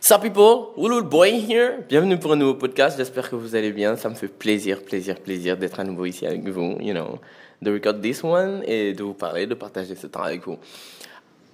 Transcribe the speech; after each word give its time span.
Sup 0.00 0.22
people, 0.22 0.74
Lulu 0.76 1.02
Boy 1.02 1.40
here. 1.40 1.82
Bienvenue 1.88 2.16
pour 2.18 2.32
un 2.32 2.36
nouveau 2.36 2.54
podcast. 2.54 2.96
J'espère 2.96 3.28
que 3.28 3.34
vous 3.34 3.56
allez 3.56 3.72
bien. 3.72 3.96
Ça 3.96 4.08
me 4.08 4.14
fait 4.14 4.28
plaisir, 4.28 4.84
plaisir, 4.84 5.16
plaisir 5.18 5.56
d'être 5.56 5.80
à 5.80 5.84
nouveau 5.84 6.04
ici 6.04 6.24
avec 6.24 6.48
vous, 6.48 6.76
you 6.80 6.92
know, 6.92 7.18
de 7.60 7.72
record 7.72 8.00
this 8.00 8.22
one 8.22 8.62
et 8.64 8.92
de 8.92 9.02
vous 9.02 9.14
parler, 9.14 9.46
de 9.48 9.54
partager 9.54 9.96
ce 9.96 10.06
temps 10.06 10.22
avec 10.22 10.46
vous. 10.46 10.56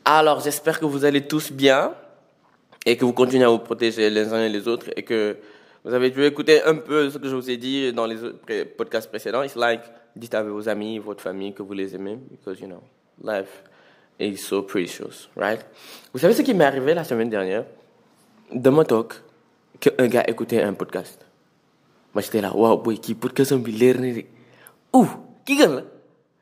Alors, 0.04 0.41
j'espère 0.41 0.79
que 0.79 0.85
vous 0.85 1.07
allez 1.07 1.22
tous 1.22 1.53
bien 1.53 1.95
et 2.85 2.99
que 2.99 3.07
vous 3.07 3.14
continuez 3.14 3.45
à 3.45 3.48
vous 3.48 3.61
protéger 3.61 4.11
les 4.11 4.30
uns 4.30 4.45
et 4.45 4.50
les 4.50 4.68
autres 4.68 4.90
et 4.95 5.02
que 5.02 5.38
vous 5.82 5.95
avez 5.95 6.11
dû 6.11 6.22
écouter 6.24 6.62
un 6.64 6.74
peu 6.74 7.08
ce 7.08 7.16
que 7.16 7.29
je 7.29 7.34
vous 7.34 7.48
ai 7.48 7.56
dit 7.56 7.95
dans 7.95 8.06
les 8.06 8.16
podcasts 8.76 9.08
précédents. 9.08 9.42
It's 9.42 9.56
like, 9.56 9.80
dites 10.14 10.34
à 10.34 10.42
vos 10.42 10.68
amis, 10.68 10.98
votre 10.98 11.22
famille 11.22 11.54
que 11.54 11.62
vous 11.62 11.72
les 11.72 11.95
aimez 11.95 12.18
because, 12.30 12.61
you 12.61 12.66
know, 12.66 12.82
life 13.22 13.62
is 14.20 14.36
so 14.36 14.61
precious, 14.61 15.30
right? 15.34 15.64
Vous 16.12 16.18
savez 16.18 16.34
ce 16.34 16.42
qui 16.42 16.52
m'est 16.52 16.66
arrivé 16.66 16.92
la 16.92 17.04
semaine 17.04 17.30
dernière? 17.30 17.64
De 18.55 18.71
mon 18.71 18.84
talk, 18.84 19.14
qu'un 19.81 20.07
gars 20.07 20.25
écoutait 20.26 20.63
un 20.63 20.72
podcast. 20.72 21.25
Moi, 22.14 22.22
j'étais 22.22 22.40
là, 22.40 22.54
wow, 22.54 22.79
boy, 22.79 22.99
qui 22.99 23.14
podcast 23.14 23.53
un 23.53 23.58
leer 23.58 23.99
ni 23.99 24.25
Ouh, 24.93 25.08
qui 25.44 25.57
gagne 25.57 25.77
là? 25.77 25.82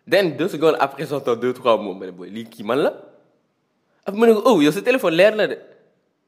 Then, 0.09 0.37
deux 0.37 0.49
secondes 0.49 0.77
après, 0.79 1.07
j'entends 1.07 1.37
deux, 1.37 1.53
trois 1.53 1.79
mots. 1.79 1.95
Mais 1.95 2.11
boy, 2.11 2.31
lui, 2.31 2.45
qui 2.45 2.63
man 2.63 2.93
je 4.07 4.13
me 4.13 4.35
dis, 4.35 4.41
oh, 4.45 4.61
il 4.61 4.65
y 4.65 4.69
a 4.69 4.73
ce 4.73 4.81
téléphone 4.81 5.15
l'air 5.15 5.37
là. 5.37 5.47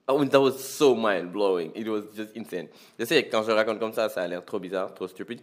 Oh, 0.07 0.25
that 0.25 0.41
was 0.41 0.59
so 0.59 0.95
mind 0.95 1.33
blowing. 1.33 1.73
It 1.75 1.89
was 1.89 2.03
just 2.15 2.37
insane. 2.37 2.69
Je 2.99 3.05
sais, 3.05 3.27
quand 3.29 3.43
je 3.43 3.51
raconte 3.51 3.79
comme 3.81 3.93
ça, 3.93 4.09
ça 4.09 4.23
a 4.23 4.29
l'air 4.29 4.45
trop 4.45 4.59
bizarre, 4.59 4.93
trop 4.95 5.09
stupide. 5.09 5.41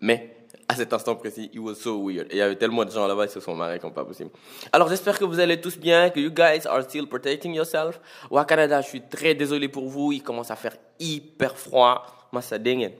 Mais 0.00 0.36
à 0.68 0.74
cet 0.74 0.92
instant 0.92 1.16
précis, 1.16 1.50
it 1.52 1.58
was 1.58 1.76
so 1.76 1.98
weird. 1.98 2.26
Et 2.30 2.34
il 2.34 2.38
y 2.38 2.42
avait 2.42 2.56
tellement 2.56 2.84
de 2.84 2.90
gens 2.90 3.06
là-bas, 3.06 3.24
ils 3.24 3.30
se 3.30 3.40
sont 3.40 3.54
marrés 3.54 3.78
comme 3.78 3.92
pas 3.92 4.04
possible. 4.04 4.30
Alors 4.70 4.88
j'espère 4.88 5.18
que 5.18 5.24
vous 5.24 5.40
allez 5.40 5.60
tous 5.60 5.78
bien, 5.78 6.10
que 6.10 6.20
you 6.20 6.30
guys 6.30 6.66
are 6.66 6.82
still 6.82 7.06
protecting 7.06 7.54
yourself. 7.54 7.98
Au 8.30 8.44
Canada, 8.44 8.82
je 8.82 8.88
suis 8.88 9.00
très 9.00 9.34
désolé 9.34 9.68
pour 9.68 9.88
vous, 9.88 10.12
il 10.12 10.22
commence 10.22 10.50
à 10.50 10.56
faire 10.56 10.76
hyper 11.00 11.56
froid. 11.56 12.04
Moi, 12.32 12.42
ça 12.42 12.58
dingue. 12.58 12.92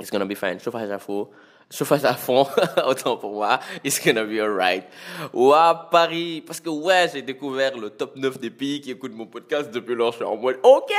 It's 0.00 0.10
gonna 0.10 0.24
be 0.24 0.36
fine. 0.36 0.60
Chauffage 0.60 0.90
à 0.90 0.98
faux 0.98 1.30
chauffage 1.72 2.04
à 2.04 2.14
fond, 2.14 2.46
autant 2.86 3.16
pour 3.16 3.32
moi, 3.32 3.58
it's 3.82 3.98
gonna 4.04 4.24
be 4.24 4.38
alright. 4.38 4.84
Ou 5.32 5.52
à 5.52 5.88
Paris, 5.90 6.42
parce 6.46 6.60
que 6.60 6.68
ouais, 6.68 7.10
j'ai 7.12 7.22
découvert 7.22 7.76
le 7.76 7.90
top 7.90 8.14
9 8.16 8.38
des 8.38 8.50
pays 8.50 8.80
qui 8.80 8.90
écoutent 8.90 9.14
mon 9.14 9.26
podcast 9.26 9.70
depuis 9.70 9.94
lors, 9.94 10.12
je 10.12 10.16
suis 10.16 10.24
en 10.24 10.36
mode, 10.36 10.58
ok, 10.62 10.90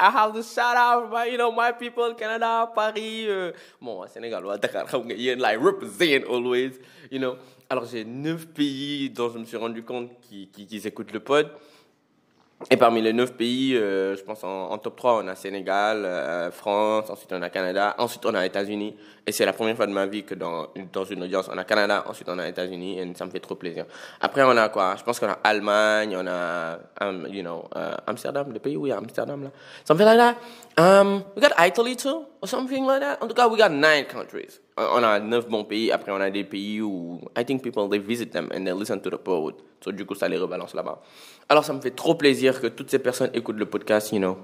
I 0.00 0.10
have 0.14 0.32
to 0.32 0.42
shout 0.42 0.76
out, 0.76 1.10
my, 1.12 1.30
you 1.30 1.36
know, 1.36 1.52
my 1.52 1.72
people, 1.78 2.14
Canada, 2.16 2.70
Paris, 2.74 3.26
euh, 3.28 3.52
bon, 3.80 4.04
Sénégal, 4.08 4.42
Dakar, 4.60 4.86
like, 5.06 5.60
represent 5.60 6.24
always, 6.28 6.72
you 7.10 7.18
know. 7.18 7.36
Alors 7.68 7.86
j'ai 7.86 8.04
9 8.04 8.48
pays 8.48 9.08
dont 9.08 9.30
je 9.30 9.38
me 9.38 9.44
suis 9.44 9.56
rendu 9.56 9.82
compte 9.82 10.10
qui, 10.20 10.48
qui 10.48 10.76
écoutent 10.86 11.12
le 11.12 11.20
pod. 11.20 11.48
Et 12.70 12.76
parmi 12.76 13.02
les 13.02 13.12
neuf 13.12 13.32
pays, 13.34 13.76
euh, 13.76 14.16
je 14.16 14.22
pense 14.22 14.44
en, 14.44 14.76
top 14.78 14.96
3, 14.96 15.22
on 15.24 15.28
a 15.28 15.34
Sénégal, 15.34 16.04
euh, 16.04 16.50
France, 16.50 17.10
ensuite 17.10 17.32
on 17.32 17.42
a 17.42 17.50
Canada, 17.50 17.94
ensuite 17.98 18.24
on 18.26 18.34
a 18.34 18.46
États-Unis. 18.46 18.94
Et 19.24 19.30
c'est 19.30 19.44
la 19.46 19.52
première 19.52 19.76
fois 19.76 19.86
de 19.86 19.92
ma 19.92 20.04
vie 20.06 20.24
que 20.24 20.34
dans, 20.34 20.66
dans 20.92 21.04
une 21.04 21.22
audience, 21.22 21.48
on 21.48 21.56
a 21.56 21.62
Canada, 21.62 22.04
ensuite 22.08 22.28
on 22.28 22.38
a 22.40 22.48
États-Unis, 22.48 22.98
et 22.98 23.14
ça 23.14 23.24
me 23.24 23.30
fait 23.30 23.38
trop 23.38 23.54
plaisir. 23.54 23.84
Après, 24.20 24.42
on 24.42 24.56
a 24.56 24.68
quoi? 24.68 24.96
Je 24.98 25.04
pense 25.04 25.20
qu'on 25.20 25.28
a 25.28 25.38
Allemagne, 25.44 26.16
on 26.16 26.26
a, 26.26 26.80
um, 27.00 27.28
you 27.30 27.40
know, 27.40 27.68
uh, 27.76 27.94
Amsterdam, 28.04 28.52
le 28.52 28.58
pays 28.58 28.76
où 28.76 28.86
il 28.86 28.90
y 28.90 28.92
a 28.92 28.96
Amsterdam 28.98 29.44
là. 29.44 29.50
Something 29.84 30.06
like 30.06 30.18
that. 30.18 30.36
We 31.36 31.40
got 31.40 31.52
Italy 31.56 31.94
too, 31.94 32.24
or 32.40 32.48
something 32.48 32.84
like 32.84 33.00
that. 33.00 33.18
En 33.20 33.28
tout 33.28 33.34
cas, 33.34 33.46
we 33.46 33.56
got 33.56 33.70
nine 33.70 34.06
countries. 34.06 34.60
On 34.76 35.04
a 35.04 35.20
neuf 35.20 35.46
bons 35.46 35.64
pays. 35.64 35.92
Après, 35.92 36.10
on 36.10 36.20
a 36.20 36.28
des 36.28 36.42
pays 36.42 36.80
où 36.80 37.20
I 37.38 37.44
think 37.44 37.62
people 37.62 37.88
they 37.88 38.00
visit 38.00 38.32
them 38.32 38.48
and 38.52 38.64
they 38.64 38.72
listen 38.72 39.00
to 39.00 39.10
the 39.10 39.18
pod. 39.18 39.54
So 39.84 39.92
du 39.92 40.04
coup, 40.04 40.16
ça 40.16 40.28
les 40.28 40.38
rebalance 40.38 40.74
là-bas. 40.74 41.00
Alors, 41.48 41.64
ça 41.64 41.72
me 41.72 41.80
fait 41.80 41.94
trop 41.94 42.16
plaisir 42.16 42.60
que 42.60 42.66
toutes 42.66 42.90
ces 42.90 42.98
personnes 42.98 43.30
écoutent 43.34 43.58
le 43.58 43.66
podcast, 43.66 44.10
you 44.10 44.18
know. 44.18 44.38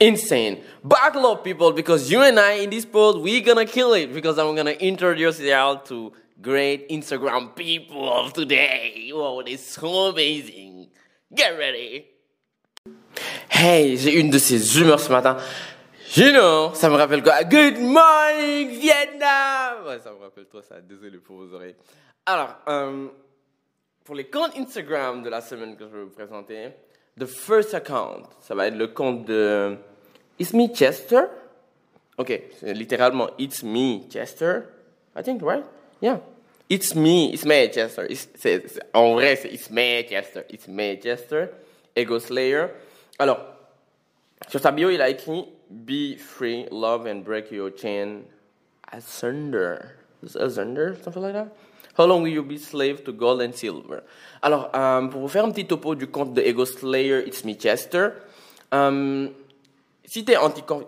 Insane. 0.00 0.62
Buckle 0.82 1.26
up, 1.26 1.44
people, 1.44 1.72
because 1.72 2.10
you 2.10 2.22
and 2.22 2.40
I 2.40 2.62
in 2.62 2.70
this 2.70 2.86
pod, 2.86 3.20
we're 3.20 3.42
gonna 3.42 3.66
kill 3.66 3.92
it. 3.92 4.14
Because 4.14 4.38
I'm 4.38 4.56
gonna 4.56 4.70
introduce 4.70 5.38
you 5.40 5.52
all 5.52 5.76
to 5.80 6.12
great 6.40 6.88
Instagram 6.88 7.54
people 7.54 8.10
of 8.10 8.32
today. 8.32 9.10
Wow, 9.12 9.40
it's 9.40 9.62
so 9.62 10.06
amazing. 10.06 10.88
Get 11.34 11.50
ready. 11.58 12.06
Hey, 13.50 13.98
j'ai 13.98 14.18
une 14.18 14.30
de 14.30 14.38
ces 14.38 14.78
humeurs 14.78 15.00
ce 15.00 15.10
matin. 15.12 15.36
You 16.16 16.32
know, 16.32 16.72
ça 16.72 16.88
me 16.88 16.96
rappelle 16.96 17.22
quoi 17.22 17.44
Good 17.44 17.78
morning, 17.78 18.70
Vietnam 18.80 19.86
ouais, 19.86 19.98
Ça 19.98 20.12
me 20.12 20.18
rappelle 20.18 20.46
trop 20.46 20.62
ça, 20.62 20.80
désolé 20.80 21.18
pour 21.18 21.36
vos 21.36 21.54
oreilles. 21.54 21.76
Alors, 22.24 22.56
euh, 22.68 23.08
pour 24.02 24.14
les 24.14 24.24
comptes 24.24 24.56
Instagram 24.56 25.22
de 25.22 25.28
la 25.28 25.42
semaine 25.42 25.76
que 25.76 25.84
je 25.84 25.94
vais 25.94 26.04
vous 26.04 26.10
présenter, 26.10 26.70
the 27.18 27.26
first 27.26 27.74
account, 27.74 28.22
ça 28.40 28.54
va 28.54 28.66
être 28.66 28.76
le 28.76 28.88
compte 28.88 29.26
de 29.26 29.76
It's 30.40 30.54
Me 30.54 30.68
Chester. 30.68 31.28
Ok, 32.16 32.32
c'est 32.58 32.72
littéralement 32.72 33.28
It's 33.38 33.62
Me 33.62 34.08
Chester. 34.08 34.62
I 35.14 35.22
think, 35.22 35.42
right? 35.42 35.64
Yeah. 36.00 36.20
It's 36.70 36.94
me, 36.94 37.30
it's 37.30 37.44
me 37.44 37.68
Chester. 37.68 38.08
en 38.94 39.14
vrai, 39.14 39.36
c'est 39.36 39.52
It's 39.52 39.70
me 39.70 40.02
Chester. 40.08 40.44
It's 40.48 40.66
me 40.66 40.96
Chester. 40.96 41.50
Ego 41.94 42.18
Slayer. 42.18 42.68
Alors, 43.18 43.38
sur 44.48 44.60
sa 44.60 44.70
bio, 44.70 44.88
il 44.88 45.02
a 45.02 45.10
écrit 45.10 45.44
Be 45.68 46.16
free, 46.16 46.66
love 46.70 47.06
and 47.06 47.22
break 47.22 47.52
your 47.52 47.70
chain 47.70 48.22
asunder. 48.90 49.96
Asunder, 50.22 50.96
something 51.02 51.22
like 51.22 51.34
that? 51.34 51.48
How 51.98 52.06
long 52.06 52.22
will 52.22 52.32
you 52.32 52.42
be 52.42 52.56
slave 52.56 53.04
to 53.04 53.12
gold 53.12 53.42
and 53.42 53.52
silver? 53.52 54.00
Alors, 54.40 54.70
euh, 54.74 55.06
pour 55.08 55.20
vous 55.20 55.28
faire 55.28 55.44
un 55.44 55.50
petit 55.50 55.66
topo 55.66 55.94
du 55.94 56.06
compte 56.06 56.32
de 56.32 56.40
Ego 56.40 56.64
Slayer, 56.64 57.26
It's 57.26 57.44
Me 57.44 57.52
Chester. 57.52 58.12
Um, 58.72 59.34
si 60.10 60.24
t'es 60.24 60.34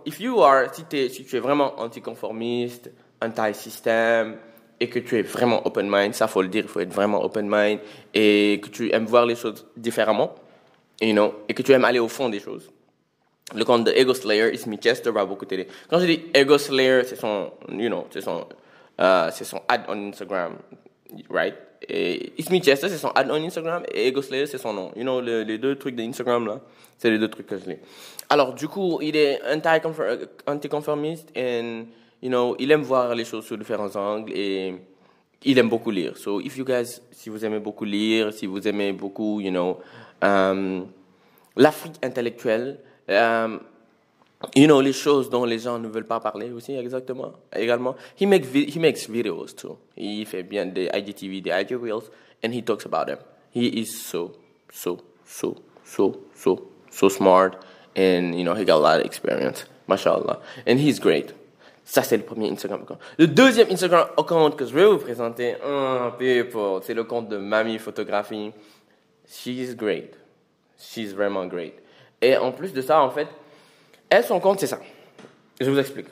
if 0.05 0.19
you 0.19 0.43
are, 0.43 0.75
si, 0.75 0.83
es, 0.97 1.09
si 1.11 1.25
tu 1.25 1.37
es 1.37 1.39
vraiment 1.39 1.79
anticonformiste, 1.79 2.91
anti-système, 3.21 4.37
et 4.81 4.89
que 4.89 4.99
tu 4.99 5.17
es 5.17 5.23
vraiment 5.23 5.65
open 5.65 5.89
mind, 5.89 6.13
ça 6.13 6.27
faut 6.27 6.43
le 6.43 6.49
dire, 6.49 6.65
il 6.65 6.69
faut 6.69 6.81
être 6.81 6.93
vraiment 6.93 7.23
open 7.25 7.47
mind, 7.49 7.79
et 8.13 8.61
que 8.61 8.69
tu 8.69 8.93
aimes 8.93 9.05
voir 9.05 9.25
les 9.25 9.37
choses 9.37 9.65
différemment, 9.77 10.35
you 11.01 11.13
know, 11.13 11.35
et 11.49 11.55
que 11.55 11.63
tu 11.63 11.71
aimes 11.71 11.85
aller 11.85 12.01
au 12.01 12.09
fond 12.09 12.31
des 12.31 12.41
choses. 12.41 12.69
Le 13.55 13.65
compte 13.65 13.85
de 13.85 13.93
Ego 13.93 14.13
Slayer, 14.13 14.51
Me 14.67 14.77
Chester 14.77 15.13
va 15.13 15.25
beaucoup 15.25 15.45
t'aider. 15.45 15.69
Quand 15.89 16.01
je 16.01 16.07
dis 16.07 16.25
Ego 16.35 16.59
Slayer, 16.59 17.05
c'est 17.05 17.15
son, 17.15 17.53
you 17.69 17.89
know, 17.89 18.09
c'est 18.11 18.23
son, 18.23 18.45
euh, 19.01 19.31
c'est 19.33 19.45
son 19.45 19.61
ad 19.69 19.83
on 19.87 20.09
Instagram 20.09 20.57
right? 21.31 21.55
Et 21.89 22.33
It's 22.39 22.51
Me 22.51 22.59
Chester, 22.61 22.89
c'est 22.89 22.99
son 22.99 23.09
ad 23.09 23.31
on 23.31 23.35
Instagram, 23.35 23.83
et 23.93 24.09
Ego 24.09 24.23
c'est 24.23 24.47
son 24.59 24.73
nom. 24.73 24.93
You 24.97 25.03
know, 25.03 25.21
les 25.21 25.59
deux 25.59 25.77
trucs 25.77 25.95
d'Instagram, 25.95 26.47
là, 26.47 26.61
c'est 26.99 27.11
les 27.11 27.19
deux 27.19 27.29
trucs 27.29 27.47
que 27.47 27.59
je 27.59 27.71
lis. 27.71 27.79
Alors, 28.29 28.55
du 28.55 28.69
coup, 28.69 28.99
il 29.03 29.17
est 29.17 29.41
anticonformiste, 30.47 31.31
et, 31.35 31.85
you 32.23 32.29
know, 32.29 32.57
il 32.59 32.71
aime 32.71 32.83
voir 32.83 33.15
les 33.15 33.25
choses 33.25 33.45
sous 33.45 33.57
différents 33.57 33.95
angles, 33.97 34.33
et 34.35 34.75
il 35.45 35.59
aime 35.59 35.69
beaucoup 35.69 35.91
lire. 35.91 36.17
So, 36.17 36.41
if 36.41 36.57
you 36.57 36.65
guys, 36.65 37.01
si 37.11 37.29
vous 37.29 37.45
aimez 37.45 37.59
beaucoup 37.59 37.85
lire, 37.85 38.33
si 38.33 38.47
vous 38.47 38.67
aimez 38.67 38.93
beaucoup, 38.93 39.41
you 39.41 39.51
know, 39.51 39.79
um, 40.23 40.87
l'Afrique 41.57 41.97
intellectuelle, 42.03 42.79
um, 43.09 43.61
you 44.55 44.67
know, 44.67 44.81
les 44.81 44.93
choses 44.93 45.31
dont 45.31 45.45
les 45.45 45.59
gens 45.59 45.79
ne 45.79 45.89
veulent 45.89 46.07
pas 46.07 46.21
parler 46.21 46.51
aussi, 46.51 46.75
exactement, 46.75 47.33
également. 47.55 47.95
He, 48.21 48.27
make 48.27 48.45
he 48.55 48.79
makes 48.79 49.09
videos 49.09 49.55
too. 49.55 49.79
Il 49.97 50.27
fait 50.27 50.43
bien 50.43 50.67
des 50.67 50.89
IGTV, 50.93 51.41
des 51.41 51.51
IG 51.51 51.73
Reels, 51.81 52.11
and 52.45 52.53
he 52.53 52.63
talks 52.63 52.87
about 52.87 53.07
them. 53.07 53.19
He 53.55 53.67
is 53.67 53.87
so, 53.87 54.33
so, 54.73 54.99
so, 55.25 55.57
so, 55.85 56.21
so, 56.35 56.69
so 56.91 57.09
smart, 57.09 57.65
and, 57.97 58.35
you 58.35 58.45
know, 58.45 58.55
he 58.55 58.65
got 58.65 58.77
a 58.77 58.81
lot 58.81 59.01
of 59.01 59.07
experience. 59.07 59.65
MashaAllah. 59.89 60.41
And 60.67 60.79
he's 60.79 60.99
great. 60.99 61.35
Ça, 61.85 62.03
c'est 62.03 62.17
le 62.17 62.23
premier 62.23 62.49
Instagram 62.51 62.83
account. 62.83 62.99
Le 63.19 63.27
deuxième 63.27 63.71
Instagram 63.71 64.07
account 64.17 64.53
que 64.53 64.65
je 64.65 64.73
vais 64.73 64.87
vous 64.87 64.99
présenter, 64.99 65.57
oh, 65.67 66.11
people, 66.19 66.81
c'est 66.83 66.95
le 66.95 67.05
compte 67.05 67.29
de 67.29 67.37
Mamie 67.37 67.79
Photographie. 67.79 68.53
She's 69.29 69.75
great. 69.75 70.15
She's 70.79 71.13
vraiment 71.13 71.47
great. 71.47 71.75
Et 72.21 72.37
en 72.37 72.53
plus 72.53 72.73
de 72.73 72.81
ça, 72.81 73.03
en 73.03 73.11
fait, 73.11 73.27
elle, 74.13 74.25
son 74.25 74.41
compte, 74.41 74.61
c'est 74.61 74.67
ça. 74.67 74.79
Je 75.59 75.71
vous 75.71 75.79
explique. 75.79 76.07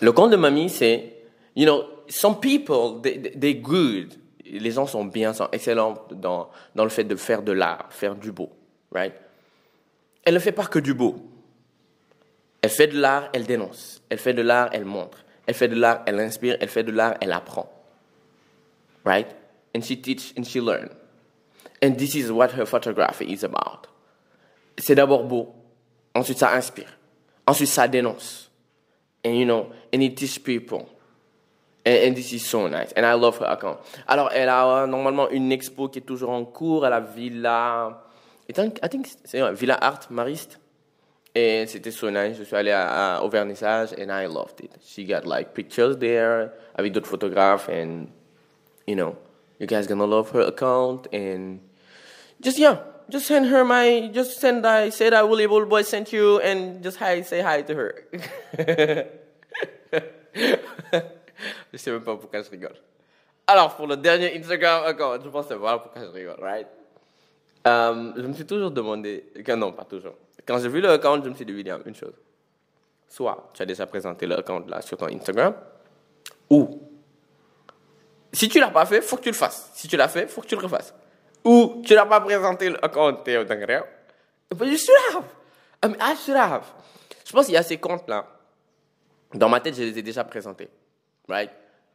Le 0.00 0.12
compte 0.12 0.30
de 0.30 0.36
mamie, 0.36 0.70
c'est, 0.70 1.14
you 1.56 1.64
know, 1.64 1.82
some 2.08 2.38
people, 2.38 3.00
they, 3.02 3.32
they 3.32 3.56
good. 3.56 4.14
Les 4.44 4.70
gens 4.70 4.86
sont 4.86 5.04
bien, 5.04 5.32
sont 5.34 5.48
excellents 5.50 6.06
dans, 6.12 6.48
dans 6.76 6.84
le 6.84 6.90
fait 6.90 7.02
de 7.02 7.16
faire 7.16 7.42
de 7.42 7.50
l'art, 7.50 7.88
faire 7.90 8.14
du 8.14 8.30
beau, 8.30 8.50
right? 8.92 9.12
Elle 10.24 10.34
ne 10.34 10.38
fait 10.38 10.52
pas 10.52 10.66
que 10.66 10.78
du 10.78 10.94
beau. 10.94 11.16
Elle 12.62 12.70
fait 12.70 12.86
de 12.86 13.00
l'art, 13.00 13.30
elle 13.32 13.44
dénonce. 13.44 14.00
Elle 14.08 14.18
fait 14.18 14.34
de 14.34 14.42
l'art, 14.42 14.68
elle 14.72 14.84
montre. 14.84 15.24
Elle 15.46 15.54
fait 15.54 15.68
de 15.68 15.74
l'art, 15.74 16.02
elle 16.06 16.20
inspire. 16.20 16.56
Elle 16.60 16.68
fait 16.68 16.84
de 16.84 16.92
l'art, 16.92 17.14
elle 17.20 17.32
apprend. 17.32 17.68
Right? 19.04 19.26
And 19.74 19.80
she 19.80 20.00
teach 20.00 20.34
and 20.38 20.44
she 20.44 20.60
learn. 20.60 20.90
And 21.82 21.96
this 21.96 22.14
is 22.14 22.30
what 22.30 22.50
her 22.56 22.66
photography 22.66 23.24
is 23.24 23.44
about. 23.44 23.88
C'est 24.78 24.94
d'abord 24.94 25.24
beau. 25.24 25.54
Ensuite, 26.18 26.38
ça 26.38 26.52
inspire. 26.52 26.98
Ensuite, 27.46 27.68
ça 27.68 27.88
dénonce. 27.88 28.50
And 29.24 29.30
you 29.30 29.44
know, 29.44 29.68
and 29.94 30.00
it 30.00 30.16
teaches 30.16 30.38
people. 30.38 30.86
And, 31.86 32.08
and, 32.08 32.14
this 32.14 32.32
is 32.32 32.40
so 32.40 32.68
nice. 32.68 32.92
And 32.96 33.04
I 33.06 33.14
love 33.14 33.38
her 33.40 33.46
account. 33.46 33.78
Alors, 34.06 34.30
elle 34.32 34.48
a 34.48 34.82
euh, 34.82 34.86
normalement 34.86 35.30
une 35.30 35.52
expo 35.52 35.88
qui 35.88 36.00
est 36.00 36.02
toujours 36.02 36.30
en 36.30 36.44
cours 36.44 36.84
à 36.84 36.90
la 36.90 37.00
Villa 37.00 38.02
I 38.48 38.52
think, 38.54 38.78
I 38.82 38.88
think 38.88 39.06
c'est 39.24 39.42
ouais, 39.42 39.52
Villa 39.52 39.76
Art 39.80 40.00
Mariste. 40.10 40.58
Et 41.34 41.66
c'était 41.66 41.90
so 41.90 42.10
nice. 42.10 42.36
Je 42.38 42.44
suis 42.44 42.56
allé 42.56 42.70
à, 42.70 43.16
à- 43.16 43.22
au 43.22 43.28
vernissage 43.28 43.92
and 43.92 44.08
I 44.10 44.26
loved 44.26 44.60
it. 44.62 44.72
She 44.82 45.06
got 45.06 45.26
like 45.26 45.52
pictures 45.52 45.98
there 45.98 46.50
avec 46.74 46.92
d'autres 46.92 47.08
photographes 47.08 47.68
and 47.68 48.06
you 48.86 48.96
know, 48.96 49.14
you 49.60 49.66
guys 49.66 49.86
gonna 49.86 50.06
love 50.06 50.30
her 50.34 50.46
account 50.46 51.06
and 51.12 51.58
just 52.40 52.58
yeah, 52.58 52.78
just 53.10 53.26
send 53.26 53.46
her 53.46 53.64
my 53.64 54.10
just 54.12 54.40
send 54.40 54.66
I 54.66 54.90
said 54.90 55.14
I 55.14 55.22
will 55.22 55.40
able 55.40 55.64
boy 55.66 55.82
sent 55.82 56.12
you 56.12 56.40
and 56.40 56.82
just 56.82 56.98
hi 56.98 57.22
say 57.22 57.40
hi 57.40 57.62
to 57.62 57.74
her. 57.74 57.94
je 61.72 61.76
sais 61.78 61.90
même 61.90 62.02
pas 62.02 62.16
pourquoi 62.16 62.42
je 62.42 62.50
rigole. 62.50 62.76
Alors 63.46 63.74
pour 63.76 63.86
le 63.86 63.96
dernier 63.96 64.36
Instagram 64.38 64.84
account, 64.84 65.20
je 65.24 65.28
pense 65.28 65.46
que 65.46 65.54
voilà 65.54 65.78
pourquoi 65.78 66.02
je 66.02 66.08
rigole, 66.08 66.40
right? 66.40 66.66
Euh, 67.66 68.12
je 68.16 68.22
me 68.22 68.32
suis 68.34 68.46
toujours 68.46 68.70
demandé, 68.70 69.24
non, 69.56 69.72
pas 69.72 69.84
toujours. 69.84 70.14
Quand 70.46 70.58
j'ai 70.58 70.68
vu 70.68 70.80
le 70.80 70.90
account, 70.90 71.22
je 71.22 71.28
me 71.28 71.34
suis 71.34 71.44
dit, 71.44 71.52
William, 71.52 71.82
une 71.84 71.94
chose. 71.94 72.14
Soit 73.08 73.50
tu 73.54 73.62
as 73.62 73.66
déjà 73.66 73.86
présenté 73.86 74.26
le 74.26 74.38
account 74.38 74.64
là 74.68 74.80
sur 74.82 74.96
ton 74.96 75.06
Instagram, 75.06 75.54
ou 76.50 76.82
si 78.32 78.48
tu 78.48 78.60
l'as 78.60 78.70
pas 78.70 78.86
fait, 78.86 79.00
faut 79.00 79.16
que 79.16 79.22
tu 79.22 79.30
le 79.30 79.34
fasses. 79.34 79.70
Si 79.74 79.88
tu 79.88 79.96
l'as 79.96 80.08
fait, 80.08 80.28
faut 80.28 80.42
que 80.42 80.46
tu 80.46 80.54
le 80.54 80.62
refasses. 80.62 80.94
Ou 81.44 81.82
tu 81.84 81.94
n'as 81.94 82.06
pas 82.06 82.20
présenté 82.20 82.70
le 82.70 82.78
but 84.54 84.66
you 84.66 84.76
should 84.78 84.96
have. 85.12 85.24
I 85.82 85.88
mean, 85.88 85.96
I 86.00 86.14
should 86.16 86.36
have. 86.36 86.64
Je 87.24 87.32
pense 87.32 87.46
qu'il 87.46 87.54
y 87.54 87.58
a 87.58 87.62
ces 87.62 87.78
comptes 87.78 88.08
là. 88.08 88.26
Dans 89.34 89.48
ma 89.48 89.60
tête, 89.60 89.74
je 89.74 89.82
les 89.82 89.98
ai 89.98 90.02
déjà 90.02 90.24
présentés. 90.24 90.68
Right? 91.28 91.50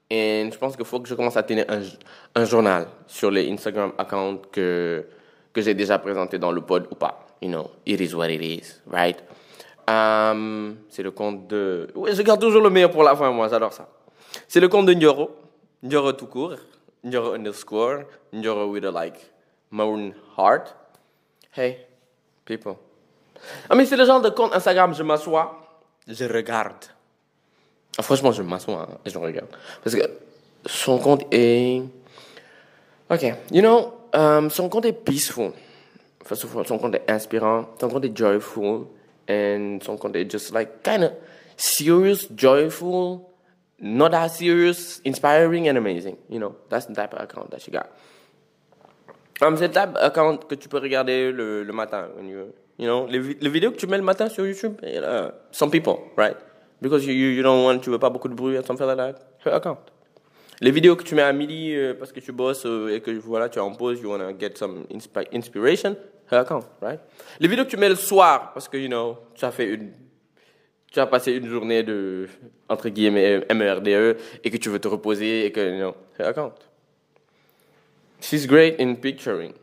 Et 0.09 0.47
je 0.51 0.57
pense 0.57 0.75
qu'il 0.75 0.85
faut 0.85 0.99
que 0.99 1.09
je 1.09 1.15
commence 1.15 1.35
à 1.37 1.43
tenir 1.43 1.65
un, 2.35 2.45
journal 2.45 2.87
sur 3.07 3.31
les 3.31 3.51
Instagram 3.51 3.93
accounts 3.97 4.41
que, 4.51 5.07
que 5.51 5.61
j'ai 5.61 5.73
déjà 5.73 5.97
présentés 5.97 6.37
dans 6.37 6.51
le 6.51 6.61
pod 6.61 6.87
ou 6.91 6.95
pas. 6.95 7.25
You 7.41 7.49
know, 7.49 7.71
it 7.85 7.99
is 7.99 8.13
what 8.13 8.29
it 8.29 8.41
is, 8.41 8.79
right? 8.85 9.23
Um, 9.87 10.77
c'est 10.87 11.03
le 11.03 11.11
compte 11.11 11.47
de... 11.47 11.89
Ouais, 11.95 12.13
je 12.13 12.21
garde 12.21 12.39
toujours 12.39 12.61
le 12.61 12.69
meilleur 12.69 12.91
pour 12.91 13.03
la 13.03 13.15
fin, 13.15 13.31
moi, 13.31 13.47
j'adore 13.49 13.73
ça. 13.73 13.89
C'est 14.47 14.59
le 14.59 14.69
compte 14.69 14.85
de 14.85 14.93
Nyoro. 14.93 15.31
Nyoro 15.81 16.13
tout 16.13 16.27
court. 16.27 16.57
Nyoro 17.03 17.33
underscore. 17.33 18.03
Nyoro 18.31 18.67
with 18.67 18.85
a 18.85 18.91
like 18.91 19.32
maroon 19.73 20.13
heart. 20.37 20.75
Hey, 21.51 21.85
people. 22.45 22.77
Ah, 23.69 23.75
mais 23.75 23.85
c'est 23.85 23.97
le 23.97 24.05
genre 24.05 24.21
de 24.21 24.29
compte 24.29 24.53
Instagram, 24.53 24.93
je 24.93 25.03
m'assois, 25.03 25.59
je 26.07 26.25
regarde. 26.25 26.85
Ah, 27.97 28.03
franchement, 28.03 28.31
je 28.31 28.41
m'assois 28.41 28.87
hein, 28.89 28.97
et 29.05 29.09
je 29.09 29.17
regarde. 29.17 29.49
Parce 29.83 29.95
que 29.95 30.03
son 30.65 30.97
compte 30.99 31.25
est. 31.31 31.81
Ok, 33.09 33.23
you 33.51 33.61
know, 33.61 33.93
um, 34.13 34.49
son 34.49 34.69
compte 34.69 34.85
est 34.85 34.93
peaceful. 34.93 35.51
First 36.23 36.45
of 36.45 36.55
all, 36.55 36.65
son 36.65 36.77
compte 36.77 36.95
est 36.95 37.11
inspirant, 37.11 37.65
son 37.79 37.89
compte 37.89 38.05
est 38.05 38.15
joyful, 38.15 38.87
and 39.29 39.79
son 39.83 39.97
compte 39.97 40.15
est 40.15 40.31
just 40.31 40.53
like 40.53 40.81
kind 40.83 41.03
of 41.03 41.11
serious, 41.57 42.27
joyful, 42.33 43.29
not 43.79 44.11
that 44.11 44.29
serious, 44.29 45.01
inspiring 45.03 45.67
and 45.67 45.77
amazing. 45.77 46.15
You 46.29 46.39
know, 46.39 46.55
that's 46.69 46.85
the 46.85 46.93
type 46.93 47.13
of 47.13 47.21
account 47.21 47.51
that 47.51 47.61
she 47.61 47.71
got. 47.71 47.89
Um, 49.41 49.57
c'est 49.57 49.69
type 49.69 49.97
account 49.99 50.37
que 50.37 50.55
tu 50.55 50.69
peux 50.69 50.77
regarder 50.77 51.31
le, 51.31 51.63
le 51.63 51.73
matin. 51.73 52.07
You, 52.21 52.53
you 52.77 52.85
know, 52.85 53.07
les, 53.07 53.19
les 53.19 53.49
vidéos 53.49 53.71
que 53.71 53.77
tu 53.77 53.87
mets 53.87 53.97
le 53.97 54.03
matin 54.03 54.29
sur 54.29 54.45
YouTube, 54.45 54.75
là, 54.81 55.33
some 55.51 55.71
people, 55.71 55.95
right? 56.17 56.37
Because 56.81 57.05
you, 57.05 57.13
you, 57.13 57.41
don't 57.41 57.63
want, 57.63 57.79
tu 57.79 57.89
veux 57.89 57.99
pas 57.99 58.09
beaucoup 58.09 58.27
de 58.29 58.35
bruit, 58.35 58.57
something 58.65 58.85
like 58.85 58.97
that. 58.97 59.15
Her 59.45 59.55
account. 59.55 59.79
Les 60.61 60.71
vidéos 60.71 60.95
que 60.95 61.03
tu 61.03 61.15
mets 61.15 61.23
à 61.23 61.33
midi 61.33 61.73
euh, 61.75 61.93
parce 61.93 62.11
que 62.11 62.19
tu 62.19 62.31
bosses 62.31 62.65
euh, 62.65 62.95
et 62.95 63.01
que 63.01 63.11
voilà, 63.11 63.49
tu 63.49 63.57
es 63.57 63.61
en 63.61 63.71
pause, 63.71 63.99
you 64.01 64.09
wanna 64.09 64.31
get 64.37 64.55
some 64.55 64.85
inspi- 64.93 65.27
inspiration, 65.33 65.95
her 66.31 66.39
account, 66.39 66.63
right? 66.81 66.99
Les 67.39 67.47
vidéos 67.47 67.65
que 67.65 67.71
tu 67.71 67.77
mets 67.77 67.89
le 67.89 67.95
soir 67.95 68.51
parce 68.53 68.69
que, 68.69 68.77
you 68.77 68.87
know, 68.87 69.17
tu 69.33 69.43
as 69.45 69.51
fait 69.51 69.67
une, 69.67 69.91
tu 70.91 70.99
as 70.99 71.07
passé 71.07 71.33
une 71.33 71.47
journée 71.47 71.83
de, 71.83 72.27
entre 72.69 72.89
guillemets, 72.89 73.45
MERDE 73.53 74.17
et 74.43 74.51
que 74.51 74.57
tu 74.57 74.69
veux 74.69 74.79
te 74.79 74.87
reposer 74.87 75.45
et 75.45 75.51
que, 75.51 75.59
you 75.59 75.79
know, 75.79 75.95
her 76.19 76.27
account. 76.27 76.53
She's 78.23 78.47
great 78.47 78.79
in 78.79 78.95
picturing. 78.95 79.53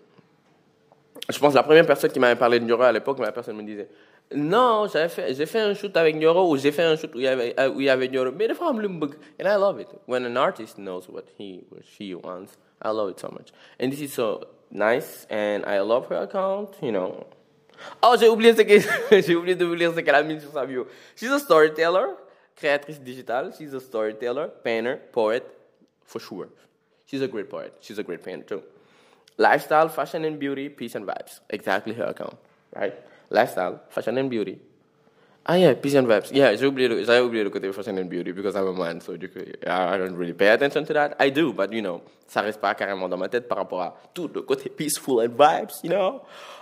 Je 1.30 1.38
pense 1.38 1.52
que 1.52 1.56
la 1.56 1.62
première 1.62 1.86
personne 1.86 2.10
qui 2.10 2.20
m'avait 2.20 2.38
parlé 2.38 2.60
de 2.60 2.66
Nyoro 2.66 2.82
à 2.82 2.92
l'époque, 2.92 3.18
la 3.18 3.32
personne 3.32 3.56
me 3.56 3.62
disait 3.62 3.88
Non, 4.34 4.86
j'avais 4.92 5.08
fait, 5.08 5.34
j'ai 5.34 5.46
fait 5.46 5.60
un 5.60 5.72
shoot 5.72 5.96
avec 5.96 6.14
Nyoro 6.14 6.50
ou 6.50 6.58
j'ai 6.58 6.70
fait 6.70 6.82
un 6.82 6.94
shoot 6.94 7.10
où 7.14 7.18
il 7.18 7.24
y 7.24 7.26
avait, 7.26 7.54
euh, 7.58 7.70
où 7.70 7.80
Nyoro. 7.80 8.32
Mais 8.36 8.48
des 8.48 8.54
fois. 8.54 8.68
And 8.68 9.46
I 9.46 9.56
love 9.56 9.80
it. 9.80 9.88
When 10.06 10.26
an 10.26 10.36
artist 10.36 10.76
knows 10.76 11.08
what 11.08 11.24
he 11.38 11.64
or 11.72 11.78
she 11.82 12.14
wants, 12.14 12.58
I 12.84 12.88
love 12.88 13.10
it 13.10 13.18
so 13.18 13.30
much. 13.30 13.50
And 13.80 13.90
this 13.90 14.00
is 14.02 14.12
so 14.12 14.42
nice. 14.70 15.26
And 15.30 15.64
I 15.66 15.80
love 15.80 16.08
her 16.10 16.22
account, 16.22 16.76
you 16.82 16.92
know. 16.92 17.24
Oh, 18.02 18.14
j'ai 18.20 18.28
oublié 18.28 18.54
ce 18.54 18.60
que, 18.60 18.78
j'ai 19.22 19.36
oublié 19.36 19.56
de 19.56 19.64
vous 19.64 19.74
lire 19.74 19.94
ce 19.94 20.00
qu'elle 20.00 20.14
a 20.14 20.22
mis 20.22 20.38
sur 20.38 20.52
sa 20.52 20.66
bio. 20.66 20.86
She's 21.16 21.30
a 21.30 21.38
storyteller, 21.38 22.14
créatrice 22.54 23.00
digitale. 23.00 23.52
She's 23.56 23.72
a 23.72 23.80
storyteller, 23.80 24.48
painter, 24.62 24.98
poet, 25.12 25.44
for 26.04 26.20
sure. 26.20 26.48
She's 27.10 27.22
a 27.22 27.28
great 27.28 27.50
poet. 27.50 27.74
She's 27.80 27.98
a 27.98 28.04
great 28.04 28.22
painter 28.22 28.44
too. 28.44 28.62
Lifestyle, 29.36 29.88
fashion 29.88 30.24
and 30.24 30.38
beauty, 30.38 30.68
peace 30.68 30.94
and 30.94 31.04
vibes. 31.04 31.40
Exactly 31.48 31.92
her 31.94 32.04
account, 32.04 32.36
right? 32.76 32.94
Lifestyle, 33.30 33.80
fashion 33.88 34.16
and 34.18 34.30
beauty. 34.30 34.60
Ah 35.44 35.54
yeah, 35.54 35.74
peace 35.74 35.94
and 35.94 36.06
vibes. 36.06 36.30
Yeah, 36.32 36.54
j'ai 36.54 36.66
oublié 36.66 36.88
le, 36.88 37.02
j'avais 37.02 37.20
oublié 37.20 37.42
le 37.42 37.50
côté 37.50 37.72
fashion 37.72 37.98
and 37.98 38.08
beauty 38.08 38.30
because 38.30 38.54
I'm 38.54 38.68
a 38.68 38.72
man, 38.72 39.00
so 39.00 39.14
I 39.14 39.94
I 39.94 39.98
don't 39.98 40.14
really 40.14 40.34
pay 40.34 40.48
attention 40.50 40.84
to 40.84 40.92
that. 40.92 41.16
I 41.18 41.30
do, 41.30 41.52
but 41.52 41.72
you 41.72 41.82
know, 41.82 42.02
ça 42.28 42.42
reste 42.42 42.60
pas 42.60 42.74
carrément 42.74 43.08
dans 43.08 43.16
ma 43.16 43.28
tête 43.28 43.48
par 43.48 43.58
rapport 43.58 43.82
à 43.82 43.96
tout 44.14 44.30
le 44.32 44.42
côté 44.42 44.68
peaceful 44.68 45.24
and 45.24 45.32
vibes, 45.36 45.72
you 45.82 45.90
know? 45.90 46.20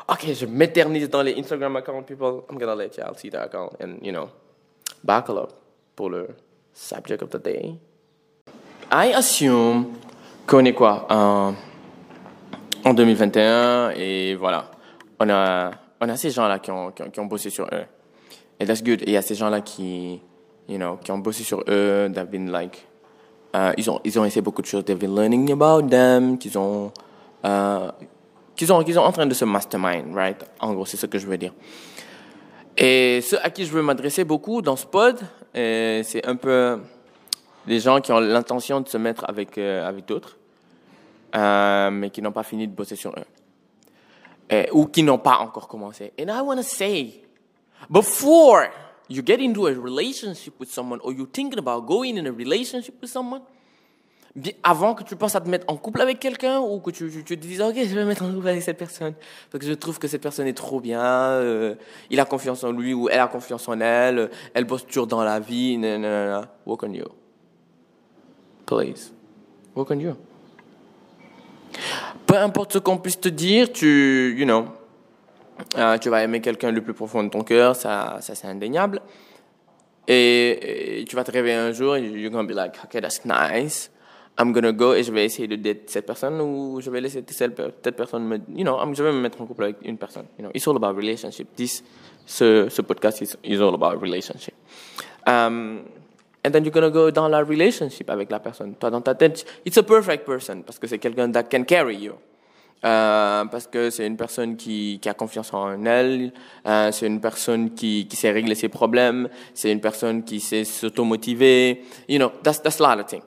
Ok, 0.09 0.33
je 0.33 0.47
m'éternise 0.47 1.11
dans 1.11 1.23
les 1.23 1.35
Instagram 1.39 1.77
accounts, 1.77 2.05
people. 2.05 2.45
I'm 2.49 2.57
gonna 2.57 2.75
let 2.75 2.97
y'all 2.97 3.15
see 3.15 3.29
that 3.31 3.45
account 3.45 3.73
and, 3.81 3.99
you 4.01 4.13
know, 4.13 4.31
buckle 5.05 5.39
up 5.39 5.53
pour 5.95 6.09
le 6.09 6.29
subject 6.73 7.23
of 7.23 7.31
the 7.31 7.39
day. 7.39 7.77
I 8.91 9.13
assume 9.13 9.99
qu'on 10.49 10.65
est 10.65 10.73
quoi 10.73 11.07
en, 11.11 11.55
en 12.85 12.95
2021 12.95 13.91
et 13.91 14.35
voilà. 14.35 14.71
On 15.21 15.29
a, 15.29 15.73
on 16.01 16.09
a 16.09 16.17
ces 16.17 16.31
gens-là 16.31 16.59
qui 16.59 16.71
ont, 16.71 16.91
qui, 16.91 17.21
ont, 17.21 17.27
bossé 17.27 17.51
sur 17.51 17.67
eux. 17.67 17.85
Et 18.59 18.65
that's 18.65 18.83
good. 18.83 19.03
Et 19.03 19.09
il 19.09 19.13
y 19.13 19.17
a 19.17 19.23
ces 19.23 19.35
gens-là 19.35 19.61
qui, 19.61 20.21
you 20.69 20.79
know, 20.79 20.97
qui 20.97 21.13
ont 21.13 21.19
bossé 21.19 21.43
sur 21.45 21.63
eux, 21.69 22.11
they've 22.13 22.27
been 22.31 22.51
like, 22.51 22.87
euh, 23.55 23.73
ils, 23.77 23.91
ont, 23.91 24.01
ils 24.05 24.19
ont 24.19 24.25
essayé 24.25 24.41
beaucoup 24.41 24.63
de 24.63 24.67
choses, 24.67 24.85
they've 24.85 24.99
been 24.99 25.15
learning 25.15 25.53
about 25.53 25.83
them, 25.89 26.39
qu'ils 26.39 26.57
ont, 26.57 26.93
euh, 27.45 27.91
qu'ils 28.57 28.73
ont, 28.73 28.83
qu'ils 28.83 28.95
sont 28.95 29.01
en 29.01 29.13
train 29.13 29.27
de 29.27 29.35
se 29.35 29.45
mastermind, 29.45 30.15
right? 30.15 30.43
En 30.61 30.73
gros, 30.73 30.87
c'est 30.87 30.97
ce 30.97 31.07
que 31.07 31.19
je 31.19 31.27
veux 31.27 31.39
dire. 31.39 31.53
Et 32.77 33.21
ceux 33.21 33.39
à 33.45 33.51
qui 33.51 33.67
je 33.67 33.73
veux 33.73 33.83
m'adresser 33.83 34.25
beaucoup 34.25 34.63
dans 34.63 34.77
ce 34.77 34.87
pod, 34.87 35.19
euh, 35.57 36.03
c'est 36.05 36.25
un 36.27 36.37
peu 36.37 36.79
les 37.67 37.81
gens 37.81 38.01
qui 38.01 38.13
ont 38.13 38.21
l'intention 38.21 38.81
de 38.81 38.89
se 38.89 38.97
mettre 38.97 39.25
avec, 39.29 39.59
avec 39.59 40.07
d'autres, 40.07 40.38
euh, 41.35 41.91
mais 41.91 42.11
qui 42.11 42.23
n'ont 42.23 42.33
pas 42.33 42.43
fini 42.43 42.67
de 42.67 42.75
bosser 42.75 42.97
sur 42.97 43.13
eux. 43.13 44.67
Ou 44.73 44.87
qui 44.87 45.03
n'ont 45.03 45.19
pas 45.19 45.39
encore 45.39 45.69
commencé. 45.69 46.13
And 46.19 46.29
I 46.29 46.41
want 46.41 46.57
to 46.57 46.63
say, 46.63 47.23
before 47.91 48.69
you 49.09 49.23
get 49.25 49.41
into 49.41 49.67
a 49.67 49.73
relationship 49.73 50.55
with 50.59 50.71
someone 50.71 51.01
or 51.03 51.13
you're 51.13 51.31
thinking 51.31 51.59
about 51.59 51.87
going 51.87 52.17
in 52.17 52.27
a 52.27 52.33
relationship 52.33 52.95
with 53.01 53.11
someone, 53.11 53.43
avant 54.63 54.95
que 54.95 55.03
tu 55.03 55.17
penses 55.17 55.35
à 55.35 55.41
te 55.41 55.49
mettre 55.49 55.65
en 55.69 55.77
couple 55.77 56.01
avec 56.01 56.21
quelqu'un 56.21 56.61
ou 56.61 56.81
que 56.81 56.91
tu, 56.91 57.11
te 57.11 57.35
dises, 57.35 57.61
ok, 57.61 57.75
je 57.75 57.95
vais 57.95 58.03
me 58.03 58.07
mettre 58.07 58.25
en 58.25 58.33
couple 58.33 58.49
avec 58.49 58.63
cette 58.63 58.79
personne 58.79 59.15
parce 59.51 59.63
que 59.63 59.69
je 59.69 59.75
trouve 59.75 59.99
que 59.99 60.07
cette 60.07 60.23
personne 60.23 60.47
est 60.47 60.57
trop 60.57 60.81
bien, 60.81 61.03
euh, 61.03 61.75
il 62.11 62.21
a 62.21 62.25
confiance 62.25 62.63
en 62.65 62.73
lui 62.73 62.95
ou 62.95 63.09
elle 63.09 63.21
a 63.21 63.27
confiance 63.27 63.69
en 63.69 63.81
elle, 63.81 64.31
elle 64.55 64.65
bosse 64.65 64.87
toujours 64.87 65.07
dans 65.07 65.23
la 65.23 65.41
vie, 65.41 65.79
nanana. 65.79 66.49
Work 66.67 66.83
on 66.85 66.93
you. 66.93 67.07
Please. 68.67 69.13
Work 69.75 69.91
on 69.91 70.01
you. 70.01 70.15
Peu 72.27 72.37
importe 72.37 72.75
ce 72.75 72.79
qu'on 72.79 72.99
puisse 72.99 73.21
te 73.21 73.29
dire, 73.29 73.73
tu, 73.73 74.35
you 74.39 74.45
know, 74.45 74.67
euh, 75.77 75.99
tu 75.99 76.09
vas 76.09 76.23
aimer 76.23 76.41
quelqu'un 76.41 76.71
le 76.71 76.83
plus 76.83 76.95
profond 76.95 77.25
de 77.25 77.31
ton 77.31 77.43
cœur, 77.43 77.75
ça, 77.75 78.19
ça 78.21 78.35
c'est 78.35 78.47
indéniable. 78.47 79.01
Et, 80.07 81.05
tu 81.09 81.17
vas 81.17 81.25
te 81.25 81.31
réveiller 81.31 81.57
un 81.57 81.73
jour 81.73 81.97
et 81.97 82.03
you're 82.03 82.31
gonna 82.31 82.49
be 82.49 82.55
like, 82.55 82.75
okay, 82.85 83.01
that's 83.01 83.25
nice. 83.25 83.91
I'm 84.39 84.53
gonna 84.53 84.73
go 84.73 84.95
et 84.95 85.03
je 85.03 85.11
vais 85.11 85.25
essayer 85.25 85.49
de 85.49 85.57
date 85.57 85.91
cette 85.91 86.07
personne 86.07 86.41
ou 86.41 86.81
je 86.81 86.91
vais 86.91 87.01
laisser 87.01 87.25
cette, 87.27 87.61
cette 87.83 87.97
personne 87.97 88.25
me, 88.25 88.39
you 88.55 88.63
know, 88.63 88.79
je 88.95 89.03
vais 89.03 89.13
me 89.13 89.21
mettre 89.21 89.41
en 89.43 89.47
couple 89.47 89.65
avec 89.65 89.77
une 89.83 89.99
personne. 89.99 90.27
You 90.39 90.45
know, 90.45 90.51
it's 90.55 90.67
all 90.67 90.77
about 90.77 90.97
relationship. 90.97 91.55
This, 91.57 91.83
ce, 92.25 92.69
ce 92.69 92.83
podcast 92.83 93.21
is, 93.21 93.37
is 93.43 93.61
all 93.61 93.75
about 93.75 94.01
relationship. 94.01 94.55
Um, 95.27 95.83
and 96.49 96.53
then 96.53 96.65
you're 96.65 96.73
gonna 96.73 96.91
go 96.91 97.11
dans 97.11 97.29
la 97.29 97.41
relationship 97.41 98.09
avec 98.09 98.31
la 98.31 98.41
personne. 98.41 98.75
Toi, 98.75 98.91
dans 98.91 99.03
ta 99.03 99.15
tête, 99.15 99.45
it's 99.67 99.77
a 99.77 99.83
perfect 99.83 100.25
person 100.25 100.63
parce 100.63 100.79
que 100.79 100.87
c'est 100.87 100.99
quelqu'un 100.99 101.31
that 101.31 101.45
can 101.45 101.65
carry 101.65 101.97
you. 101.97 102.15
Euh, 102.85 103.45
parce 103.47 103.67
que 103.67 103.91
c'est 103.91 104.07
une 104.07 104.17
personne 104.17 104.57
qui, 104.57 105.01
a 105.05 105.13
confiance 105.13 105.53
en 105.53 105.85
elle, 105.85 106.33
euh, 106.65 106.93
c'est 106.93 107.07
une 107.07 107.21
personne 107.21 107.75
qui, 107.75 108.09
sait 108.13 108.31
régler 108.31 108.55
ses 108.55 108.69
problèmes, 108.69 109.29
c'est 109.53 109.73
une 109.73 109.81
personne 109.81 110.23
qui 110.23 110.41
sait 110.41 110.65
s'automotiver. 110.65 111.85
You 112.09 112.19
know, 112.19 112.31
that's, 112.43 112.63
that's 112.63 112.81
a 112.81 112.85
lot 112.85 113.01
of 113.01 113.07
things. 113.07 113.25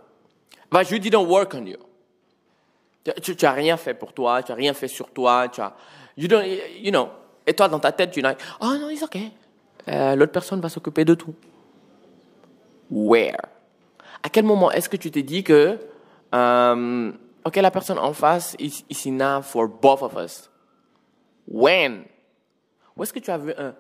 But 0.72 0.90
you 0.90 1.00
didn't 1.00 1.28
work 1.28 1.54
on 1.54 1.66
you. 1.66 1.78
Tu, 3.22 3.36
tu, 3.36 3.46
as 3.46 3.51
rien 3.51 3.78
fait 3.78 3.94
pour 3.94 4.13
toi, 4.13 4.42
tu 4.42 4.51
as 4.51 4.56
rien 4.56 4.74
fait 4.74 4.88
sur 4.88 5.10
toi, 5.10 5.50
tu 5.50 5.60
as, 5.60 5.74
You 6.18 6.28
don't, 6.28 6.44
you 6.80 6.92
know. 6.92 7.10
Et 7.46 7.54
toi, 7.54 7.68
dans 7.68 7.80
ta 7.80 7.92
tête, 7.92 8.12
tu 8.12 8.22
dis, 8.22 8.28
oh 8.62 8.78
non, 8.80 8.90
it's 8.90 9.04
okay. 9.04 9.32
Euh, 9.88 10.16
L'autre 10.16 10.32
personne 10.32 10.62
va 10.62 10.70
s'occuper 10.70 11.04
de 11.04 11.16
tout. 11.16 11.34
Where? 12.92 13.40
À 14.22 14.30
quel 14.30 14.44
moment 14.44 14.70
est-ce 14.72 14.90
que 14.90 14.98
tu 14.98 15.10
t'es 15.10 15.24
dit 15.24 15.44
que, 15.44 15.80
um, 16.32 17.18
ok, 17.46 17.56
la 17.56 17.72
personne 17.72 17.98
en 17.98 18.14
face 18.14 18.56
is, 18.60 18.84
is 18.90 19.08
enough 19.08 19.44
for 19.44 19.68
both 19.68 20.04
of 20.04 20.16
us? 20.16 20.50
When? 21.48 22.06
Où 22.96 23.04
est-ce 23.04 23.14
que 23.14 23.20
tu 23.20 23.32
as 23.32 23.38
vu 23.38 23.54
un 23.58 23.74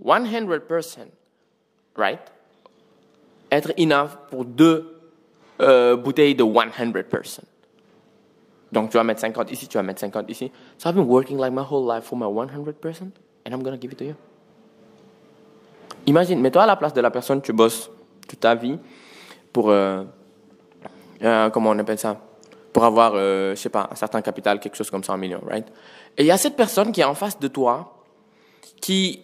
100% 0.00 1.08
right? 1.96 2.20
Être 3.50 3.72
enough 3.76 4.16
pour 4.30 4.44
deux 4.44 4.96
euh, 5.60 5.96
bouteilles 5.96 6.34
de 6.34 6.44
100%. 6.44 7.40
Donc 8.70 8.90
tu 8.90 8.96
vas 8.96 9.04
mettre 9.04 9.20
50 9.20 9.50
ici, 9.50 9.68
tu 9.68 9.76
vas 9.76 9.82
mettre 9.82 10.00
50 10.00 10.30
ici. 10.30 10.50
So 10.78 10.88
I've 10.88 10.94
been 10.94 11.06
working 11.06 11.38
like 11.38 11.52
my 11.52 11.62
whole 11.62 11.86
life 11.86 12.04
for 12.04 12.16
my 12.16 12.26
100% 12.26 13.10
and 13.44 13.52
I'm 13.52 13.62
gonna 13.62 13.76
give 13.76 13.92
it 13.92 13.98
to 13.98 14.04
you. 14.04 14.14
Imagine, 16.06 16.40
mets-toi 16.40 16.62
à 16.62 16.66
la 16.66 16.76
place 16.76 16.94
de 16.94 17.00
la 17.00 17.10
personne, 17.10 17.42
tu 17.42 17.52
bosses 17.52 17.90
toute 18.28 18.40
ta 18.40 18.54
vie 18.54 18.78
pour, 19.52 19.70
euh, 19.70 20.04
euh, 21.22 21.50
comment 21.50 21.70
on 21.70 21.78
appelle 21.78 21.98
ça, 21.98 22.20
pour 22.72 22.84
avoir, 22.84 23.12
euh, 23.14 23.54
je 23.54 23.60
sais 23.60 23.68
pas, 23.68 23.88
un 23.90 23.94
certain 23.94 24.22
capital, 24.22 24.58
quelque 24.60 24.76
chose 24.76 24.90
comme 24.90 25.04
ça, 25.04 25.12
un 25.12 25.18
million, 25.18 25.40
right? 25.46 25.66
Et 26.16 26.22
il 26.22 26.26
y 26.26 26.30
a 26.30 26.38
cette 26.38 26.56
personne 26.56 26.92
qui 26.92 27.00
est 27.00 27.04
en 27.04 27.14
face 27.14 27.38
de 27.38 27.48
toi, 27.48 28.02
qui, 28.80 29.22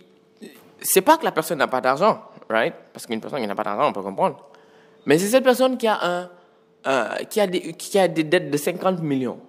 c'est 0.80 1.02
pas 1.02 1.16
que 1.16 1.24
la 1.24 1.32
personne 1.32 1.58
n'a 1.58 1.68
pas 1.68 1.80
d'argent, 1.80 2.22
right? 2.48 2.74
Parce 2.92 3.06
qu'une 3.06 3.20
personne 3.20 3.40
qui 3.40 3.46
n'a 3.46 3.54
pas 3.54 3.64
d'argent, 3.64 3.88
on 3.88 3.92
peut 3.92 4.02
comprendre. 4.02 4.36
Mais 5.06 5.18
c'est 5.18 5.28
cette 5.28 5.44
personne 5.44 5.78
qui 5.78 5.86
a 5.86 6.28
un, 6.84 7.24
qui, 7.28 7.40
a 7.40 7.46
des, 7.46 7.72
qui 7.72 7.98
a 7.98 8.08
des 8.08 8.24
dettes 8.24 8.50
de 8.50 8.56
50 8.56 9.00
millions. 9.00 9.40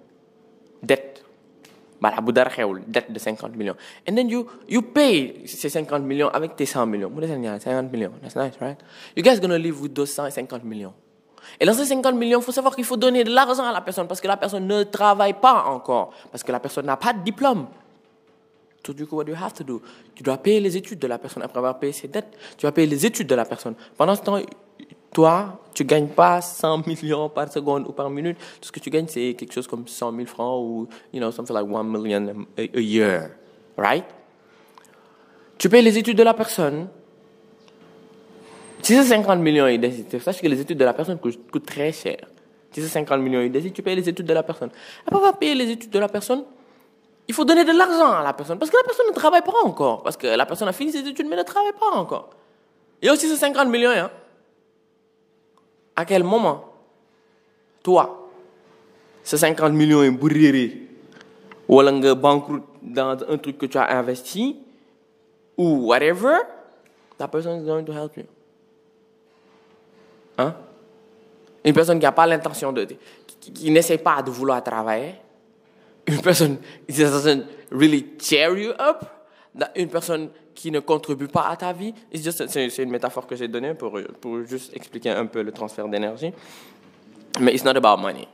Dettes. 0.82 1.09
Bah, 2.00 2.12
la 2.14 2.22
boudara 2.22 2.50
dette 2.86 3.12
de 3.12 3.18
50 3.18 3.54
millions. 3.56 3.76
And 4.08 4.14
then 4.14 4.28
you, 4.28 4.46
you 4.68 4.80
pay 4.80 5.42
ces 5.46 5.68
50 5.68 6.00
millions 6.00 6.28
avec 6.28 6.56
tes 6.56 6.64
100 6.64 6.86
millions. 6.86 7.10
50 7.10 7.90
millions. 7.92 8.12
That's 8.22 8.36
nice, 8.36 8.58
right? 8.60 8.78
You 9.16 9.22
guys 9.22 9.38
gonna 9.38 9.58
live 9.58 9.80
with 9.80 9.92
those 9.92 10.10
150 10.10 10.64
millions. 10.64 10.94
Et 11.58 11.66
dans 11.66 11.74
ces 11.74 11.84
50 11.84 12.14
millions, 12.14 12.40
il 12.40 12.44
faut 12.44 12.52
savoir 12.52 12.74
qu'il 12.74 12.84
faut 12.84 12.96
donner 12.96 13.24
de 13.24 13.30
l'argent 13.30 13.64
à 13.64 13.72
la 13.72 13.80
personne 13.80 14.06
parce 14.06 14.20
que 14.20 14.28
la 14.28 14.36
personne 14.36 14.66
ne 14.66 14.82
travaille 14.84 15.34
pas 15.34 15.64
encore. 15.64 16.12
Parce 16.30 16.42
que 16.42 16.52
la 16.52 16.60
personne 16.60 16.86
n'a 16.86 16.96
pas 16.96 17.12
de 17.12 17.22
diplôme. 17.22 17.66
So, 18.86 18.94
du 18.94 19.06
coup, 19.06 19.16
what 19.16 19.26
you 19.26 19.34
have 19.34 19.52
to 19.54 19.64
do? 19.64 19.82
Tu 20.14 20.22
dois 20.22 20.38
payer 20.38 20.58
les 20.60 20.74
études 20.74 20.98
de 20.98 21.06
la 21.06 21.18
personne 21.18 21.42
après 21.42 21.58
avoir 21.58 21.78
payé 21.78 21.92
ses 21.92 22.08
dettes. 22.08 22.34
Tu 22.56 22.64
vas 22.64 22.72
payer 22.72 22.86
les 22.86 23.04
études 23.04 23.26
de 23.26 23.34
la 23.34 23.44
personne. 23.44 23.74
Pendant 23.96 24.14
ce 24.14 24.22
temps, 24.22 24.38
toi, 25.12 25.60
tu 25.74 25.84
gagnes 25.84 26.08
pas 26.08 26.40
100 26.40 26.86
millions 26.86 27.28
par 27.28 27.50
seconde 27.50 27.86
ou 27.88 27.92
par 27.92 28.08
minute. 28.10 28.38
Tout 28.60 28.68
ce 28.68 28.72
que 28.72 28.80
tu 28.80 28.90
gagnes, 28.90 29.08
c'est 29.08 29.34
quelque 29.34 29.52
chose 29.52 29.66
comme 29.66 29.86
100 29.86 30.12
000 30.14 30.26
francs 30.26 30.62
ou, 30.62 30.88
you 31.12 31.20
know, 31.20 31.30
something 31.32 31.54
like 31.54 31.66
1 31.66 31.82
million 31.84 32.46
a, 32.56 32.80
year. 32.80 33.30
Right? 33.76 34.04
Tu 35.58 35.68
payes 35.68 35.82
les 35.82 35.98
études 35.98 36.16
de 36.16 36.22
la 36.22 36.34
personne. 36.34 36.88
Si 38.82 38.94
c'est 38.94 39.04
50 39.04 39.40
millions, 39.40 39.66
il 39.66 39.80
décide. 39.80 40.20
Sache 40.20 40.40
que 40.40 40.46
les 40.46 40.60
études 40.60 40.78
de 40.78 40.84
la 40.84 40.94
personne 40.94 41.18
coûtent, 41.18 41.66
très 41.66 41.92
cher. 41.92 42.18
Si 42.70 42.80
c'est 42.80 42.88
50 42.88 43.20
millions, 43.20 43.40
il 43.40 43.50
décide, 43.50 43.72
tu 43.72 43.82
payes 43.82 43.96
les 43.96 44.08
études 44.08 44.26
de 44.26 44.32
la 44.32 44.44
personne. 44.44 44.70
Après 45.04 45.16
avoir 45.16 45.36
payé 45.38 45.54
les 45.54 45.70
études 45.70 45.90
de 45.90 45.98
la 45.98 46.08
personne, 46.08 46.44
il 47.26 47.34
faut 47.34 47.44
donner 47.44 47.64
de 47.64 47.72
l'argent 47.72 48.12
à 48.12 48.22
la 48.22 48.32
personne. 48.32 48.58
Parce 48.58 48.70
que 48.70 48.76
la 48.76 48.84
personne 48.84 49.06
ne 49.08 49.14
travaille 49.14 49.42
pas 49.42 49.52
encore. 49.64 50.02
Parce 50.02 50.16
que 50.16 50.28
la 50.28 50.46
personne 50.46 50.68
a 50.68 50.72
fini 50.72 50.92
ses 50.92 51.00
études, 51.00 51.26
mais 51.28 51.36
ne 51.36 51.42
travaille 51.42 51.72
pas 51.72 51.96
encore. 51.96 52.30
A 53.04 53.12
aussi 53.12 53.28
ces 53.28 53.36
50 53.36 53.68
millions, 53.68 53.90
hein. 53.90 54.10
À 56.00 56.06
quel 56.06 56.24
moment, 56.24 56.64
toi, 57.82 58.30
ces 59.22 59.36
50 59.36 59.74
millions 59.74 60.02
est 60.02 60.10
bourré, 60.10 60.88
ou 61.68 61.78
un 61.78 62.14
banqueroute 62.14 62.64
dans 62.80 63.18
un 63.28 63.36
truc 63.36 63.58
que 63.58 63.66
tu 63.66 63.76
as 63.76 63.98
investi, 63.98 64.56
ou 65.58 65.88
whatever, 65.88 66.38
la 67.18 67.28
personne 67.28 67.60
is 67.60 67.66
going 67.66 67.84
to 67.84 67.92
help 67.92 68.16
you. 68.16 68.24
Hein? 70.38 70.54
Une 71.66 71.74
personne 71.74 71.98
qui 71.98 72.06
n'a 72.06 72.12
pas 72.12 72.26
l'intention 72.26 72.72
de, 72.72 72.86
qui, 73.38 73.52
qui 73.52 73.70
n'essaie 73.70 73.98
pas 73.98 74.22
de 74.22 74.30
vouloir 74.30 74.64
travailler, 74.64 75.16
une 76.06 76.22
personne 76.22 76.56
qui 76.88 77.02
doesn't 77.02 77.44
really 77.70 78.06
cheer 78.18 78.56
you 78.56 78.70
up, 78.80 79.04
une 79.76 79.88
personne 79.88 80.28
qui 80.54 80.70
ne 80.70 80.80
contribue 80.80 81.28
pas 81.28 81.48
à 81.48 81.56
ta 81.56 81.72
vie. 81.72 81.94
C'est 82.12 82.82
une 82.82 82.90
métaphore 82.90 83.26
que 83.26 83.36
j'ai 83.36 83.48
donnée 83.48 83.74
pour, 83.74 83.98
pour 84.20 84.44
juste 84.44 84.74
expliquer 84.76 85.10
un 85.10 85.26
peu 85.26 85.42
le 85.42 85.52
transfert 85.52 85.88
d'énergie. 85.88 86.32
Mais 87.40 87.54
it's 87.54 87.64
not 87.64 87.76
about 87.76 87.96
money. 88.00 88.28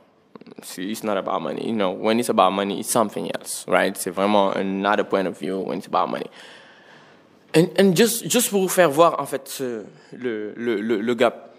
It's 0.77 1.03
not 1.03 1.17
about 1.17 1.41
money. 1.41 1.67
You 1.67 1.73
know, 1.73 1.91
when 1.91 2.19
it's 2.19 2.29
about 2.29 2.51
money, 2.51 2.79
it's 2.79 2.89
something 2.89 3.29
else, 3.35 3.65
right? 3.67 3.95
C'est 3.97 4.11
vraiment 4.11 4.51
another 4.55 5.03
point 5.03 5.27
of 5.27 5.37
view 5.39 5.59
when 5.59 5.79
it's 5.79 5.87
about 5.87 6.09
money. 6.09 6.29
And, 7.53 7.67
and 7.79 7.95
just, 7.95 8.27
just 8.27 8.49
pour 8.49 8.61
vous 8.61 8.67
faire 8.67 8.89
voir, 8.89 9.19
en 9.19 9.25
fait, 9.25 9.61
le, 10.13 10.53
le, 10.55 10.81
le 10.81 11.15
gap 11.15 11.55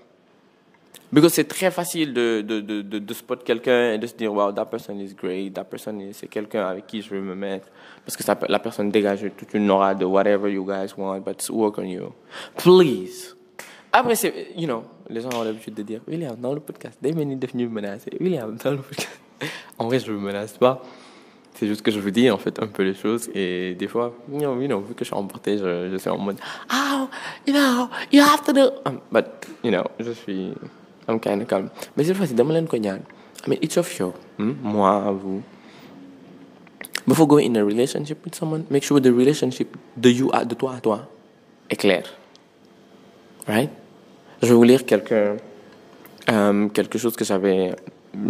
parce 1.12 1.26
que 1.26 1.28
c'est 1.32 1.44
très 1.44 1.70
facile 1.70 2.12
de, 2.12 2.42
de, 2.42 2.60
de, 2.60 2.82
de, 2.82 3.14
spot 3.14 3.42
quelqu'un 3.42 3.92
et 3.92 3.98
de 3.98 4.06
se 4.06 4.14
dire, 4.14 4.32
wow, 4.32 4.52
that 4.52 4.66
person 4.66 4.98
is 5.00 5.14
great, 5.14 5.54
that 5.54 5.64
person 5.64 5.98
is, 6.00 6.14
c'est 6.14 6.26
quelqu'un 6.26 6.66
avec 6.66 6.86
qui 6.86 7.00
je 7.00 7.10
veux 7.10 7.20
me 7.20 7.34
mettre. 7.34 7.68
Parce 8.04 8.16
que 8.16 8.22
ça, 8.22 8.38
la 8.48 8.58
personne 8.58 8.90
dégage 8.90 9.24
toute 9.36 9.54
une 9.54 9.70
aura 9.70 9.94
de 9.94 10.04
whatever 10.04 10.52
you 10.52 10.64
guys 10.66 10.94
want, 10.96 11.20
but 11.20 11.48
work 11.50 11.78
on 11.78 11.84
you. 11.84 12.12
Please. 12.56 13.34
Après, 13.90 14.16
c'est, 14.16 14.48
you 14.54 14.66
know, 14.66 14.84
les 15.08 15.22
gens 15.22 15.30
ont 15.34 15.42
l'habitude 15.42 15.74
de 15.74 15.82
dire, 15.82 16.00
William, 16.06 16.36
dans 16.36 16.52
le 16.52 16.60
podcast, 16.60 16.98
des 17.00 17.12
minutes 17.12 17.40
devenu 17.40 17.68
menacé. 17.68 18.10
William, 18.20 18.56
dans 18.62 18.72
le 18.72 18.78
podcast. 18.78 19.20
en 19.78 19.86
vrai, 19.86 20.00
je 20.00 20.12
ne 20.12 20.16
me 20.16 20.26
menace 20.26 20.58
pas. 20.58 20.82
C'est 21.54 21.66
juste 21.66 21.82
que 21.82 21.90
je 21.90 21.98
vous 21.98 22.10
dis 22.10 22.30
en 22.30 22.38
fait 22.38 22.62
un 22.62 22.68
peu 22.68 22.84
les 22.84 22.94
choses 22.94 23.28
et 23.34 23.74
des 23.74 23.88
fois, 23.88 24.14
you 24.30 24.38
know, 24.38 24.60
you 24.60 24.80
vu 24.80 24.94
que 24.94 25.00
je 25.00 25.06
suis 25.06 25.14
emporté, 25.14 25.58
je, 25.58 25.88
je 25.90 25.96
suis 25.96 26.08
en 26.08 26.16
mode, 26.16 26.36
oh, 26.72 27.08
you 27.48 27.52
know, 27.52 27.88
you 28.12 28.22
have 28.22 28.44
to 28.44 28.52
do. 28.52 28.70
Um, 28.86 29.00
but, 29.10 29.24
you 29.64 29.72
know, 29.72 29.82
je 29.98 30.12
suis 30.12 30.52
I'm 31.08 31.18
kind 31.18 31.40
of 31.42 31.48
calm. 31.48 31.70
Mais 31.96 32.04
cette 32.04 32.16
fois-ci, 32.16 32.34
dama 32.34 32.52
leen 32.52 32.66
ko 32.66 32.76
ñaan. 32.76 33.00
I 33.46 33.50
mean, 33.50 33.58
it's 33.62 33.76
of 33.78 33.98
you. 33.98 34.12
Hmm? 34.38 34.52
Moi, 34.62 35.10
vous. 35.12 35.42
Before 37.06 37.26
going 37.26 37.46
in 37.46 37.56
a 37.56 37.64
relationship 37.64 38.22
with 38.24 38.34
someone, 38.34 38.64
make 38.70 38.84
sure 38.84 39.00
the 39.00 39.12
relationship 39.12 39.76
de 39.96 40.10
you 40.10 40.30
à, 40.32 40.44
de 40.44 40.54
toi 40.54 40.74
à 40.76 40.80
toi 40.80 41.08
est 41.70 41.76
clair. 41.76 42.04
Right? 43.46 43.70
Je 44.42 44.48
vais 44.48 44.54
vous 44.54 44.62
lire 44.64 44.84
quelque, 44.84 45.38
um, 46.30 46.70
quelque 46.70 46.98
chose 46.98 47.16
que 47.16 47.24
j'avais, 47.24 47.74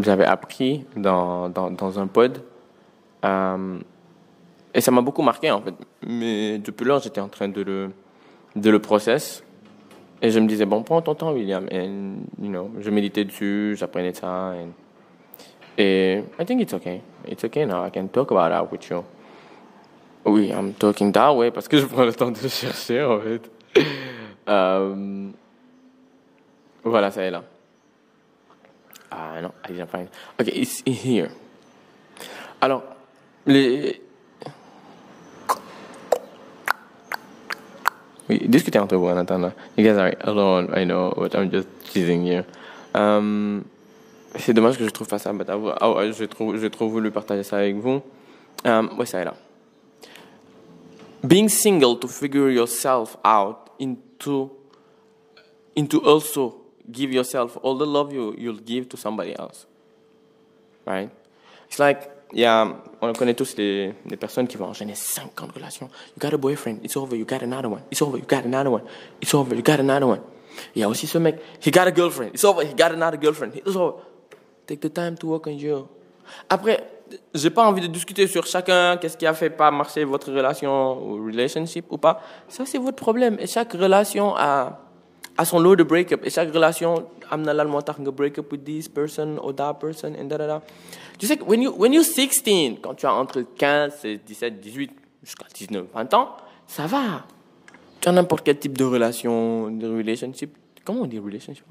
j'avais 0.00 0.24
appris 0.24 0.84
dans, 0.96 1.48
dans, 1.48 1.70
dans 1.72 1.98
un 1.98 2.06
pod. 2.06 2.40
Um, 3.24 3.80
et 4.72 4.80
ça 4.80 4.92
m'a 4.92 5.00
beaucoup 5.00 5.22
marqué, 5.22 5.50
en 5.50 5.60
fait. 5.60 5.74
Mais 6.06 6.58
depuis 6.58 6.84
lors, 6.84 7.02
j'étais 7.02 7.20
en 7.20 7.28
train 7.28 7.48
de 7.48 7.62
le, 7.62 7.90
de 8.54 8.70
le 8.70 8.78
process. 8.78 9.42
Et 10.20 10.30
je 10.30 10.40
me 10.40 10.46
disais, 10.46 10.64
bon, 10.64 10.82
prends 10.82 11.00
ton 11.00 11.14
temps, 11.14 11.32
William. 11.32 11.66
Et, 11.70 11.84
you 11.84 12.50
know, 12.50 12.70
je 12.80 12.90
méditais 12.90 13.24
dessus, 13.24 13.76
j'apprenais 13.78 14.12
ça. 14.12 14.54
Et, 15.78 15.82
et 15.82 16.24
I 16.40 16.44
think 16.44 16.60
it's 16.60 16.74
okay. 16.74 17.00
It's 17.26 17.44
okay 17.44 17.66
now. 17.66 17.84
I 17.84 17.90
can 17.90 18.08
talk 18.08 18.30
about 18.30 18.50
that 18.50 18.70
with 18.70 18.88
you. 18.90 19.04
Oui, 20.24 20.50
I'm 20.50 20.74
talking 20.74 21.12
that 21.12 21.34
way 21.34 21.50
parce 21.50 21.68
que 21.68 21.78
je 21.78 21.86
prends 21.86 22.04
le 22.04 22.12
temps 22.12 22.30
de 22.30 22.48
chercher, 22.48 23.02
en 23.02 23.20
fait. 23.20 23.50
um, 24.48 25.32
voilà, 26.84 27.10
ça 27.10 27.22
est 27.22 27.30
là. 27.30 27.44
Ah 29.10 29.40
non, 29.40 29.52
I 29.64 29.72
didn't 29.72 29.86
find 29.86 30.06
it. 30.06 30.12
Okay, 30.40 30.60
it's 30.60 30.82
here. 30.84 31.30
Alors, 32.60 32.82
les, 33.46 34.02
Oui, 38.28 38.40
entre 38.78 38.96
vous 38.96 39.06
en 39.06 39.16
attendant. 39.16 39.52
You 39.76 39.84
guys 39.84 39.96
are 39.96 40.12
alone, 40.20 40.70
I 40.76 40.84
know, 40.84 41.14
but 41.16 41.34
I'm 41.34 41.50
just 41.50 41.68
teasing 41.92 42.26
you. 42.26 42.42
Um, 42.94 43.64
c'est 44.36 44.52
dommage 44.52 44.76
que 44.76 44.84
je 44.84 44.90
trouve 44.90 45.08
pas 45.08 45.18
ça, 45.18 45.32
mais 45.32 45.44
je 45.46 46.24
trouve, 46.24 46.56
je 46.56 46.66
trouve 46.66 46.92
voulu 46.92 47.10
partager 47.10 47.42
ça 47.42 47.56
avec 47.58 47.76
vous. 47.76 48.02
Um, 48.64 48.90
ouais, 48.98 49.06
ça 49.06 49.20
est 49.20 49.24
là. 49.24 49.34
Being 51.24 51.48
single 51.48 51.98
to 51.98 52.08
figure 52.08 52.50
yourself 52.50 53.16
out 53.24 53.70
into, 53.80 54.50
into 55.76 56.00
also 56.04 56.54
give 56.90 57.12
yourself 57.12 57.58
all 57.62 57.76
the 57.76 57.86
love 57.86 58.12
you, 58.12 58.34
you'll 58.36 58.60
give 58.64 58.88
to 58.88 58.96
somebody 58.96 59.34
else. 59.38 59.66
Right? 60.86 61.10
It's 61.68 61.78
like 61.78 62.10
yeah, 62.32 62.76
on 63.00 63.12
connaît 63.12 63.34
tous 63.34 63.56
les, 63.56 63.94
les 64.08 64.16
personnes 64.16 64.46
qui 64.46 64.56
vont 64.56 64.66
enchaîner 64.66 64.94
50 64.94 65.52
relations. 65.52 65.88
You 66.16 66.20
got 66.20 66.34
a 66.34 66.38
boyfriend, 66.38 66.78
it's 66.84 66.96
over, 66.96 67.16
you 67.16 67.24
got 67.24 67.42
another 67.42 67.68
one. 67.68 67.82
It's 67.90 68.02
over, 68.02 68.18
you 68.18 68.24
got 68.26 68.44
another 68.44 68.70
one. 68.70 68.82
It's 69.20 69.34
over, 69.34 69.54
you 69.54 69.62
got 69.62 69.80
another 69.80 70.06
one. 70.06 70.20
Il 70.74 70.80
y 70.80 70.84
a 70.84 70.88
aussi 70.88 71.06
ce 71.06 71.18
mec, 71.18 71.40
he 71.64 71.70
got 71.70 71.86
a 71.86 71.92
girlfriend, 71.94 72.30
it's 72.34 72.44
over, 72.44 72.62
he 72.62 72.74
got 72.74 72.92
another 72.92 73.18
girlfriend. 73.20 73.54
It's 73.54 73.76
over. 73.76 74.02
Take 74.66 74.80
the 74.80 74.92
time 74.92 75.16
to 75.18 75.28
work 75.28 75.46
on 75.46 75.52
you. 75.52 75.86
Après, 76.48 76.84
j'ai 77.34 77.50
pas 77.50 77.66
envie 77.66 77.80
de 77.80 77.86
discuter 77.86 78.26
sur 78.26 78.46
chacun, 78.46 78.96
qu'est-ce 78.98 79.16
qui 79.16 79.26
a 79.26 79.34
fait 79.34 79.50
pas 79.50 79.70
marcher 79.70 80.04
votre 80.04 80.32
relation 80.32 81.02
ou 81.02 81.24
relationship 81.24 81.86
ou 81.90 81.98
pas. 81.98 82.20
Ça, 82.48 82.64
c'est 82.66 82.78
votre 82.78 82.96
problème. 82.96 83.36
Et 83.40 83.46
chaque 83.46 83.72
relation 83.72 84.34
a, 84.36 84.78
a 85.38 85.44
son 85.44 85.60
lot 85.60 85.76
de 85.76 85.84
break-up. 85.84 86.20
Et 86.24 86.30
chaque 86.30 86.52
relation, 86.52 87.06
amna 87.30 87.54
l'allemand 87.54 87.80
break 88.12 88.38
up 88.38 88.50
with 88.50 88.64
this 88.64 88.88
person 88.88 89.38
or 89.38 89.54
that 89.54 89.74
person, 89.74 90.14
and 90.18 90.28
da 90.28 90.36
da. 90.36 90.60
Tu 91.16 91.26
sais 91.26 91.36
que 91.36 91.44
when, 91.44 91.62
you, 91.62 91.72
when 91.72 91.92
you're 91.92 92.04
16, 92.04 92.78
quand 92.82 92.94
tu 92.94 93.06
as 93.06 93.12
entre 93.12 93.42
15, 93.56 93.92
17, 94.26 94.60
18, 94.60 94.90
jusqu'à 95.22 95.46
19, 95.54 95.86
20 95.94 96.14
ans, 96.14 96.36
ça 96.66 96.86
va. 96.86 97.24
Tu 98.00 98.08
as 98.08 98.12
n'importe 98.12 98.44
quel 98.44 98.58
type 98.58 98.76
de 98.76 98.84
relation, 98.84 99.70
de 99.70 99.86
relationship. 99.86 100.56
Comment 100.84 101.02
on 101.02 101.06
dit 101.06 101.18
relationship 101.18 101.64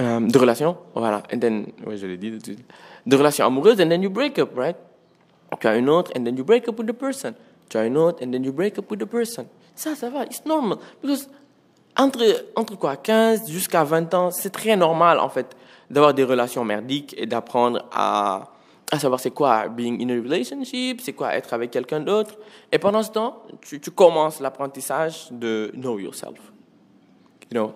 euh, 0.00 0.20
De 0.20 0.38
relation, 0.38 0.76
voilà. 0.94 1.24
And 1.32 1.38
then, 1.40 1.66
ouais, 1.84 1.96
je 1.96 2.06
l'ai 2.06 2.16
dit 2.16 2.30
de, 2.30 2.38
de 3.06 3.16
relation 3.16 3.44
amoureuse, 3.44 3.80
and 3.80 3.88
then 3.88 4.02
you 4.02 4.10
break 4.10 4.38
up, 4.38 4.56
right? 4.56 4.76
Tu 5.60 5.66
as 5.66 5.76
une 5.76 5.88
autre, 5.88 6.12
and 6.16 6.24
then 6.24 6.36
you 6.36 6.44
break 6.44 6.68
up 6.68 6.78
with 6.78 6.86
the 6.86 6.92
person. 6.92 7.34
Tu 7.68 7.76
as 7.76 7.86
une 7.86 7.96
autre, 7.96 8.22
and 8.22 8.30
then 8.30 8.44
you 8.44 8.52
break 8.52 8.78
up 8.78 8.88
with 8.88 9.00
the 9.00 9.06
person. 9.06 9.46
Ça, 9.74 9.96
ça 9.96 10.10
va, 10.10 10.24
it's 10.24 10.44
normal. 10.44 10.78
Because 11.02 11.28
entre, 11.98 12.22
entre 12.54 12.76
quoi, 12.76 12.96
15 12.96 13.50
jusqu'à 13.50 13.84
20 13.84 14.14
ans, 14.14 14.30
c'est 14.30 14.50
très 14.50 14.76
normal, 14.76 15.18
en 15.18 15.28
fait, 15.28 15.56
d'avoir 15.90 16.14
des 16.14 16.24
relations 16.24 16.64
merdiques 16.64 17.14
et 17.18 17.26
d'apprendre 17.26 17.84
à, 17.92 18.50
à 18.90 18.98
savoir 18.98 19.20
c'est 19.20 19.30
quoi 19.30 19.68
being 19.68 20.02
in 20.02 20.10
a 20.10 20.22
relationship, 20.22 21.00
c'est 21.00 21.12
quoi 21.12 21.34
être 21.34 21.52
avec 21.54 21.70
quelqu'un 21.70 22.00
d'autre. 22.00 22.36
Et 22.70 22.78
pendant 22.78 23.02
ce 23.02 23.10
temps, 23.10 23.42
tu, 23.60 23.80
commences 23.90 24.40
l'apprentissage 24.40 25.28
de 25.30 25.72
know 25.74 25.98
yourself. 25.98 26.38
You 27.52 27.60
know, 27.60 27.74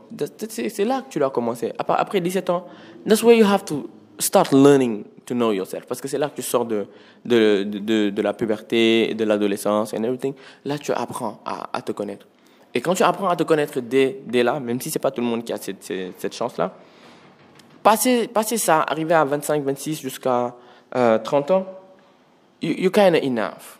c'est 0.48 0.84
là 0.84 1.02
que 1.02 1.10
tu 1.12 1.18
dois 1.18 1.30
commencer. 1.30 1.72
Après 1.78 2.20
17 2.20 2.50
ans, 2.50 2.66
that's 3.06 3.22
where 3.22 3.36
you 3.36 3.46
have 3.46 3.64
to 3.64 3.88
start 4.18 4.52
learning 4.52 5.04
to 5.26 5.34
know 5.34 5.52
yourself. 5.52 5.86
Parce 5.86 6.00
que 6.00 6.08
c'est 6.08 6.18
là 6.18 6.28
que 6.28 6.36
tu 6.36 6.42
sors 6.42 6.64
de, 6.64 6.86
de, 7.24 7.62
de, 7.64 8.10
de 8.10 8.22
la 8.22 8.32
puberté, 8.32 9.14
de 9.14 9.24
l'adolescence 9.24 9.94
and 9.94 10.02
everything. 10.02 10.34
Là, 10.64 10.78
tu 10.78 10.92
apprends 10.92 11.40
à, 11.44 11.82
te 11.82 11.92
connaître. 11.92 12.26
Et 12.74 12.80
quand 12.80 12.94
tu 12.94 13.02
apprends 13.02 13.28
à 13.28 13.36
te 13.36 13.42
connaître 13.42 13.80
dès, 13.80 14.22
là, 14.32 14.60
même 14.60 14.80
si 14.80 14.90
c'est 14.90 14.98
pas 14.98 15.10
tout 15.10 15.20
le 15.20 15.26
monde 15.26 15.44
qui 15.44 15.52
a 15.52 15.56
cette, 15.56 16.34
chance-là, 16.34 16.72
passer, 17.82 18.28
ça, 18.56 18.80
arriver 18.82 19.14
à 19.14 19.24
25, 19.24 19.64
26 19.64 20.00
jusqu'à 20.00 20.54
30 20.92 21.50
euh, 21.50 21.54
ans, 21.54 21.66
you, 22.62 22.90
kind 22.90 23.14
of 23.14 23.22
enough, 23.22 23.78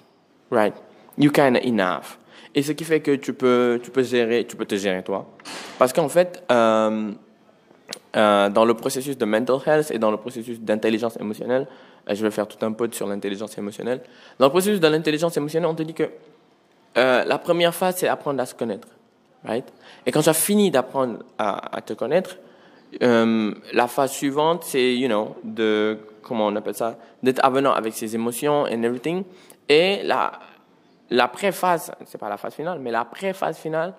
right? 0.50 0.74
You 1.16 1.30
kind 1.30 1.56
of 1.56 1.64
enough. 1.64 2.18
Et 2.54 2.62
ce 2.62 2.72
qui 2.72 2.82
fait 2.82 3.00
que 3.00 3.14
tu 3.14 3.32
peux, 3.32 3.80
tu 3.82 3.90
peux 3.90 4.02
gérer, 4.02 4.44
tu 4.44 4.56
peux 4.56 4.64
te 4.64 4.74
gérer 4.74 5.04
toi. 5.04 5.26
Parce 5.78 5.92
qu'en 5.92 6.08
fait, 6.08 6.42
euh, 6.50 7.12
euh, 8.16 8.48
dans 8.48 8.64
le 8.64 8.74
processus 8.74 9.16
de 9.16 9.24
mental 9.24 9.58
health 9.64 9.92
et 9.92 9.98
dans 9.98 10.10
le 10.10 10.16
processus 10.16 10.60
d'intelligence 10.60 11.16
émotionnelle, 11.20 11.68
je 12.08 12.22
vais 12.22 12.30
faire 12.32 12.48
tout 12.48 12.64
un 12.64 12.72
pod 12.72 12.92
sur 12.92 13.06
l'intelligence 13.06 13.56
émotionnelle. 13.56 14.00
Dans 14.38 14.46
le 14.46 14.50
processus 14.50 14.80
de 14.80 14.88
l'intelligence 14.88 15.36
émotionnelle, 15.36 15.70
on 15.70 15.74
te 15.76 15.84
dit 15.84 15.94
que 15.94 16.10
euh, 16.96 17.24
la 17.24 17.38
première 17.38 17.74
phase, 17.74 17.96
c'est 17.98 18.08
apprendre 18.08 18.40
à 18.40 18.46
se 18.46 18.54
connaître. 18.54 18.88
Right? 19.44 19.66
Et 20.06 20.12
quand 20.12 20.22
tu 20.22 20.28
as 20.28 20.34
fini 20.34 20.70
d'apprendre 20.70 21.20
à, 21.38 21.80
te 21.84 21.92
connaître, 21.92 22.36
euh, 23.02 23.54
la 23.72 23.86
phase 23.86 24.12
suivante, 24.12 24.64
c'est, 24.64 24.96
you 24.96 25.08
know, 25.08 25.36
de, 25.44 25.98
comment 26.22 26.46
on 26.46 26.56
appelle 26.56 26.74
ça, 26.74 26.96
d'être 27.22 27.44
avenant 27.44 27.72
avec 27.72 27.94
ses 27.94 28.14
émotions 28.14 28.62
and 28.62 28.82
everything. 28.82 29.24
Et 29.68 30.02
la, 30.02 30.32
la 31.10 31.28
pré-phase, 31.28 31.92
c'est 32.04 32.18
pas 32.18 32.28
la 32.28 32.36
phase 32.36 32.54
finale, 32.54 32.80
mais 32.80 32.90
la 32.90 33.04
pré-phase 33.04 33.56
finale, 33.56 33.94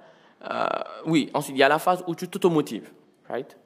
euh, 0.49 0.65
oui, 1.05 1.29
ensuite, 1.33 1.55
il 1.55 1.59
y 1.59 1.63
a 1.63 1.69
la 1.69 1.79
phase 1.79 2.03
où 2.07 2.15
tu 2.15 2.27
t'automotives, 2.27 2.89
right? 3.29 3.57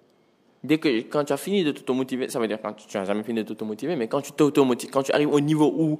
Dès 0.63 0.77
que, 0.77 0.87
quand 1.01 1.23
tu 1.25 1.33
as 1.33 1.37
fini 1.37 1.63
de 1.63 1.71
t'automotiver, 1.71 2.27
ça 2.29 2.39
veut 2.39 2.47
dire 2.47 2.59
quand 2.61 2.73
tu 2.73 2.97
n'as 2.97 3.05
jamais 3.05 3.23
fini 3.23 3.43
de 3.43 3.47
t'automotiver, 3.47 3.95
mais 3.95 4.07
quand 4.07 4.21
tu 4.21 4.31
t'automotives, 4.31 4.89
quand 4.89 5.03
tu 5.03 5.11
arrives 5.11 5.31
au 5.31 5.39
niveau 5.39 5.73
où 5.77 5.99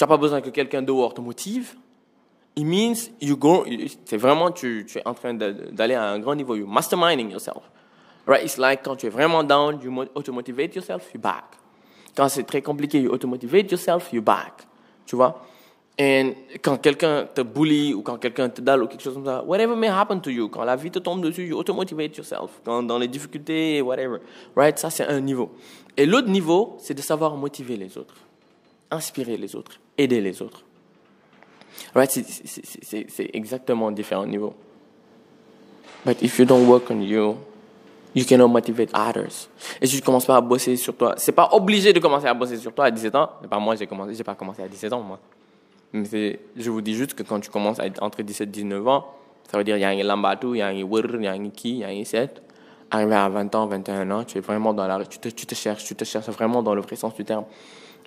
tu 0.00 0.04
n'as 0.04 0.08
pas 0.08 0.16
besoin 0.16 0.40
que 0.40 0.48
quelqu'un 0.48 0.80
dehors 0.80 1.12
te 1.12 1.20
motive, 1.20 1.74
it 2.56 2.64
means 2.64 3.10
you 3.20 3.36
go, 3.36 3.66
c'est 4.06 4.16
vraiment, 4.16 4.50
tu, 4.50 4.86
es 4.94 5.06
en 5.06 5.12
train 5.12 5.34
d'aller 5.34 5.94
à 5.94 6.04
un 6.04 6.18
grand 6.18 6.34
niveau, 6.34 6.56
you 6.56 6.66
masterminding 6.66 7.30
yourself. 7.30 7.70
Right? 8.26 8.42
It's 8.42 8.56
like 8.56 8.82
quand 8.82 8.96
tu 8.96 9.08
es 9.08 9.10
vraiment 9.10 9.44
down, 9.44 9.78
you 9.82 9.92
automotivate 10.14 10.74
yourself, 10.74 11.10
you 11.12 11.20
back. 11.20 11.44
Quand 12.16 12.30
c'est 12.30 12.44
très 12.44 12.62
compliqué, 12.62 12.98
you 12.98 13.12
automotivate 13.12 13.70
yourself, 13.70 14.10
you 14.10 14.22
back. 14.22 14.66
Tu 15.04 15.16
vois? 15.16 15.44
Et 15.98 16.34
quand 16.62 16.78
quelqu'un 16.78 17.26
te 17.26 17.42
bully 17.42 17.92
ou 17.92 18.00
quand 18.00 18.16
quelqu'un 18.16 18.48
te 18.48 18.62
dalle 18.62 18.82
ou 18.82 18.86
quelque 18.86 19.02
chose 19.02 19.12
comme 19.12 19.26
ça, 19.26 19.44
whatever 19.44 19.76
may 19.76 19.88
happen 19.88 20.18
to 20.18 20.30
you, 20.30 20.48
quand 20.48 20.64
la 20.64 20.76
vie 20.76 20.90
te 20.90 20.98
tombe 20.98 21.20
dessus, 21.20 21.46
you 21.46 21.58
automotivate 21.58 22.16
yourself. 22.16 22.62
Quand 22.64 22.82
dans 22.82 22.96
les 22.96 23.08
difficultés, 23.08 23.82
whatever. 23.82 24.16
Right? 24.56 24.78
Ça, 24.78 24.88
c'est 24.88 25.06
un 25.06 25.20
niveau. 25.20 25.50
Et 25.98 26.06
l'autre 26.06 26.28
niveau, 26.28 26.78
c'est 26.78 26.94
de 26.94 27.02
savoir 27.02 27.36
motiver 27.36 27.76
les 27.76 27.98
autres, 27.98 28.14
inspirer 28.90 29.36
les 29.36 29.54
autres, 29.54 29.78
aider 29.96 30.20
les 30.20 30.40
autres. 30.42 30.62
Right? 31.94 32.10
C'est 32.10 33.30
exactement 33.32 33.90
différents 33.90 34.26
niveaux. 34.26 34.54
But 36.04 36.22
if 36.22 36.38
you 36.38 36.44
don't 36.44 36.66
work 36.66 36.90
on 36.90 37.00
you, 37.00 37.36
you 38.14 38.24
cannot 38.24 38.48
motivate 38.48 38.90
others. 38.94 39.48
Et 39.80 39.86
si 39.86 39.96
tu 39.96 40.02
commences 40.02 40.24
pas 40.24 40.36
à 40.36 40.40
bosser 40.40 40.76
sur 40.76 40.94
toi, 40.96 41.14
c'est 41.16 41.32
pas 41.32 41.48
obligé 41.52 41.92
de 41.92 42.00
commencer 42.00 42.26
à 42.26 42.34
bosser 42.34 42.56
sur 42.56 42.72
toi 42.72 42.86
à 42.86 42.90
17 42.90 43.14
ans. 43.14 43.30
Pas 43.48 43.58
moi, 43.58 43.76
j'ai 43.76 43.86
commencé, 43.86 44.22
pas 44.24 44.34
commencé 44.34 44.62
à 44.62 44.68
17 44.68 44.92
ans, 44.92 45.02
moi. 45.02 45.18
Mais 45.92 46.38
je 46.56 46.70
vous 46.70 46.80
dis 46.80 46.94
juste 46.94 47.14
que 47.14 47.22
quand 47.22 47.40
tu 47.40 47.50
commences 47.50 47.78
entre 48.00 48.22
17 48.22 48.48
et 48.48 48.50
19 48.50 48.86
ans, 48.88 49.06
ça 49.50 49.58
veut 49.58 49.64
dire 49.64 49.76
il 49.76 49.80
y 49.80 49.84
a 49.84 49.88
un 49.88 50.02
lambatu, 50.02 50.50
il 50.54 50.58
y 50.58 50.62
a 50.62 50.68
un 50.68 50.82
wur, 50.82 51.16
il 51.16 51.24
y 51.24 51.26
a 51.26 51.32
un 51.32 51.50
ki, 51.50 51.70
il 51.70 51.76
y 51.78 51.84
a 51.84 51.88
un 51.88 52.04
set. 52.04 52.40
Arrivé 52.92 53.14
à 53.14 53.28
20 53.28 53.54
ans, 53.54 53.66
21 53.66 54.10
ans, 54.10 54.24
tu 54.24 54.38
es 54.38 54.40
vraiment 54.40 54.72
dans 54.72 54.86
la, 54.86 55.04
tu 55.04 55.18
te 55.18 55.54
cherches, 55.54 55.84
tu 55.84 55.94
te 55.94 56.04
cherches 56.04 56.28
vraiment 56.28 56.62
dans 56.62 56.74
le 56.74 56.80
vrai 56.80 56.96
sens 56.96 57.14
du 57.14 57.24
terme. 57.24 57.44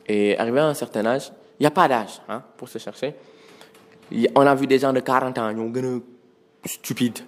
Et 0.08 0.38
arrivé 0.38 0.60
à 0.60 0.66
un 0.66 0.74
certain 0.74 1.06
âge, 1.06 1.32
il 1.60 1.64
n'y 1.64 1.68
a 1.68 1.72
pas 1.72 1.88
d'âge 1.88 2.22
hein, 2.28 2.42
pour 2.58 2.68
se 2.68 2.78
chercher. 2.78 3.14
on 4.36 4.42
a 4.42 4.56
vu 4.56 4.68
des 4.68 4.80
gens 4.80 4.94
de 4.94 5.00
40 5.00 5.38
ans, 5.38 5.50
ils 5.50 5.58
sont 5.58 6.02
stupides, 6.66 7.20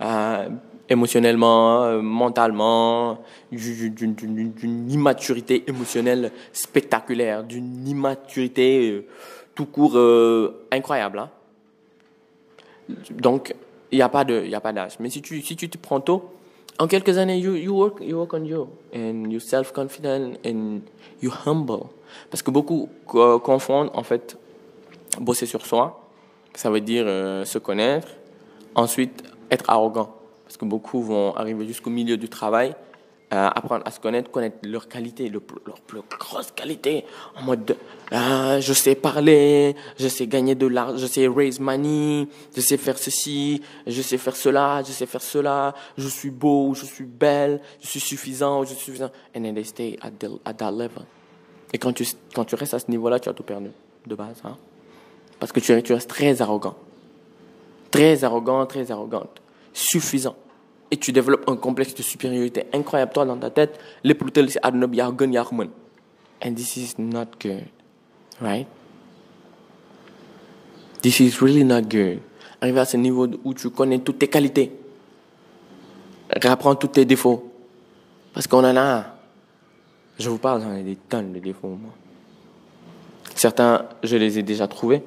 euh, 0.00 0.48
émotionnellement, 0.88 1.84
euh, 1.84 2.02
mentalement, 2.02 3.22
d'une 3.50 4.90
immaturité 4.90 5.64
émotionnelle 5.68 6.32
spectaculaire, 6.52 7.44
d'une 7.44 7.86
immaturité 7.86 8.90
euh, 8.90 9.06
tout 9.54 9.66
court 9.66 9.98
incroyable. 10.70 11.20
Hein. 11.20 11.30
Donc, 13.10 13.54
il 13.90 13.96
n'y 13.96 14.02
a 14.02 14.08
pas 14.08 14.24
d'âge. 14.24 14.96
Mais 14.98 15.10
si 15.10 15.22
tu, 15.22 15.40
si 15.40 15.56
tu 15.56 15.68
te 15.68 15.78
prends 15.78 16.00
tôt, 16.00 16.30
en 16.78 16.86
quelques 16.86 17.18
années, 17.18 17.38
you, 17.38 17.54
you, 17.54 17.72
work, 17.72 18.00
you 18.00 18.16
work 18.16 18.34
on 18.34 18.44
you. 18.44 18.68
And 18.94 19.30
you 19.30 19.40
self-confident 19.40 20.38
and 20.44 20.80
you 21.22 21.30
humble. 21.46 21.86
Parce 22.30 22.42
que 22.42 22.50
beaucoup 22.50 22.88
confondent, 23.06 23.90
en 23.94 24.02
fait, 24.02 24.36
bosser 25.20 25.46
sur 25.46 25.64
soi. 25.64 26.00
Ça 26.54 26.70
veut 26.70 26.80
dire 26.80 27.04
euh, 27.06 27.44
se 27.44 27.58
connaître. 27.58 28.08
Ensuite, 28.74 29.22
être 29.50 29.64
arrogant. 29.68 30.14
Parce 30.44 30.56
que 30.56 30.64
beaucoup 30.64 31.02
vont 31.02 31.34
arriver 31.34 31.66
jusqu'au 31.66 31.90
milieu 31.90 32.16
du 32.16 32.28
travail 32.28 32.74
euh, 33.34 33.48
apprendre 33.48 33.82
à 33.84 33.90
se 33.90 33.98
connaître, 33.98 34.30
connaître 34.30 34.58
leurs 34.62 34.86
qualités, 34.86 35.28
leur 35.28 35.42
plus 35.42 36.00
grosse 36.20 36.52
qualité, 36.52 37.04
en 37.34 37.42
mode 37.42 37.76
euh, 38.12 38.60
je 38.60 38.72
sais 38.72 38.94
parler, 38.94 39.74
je 39.98 40.06
sais 40.06 40.28
gagner 40.28 40.54
de 40.54 40.68
l'argent, 40.68 40.98
je 40.98 41.06
sais 41.06 41.26
raise 41.26 41.58
money, 41.58 42.28
je 42.54 42.60
sais 42.60 42.76
faire 42.76 42.96
ceci, 42.96 43.60
je 43.88 44.02
sais 44.02 44.18
faire 44.18 44.36
cela, 44.36 44.82
je 44.86 44.92
sais 44.92 45.06
faire 45.06 45.20
cela, 45.20 45.74
je 45.98 46.06
suis 46.06 46.30
beau, 46.30 46.74
je 46.74 46.84
suis 46.84 47.06
belle, 47.06 47.60
je 47.80 47.88
suis 47.88 47.98
suffisant, 47.98 48.62
je 48.62 48.68
suis 48.68 48.84
suffisant. 48.84 49.10
And 49.36 49.42
then 49.42 49.54
they 49.56 49.64
stay 49.64 49.98
at, 50.00 50.12
at 50.44 50.54
that 50.54 50.70
level. 50.70 51.04
Et 51.72 51.78
quand 51.78 51.92
tu, 51.92 52.06
quand 52.36 52.44
tu 52.44 52.54
restes 52.54 52.74
à 52.74 52.78
ce 52.78 52.88
niveau-là, 52.88 53.18
tu 53.18 53.28
as 53.28 53.32
tout 53.32 53.42
perdu, 53.42 53.70
de 54.06 54.14
base. 54.14 54.42
Hein? 54.44 54.56
Parce 55.40 55.50
que 55.50 55.58
tu, 55.58 55.82
tu 55.82 55.92
restes 55.92 56.08
très 56.08 56.40
arrogant. 56.40 56.76
Très 57.90 58.22
arrogant, 58.22 58.64
très 58.66 58.92
arrogante. 58.92 59.42
Suffisant 59.72 60.36
et 60.90 60.96
tu 60.96 61.12
développes 61.12 61.48
un 61.48 61.56
complexe 61.56 61.94
de 61.94 62.02
supériorité 62.02 62.66
incroyable 62.72 63.12
toi 63.12 63.24
dans 63.24 63.36
ta 63.36 63.50
tête 63.50 63.78
les 64.02 64.14
plus 64.14 64.30
c'est 64.48 64.64
àdduna 64.64 64.86
bi 64.86 65.00
and 65.00 66.54
this 66.54 66.76
is 66.76 66.94
not 66.98 67.26
good 67.40 67.64
right? 68.40 68.66
This 71.04 71.20
is 71.20 71.42
really 71.42 71.64
not 71.64 71.82
good. 71.82 72.20
Arriver 72.62 72.80
à 72.80 72.84
ce 72.86 72.96
niveau 72.96 73.28
où 73.44 73.52
tu 73.52 73.68
connais 73.68 73.98
toutes 73.98 74.20
tes 74.20 74.28
qualités. 74.28 74.72
Réapprends 76.30 76.74
tous 76.74 76.88
tes 76.88 77.04
défauts. 77.04 77.52
Parce 78.32 78.46
qu'on 78.46 78.64
en 78.64 78.76
a 78.76 79.04
je 80.18 80.30
vous 80.30 80.38
parle 80.38 80.62
j'en 80.62 80.72
ai 80.72 80.82
des 80.82 80.96
tonnes 80.96 81.32
de 81.32 81.40
défauts 81.40 81.68
moi. 81.68 81.90
Certains 83.34 83.86
je 84.02 84.16
les 84.16 84.38
ai 84.38 84.42
déjà 84.42 84.66
trouvés. 84.66 85.02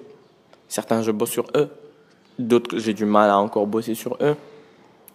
Certains 0.67 1.01
je 1.01 1.11
bosse 1.11 1.31
sur 1.31 1.47
eux. 1.55 1.69
D'autres 2.37 2.77
j'ai 2.77 2.93
du 2.93 3.05
mal 3.05 3.31
à 3.31 3.37
encore 3.37 3.65
bosser 3.65 3.95
sur 3.95 4.17
eux 4.21 4.35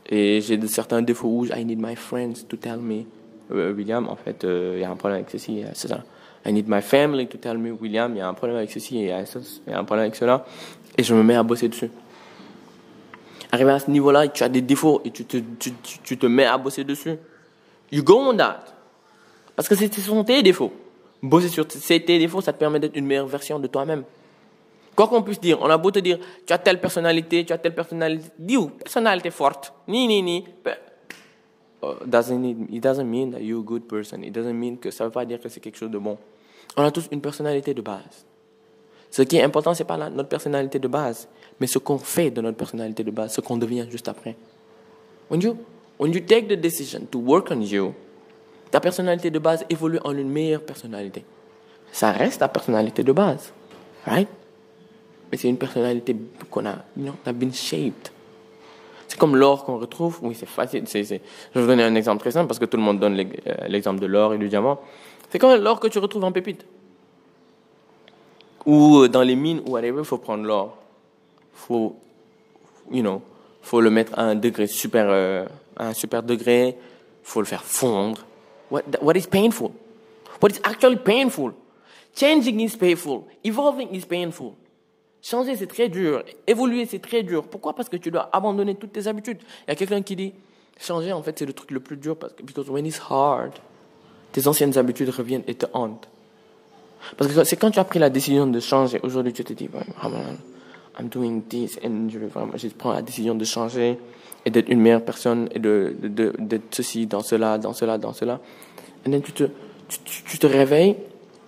et 0.08 0.40
j'ai 0.40 0.60
certains 0.66 1.02
défauts 1.02 1.28
où 1.28 1.46
I 1.46 1.64
need 1.64 1.80
my 1.80 1.96
friends 1.96 2.44
to 2.48 2.56
tell 2.56 2.78
me, 2.78 3.04
euh, 3.52 3.72
William, 3.72 4.08
en 4.08 4.16
fait, 4.16 4.44
euh, 4.44 4.74
il 4.76 4.80
y 4.80 4.84
a 4.84 4.90
un 4.90 4.96
problème 4.96 5.18
avec 5.18 5.30
ceci, 5.30 5.62
c'est 5.74 5.88
ça. 5.88 6.02
I 6.44 6.52
need 6.52 6.68
my 6.68 6.82
family 6.82 7.26
to 7.28 7.38
tell 7.38 7.56
me, 7.56 7.70
William, 7.70 8.12
il 8.14 8.18
y 8.18 8.20
a 8.20 8.28
un 8.28 8.34
problème 8.34 8.58
avec 8.58 8.70
ceci, 8.70 9.00
il 9.00 9.10
a 9.10 9.18
un 9.78 9.84
problème 9.84 10.04
avec 10.04 10.16
cela. 10.16 10.44
Et 10.98 11.02
je 11.02 11.14
me 11.14 11.22
mets 11.22 11.36
à 11.36 11.42
bosser 11.42 11.68
dessus. 11.68 11.90
Arrivé 13.52 13.70
à 13.70 13.78
ce 13.78 13.90
niveau-là, 13.90 14.28
tu 14.28 14.42
as 14.42 14.48
des 14.48 14.62
défauts 14.62 15.02
et 15.04 15.10
tu 15.10 15.24
te, 15.24 15.36
tu, 15.58 15.72
tu 16.02 16.18
te 16.18 16.26
mets 16.26 16.46
à 16.46 16.58
bosser 16.58 16.84
dessus. 16.84 17.16
You 17.92 18.02
go 18.02 18.16
on 18.16 18.36
that. 18.36 18.64
Parce 19.54 19.68
que 19.68 19.74
ce 19.74 20.00
sont 20.00 20.24
tes 20.24 20.42
défauts. 20.42 20.72
Bosser 21.22 21.48
sur 21.48 21.66
tes 21.66 22.00
défauts, 22.00 22.40
ça 22.40 22.52
te 22.52 22.58
permet 22.58 22.80
d'être 22.80 22.96
une 22.96 23.06
meilleure 23.06 23.26
version 23.26 23.60
de 23.60 23.66
toi-même. 23.66 24.02
Quoi 24.94 25.08
qu'on 25.08 25.22
puisse 25.22 25.40
dire, 25.40 25.58
on 25.60 25.70
a 25.70 25.78
beau 25.78 25.90
te 25.90 25.98
dire, 25.98 26.18
tu 26.46 26.52
as 26.52 26.58
telle 26.58 26.80
personnalité, 26.80 27.44
tu 27.44 27.52
as 27.52 27.58
telle 27.58 27.74
personnalité, 27.74 28.28
dis 28.38 28.58
personnalité 28.78 29.30
forte, 29.30 29.72
ni, 29.88 30.06
ni, 30.06 30.22
ni. 30.22 30.44
Uh, 31.82 31.94
doesn't 32.06 32.44
it, 32.44 32.56
it 32.70 32.82
doesn't 32.82 33.08
mean 33.08 33.32
that 33.32 33.40
you're 33.40 33.60
a 33.60 33.64
good 33.64 33.88
person. 33.88 34.22
It 34.22 34.32
doesn't 34.32 34.52
mean 34.52 34.76
que 34.76 34.90
ça 34.90 35.04
veut 35.04 35.10
pas 35.10 35.24
dire 35.24 35.40
que 35.40 35.48
c'est 35.48 35.60
quelque 35.60 35.78
chose 35.78 35.90
de 35.90 35.98
bon. 35.98 36.16
On 36.76 36.84
a 36.84 36.90
tous 36.90 37.08
une 37.10 37.20
personnalité 37.20 37.74
de 37.74 37.82
base. 37.82 38.24
Ce 39.10 39.22
qui 39.22 39.36
est 39.36 39.42
important, 39.42 39.74
c'est 39.74 39.84
pas 39.84 39.96
la, 39.96 40.08
notre 40.08 40.28
personnalité 40.28 40.78
de 40.78 40.88
base, 40.88 41.28
mais 41.58 41.66
ce 41.66 41.78
qu'on 41.78 41.98
fait 41.98 42.30
de 42.30 42.40
notre 42.40 42.56
personnalité 42.56 43.02
de 43.02 43.10
base, 43.10 43.34
ce 43.34 43.40
qu'on 43.40 43.56
devient 43.56 43.86
juste 43.90 44.08
après. 44.08 44.36
When 45.28 45.40
you, 45.40 45.56
when 45.98 46.12
you 46.12 46.20
take 46.20 46.46
the 46.46 46.60
decision 46.60 47.00
to 47.10 47.18
work 47.18 47.50
on 47.50 47.60
you, 47.60 47.94
ta 48.70 48.80
personnalité 48.80 49.30
de 49.30 49.38
base 49.38 49.64
évolue 49.68 49.98
en 50.04 50.16
une 50.16 50.30
meilleure 50.30 50.62
personnalité. 50.62 51.24
Ça 51.90 52.12
reste 52.12 52.40
ta 52.40 52.48
personnalité 52.48 53.02
de 53.02 53.12
base, 53.12 53.52
right? 54.06 54.28
Mais 55.32 55.38
c'est 55.38 55.48
une 55.48 55.56
personnalité 55.56 56.14
qu'on 56.50 56.66
a, 56.66 56.84
you 56.94 57.04
know, 57.04 57.14
that 57.24 57.32
been 57.32 57.54
shaped. 57.54 58.12
C'est 59.08 59.18
comme 59.18 59.34
l'or 59.34 59.64
qu'on 59.64 59.78
retrouve. 59.78 60.18
Oui, 60.22 60.34
c'est 60.38 60.48
facile. 60.48 60.84
Je 60.86 60.98
vais 61.00 61.20
vous 61.54 61.66
donner 61.66 61.82
un 61.82 61.94
exemple 61.94 62.20
très 62.20 62.30
simple 62.30 62.48
parce 62.48 62.58
que 62.58 62.66
tout 62.66 62.76
le 62.76 62.82
monde 62.82 63.00
donne 63.00 63.18
euh, 63.18 63.54
l'exemple 63.68 64.00
de 64.00 64.06
l'or 64.06 64.34
et 64.34 64.38
du 64.38 64.48
diamant. 64.48 64.80
C'est 65.30 65.38
comme 65.38 65.58
l'or 65.58 65.80
que 65.80 65.88
tu 65.88 65.98
retrouves 65.98 66.24
en 66.24 66.32
pépite. 66.32 66.66
Ou 68.66 69.00
euh, 69.00 69.08
dans 69.08 69.22
les 69.22 69.34
mines 69.34 69.62
ou 69.66 69.70
whatever, 69.70 70.00
il 70.00 70.04
faut 70.04 70.18
prendre 70.18 70.44
l'or. 70.44 70.76
Faut, 71.54 71.96
you 72.90 73.00
know, 73.00 73.22
faut 73.62 73.80
le 73.80 73.88
mettre 73.90 74.18
à 74.18 74.22
un 74.22 74.34
degré 74.34 74.66
super, 74.66 75.06
euh, 75.08 75.46
à 75.76 75.88
un 75.88 75.94
super 75.94 76.22
degré. 76.22 76.76
Faut 77.22 77.40
le 77.40 77.46
faire 77.46 77.64
fondre. 77.64 78.24
What 78.70 79.14
is 79.16 79.26
painful? 79.26 79.70
What 80.42 80.50
is 80.50 80.60
actually 80.62 80.96
painful? 80.96 81.52
Changing 82.14 82.60
is 82.60 82.76
painful. 82.76 83.24
Evolving 83.44 83.94
is 83.94 84.04
painful. 84.04 84.56
Changer, 85.22 85.54
c'est 85.56 85.68
très 85.68 85.88
dur. 85.88 86.24
Évoluer, 86.48 86.84
c'est 86.84 86.98
très 86.98 87.22
dur. 87.22 87.44
Pourquoi? 87.44 87.74
Parce 87.74 87.88
que 87.88 87.96
tu 87.96 88.10
dois 88.10 88.28
abandonner 88.32 88.74
toutes 88.74 88.92
tes 88.92 89.06
habitudes. 89.06 89.38
Il 89.66 89.70
y 89.70 89.72
a 89.72 89.76
quelqu'un 89.76 90.02
qui 90.02 90.16
dit, 90.16 90.32
changer, 90.80 91.12
en 91.12 91.22
fait, 91.22 91.38
c'est 91.38 91.46
le 91.46 91.52
truc 91.52 91.70
le 91.70 91.80
plus 91.80 91.96
dur 91.96 92.16
parce 92.16 92.32
que 92.32 92.42
because 92.42 92.68
when 92.68 92.84
it's 92.84 93.00
hard, 93.08 93.52
tes 94.32 94.48
anciennes 94.48 94.76
habitudes 94.76 95.10
reviennent 95.10 95.44
et 95.46 95.54
te 95.54 95.66
hantent. 95.72 96.08
Parce 97.16 97.32
que 97.32 97.44
c'est 97.44 97.56
quand 97.56 97.70
tu 97.70 97.78
as 97.78 97.84
pris 97.84 98.00
la 98.00 98.10
décision 98.10 98.46
de 98.46 98.58
changer. 98.58 98.98
Aujourd'hui, 99.02 99.32
tu 99.32 99.44
te 99.44 99.52
dis, 99.52 99.68
I'm 100.98 101.08
doing 101.08 101.42
this, 101.48 101.78
and 101.84 102.08
je, 102.10 102.18
vraiment, 102.18 102.52
je 102.56 102.68
prends 102.68 102.92
la 102.92 103.02
décision 103.02 103.34
de 103.34 103.44
changer 103.44 103.98
et 104.44 104.50
d'être 104.50 104.68
une 104.68 104.80
meilleure 104.80 105.04
personne 105.04 105.48
et 105.52 105.58
de, 105.58 105.94
d'être 106.00 106.74
ceci, 106.74 107.06
dans 107.06 107.22
cela, 107.22 107.58
dans 107.58 107.72
cela, 107.72 107.96
dans 107.96 108.12
cela. 108.12 108.40
Et 109.06 109.10
then 109.10 109.22
tu 109.22 109.32
te, 109.32 109.44
tu, 110.04 110.22
tu 110.24 110.38
te 110.38 110.46
réveilles 110.46 110.96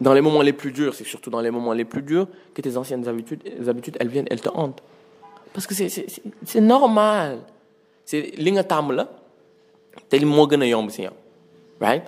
dans 0.01 0.13
les 0.13 0.21
moments 0.21 0.43
les 0.43 0.53
plus 0.53 0.73
durs, 0.73 0.95
c'est 0.95 1.05
surtout 1.05 1.31
dans 1.31 1.41
les 1.41 1.51
moments 1.51 1.73
les 1.73 1.85
plus 1.85 2.03
durs 2.03 2.27
que 2.53 2.61
tes 2.61 2.77
anciennes 2.77 3.07
habitudes, 3.07 3.43
habitudes 3.67 3.97
elles 4.01 4.09
viennent, 4.09 4.27
elles 4.31 4.41
te 4.41 4.49
hantent. 4.49 4.83
Parce 5.53 5.67
que 5.67 5.75
c'est 5.75 6.61
normal. 6.61 7.39
C'est 8.05 8.33
li 8.37 8.53
nga 8.53 8.65
tàmm 8.65 8.93
la 8.93 9.09
te 10.09 10.25
moo. 10.25 10.47
Right? 11.81 12.05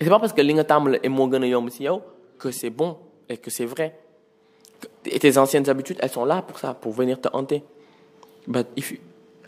Et 0.00 0.04
c'est 0.04 0.10
pas 0.10 0.18
parce 0.18 0.32
que 0.32 0.42
li 0.42 0.54
nga 0.54 0.64
tàmm 0.64 0.88
la 0.88 0.98
et 0.98 1.08
que 2.38 2.50
c'est 2.50 2.70
bon 2.70 2.96
et 3.28 3.36
que 3.36 3.50
c'est 3.50 3.64
vrai. 3.66 3.96
Et 5.04 5.18
tes 5.18 5.38
anciennes 5.38 5.68
habitudes, 5.68 5.98
elles 6.00 6.10
sont 6.10 6.24
là 6.24 6.42
pour 6.42 6.58
ça, 6.58 6.74
pour 6.74 6.92
venir 6.92 7.20
te 7.20 7.28
hanter. 7.32 7.62
But 8.46 8.66
if 8.76 8.90
you, 8.90 8.98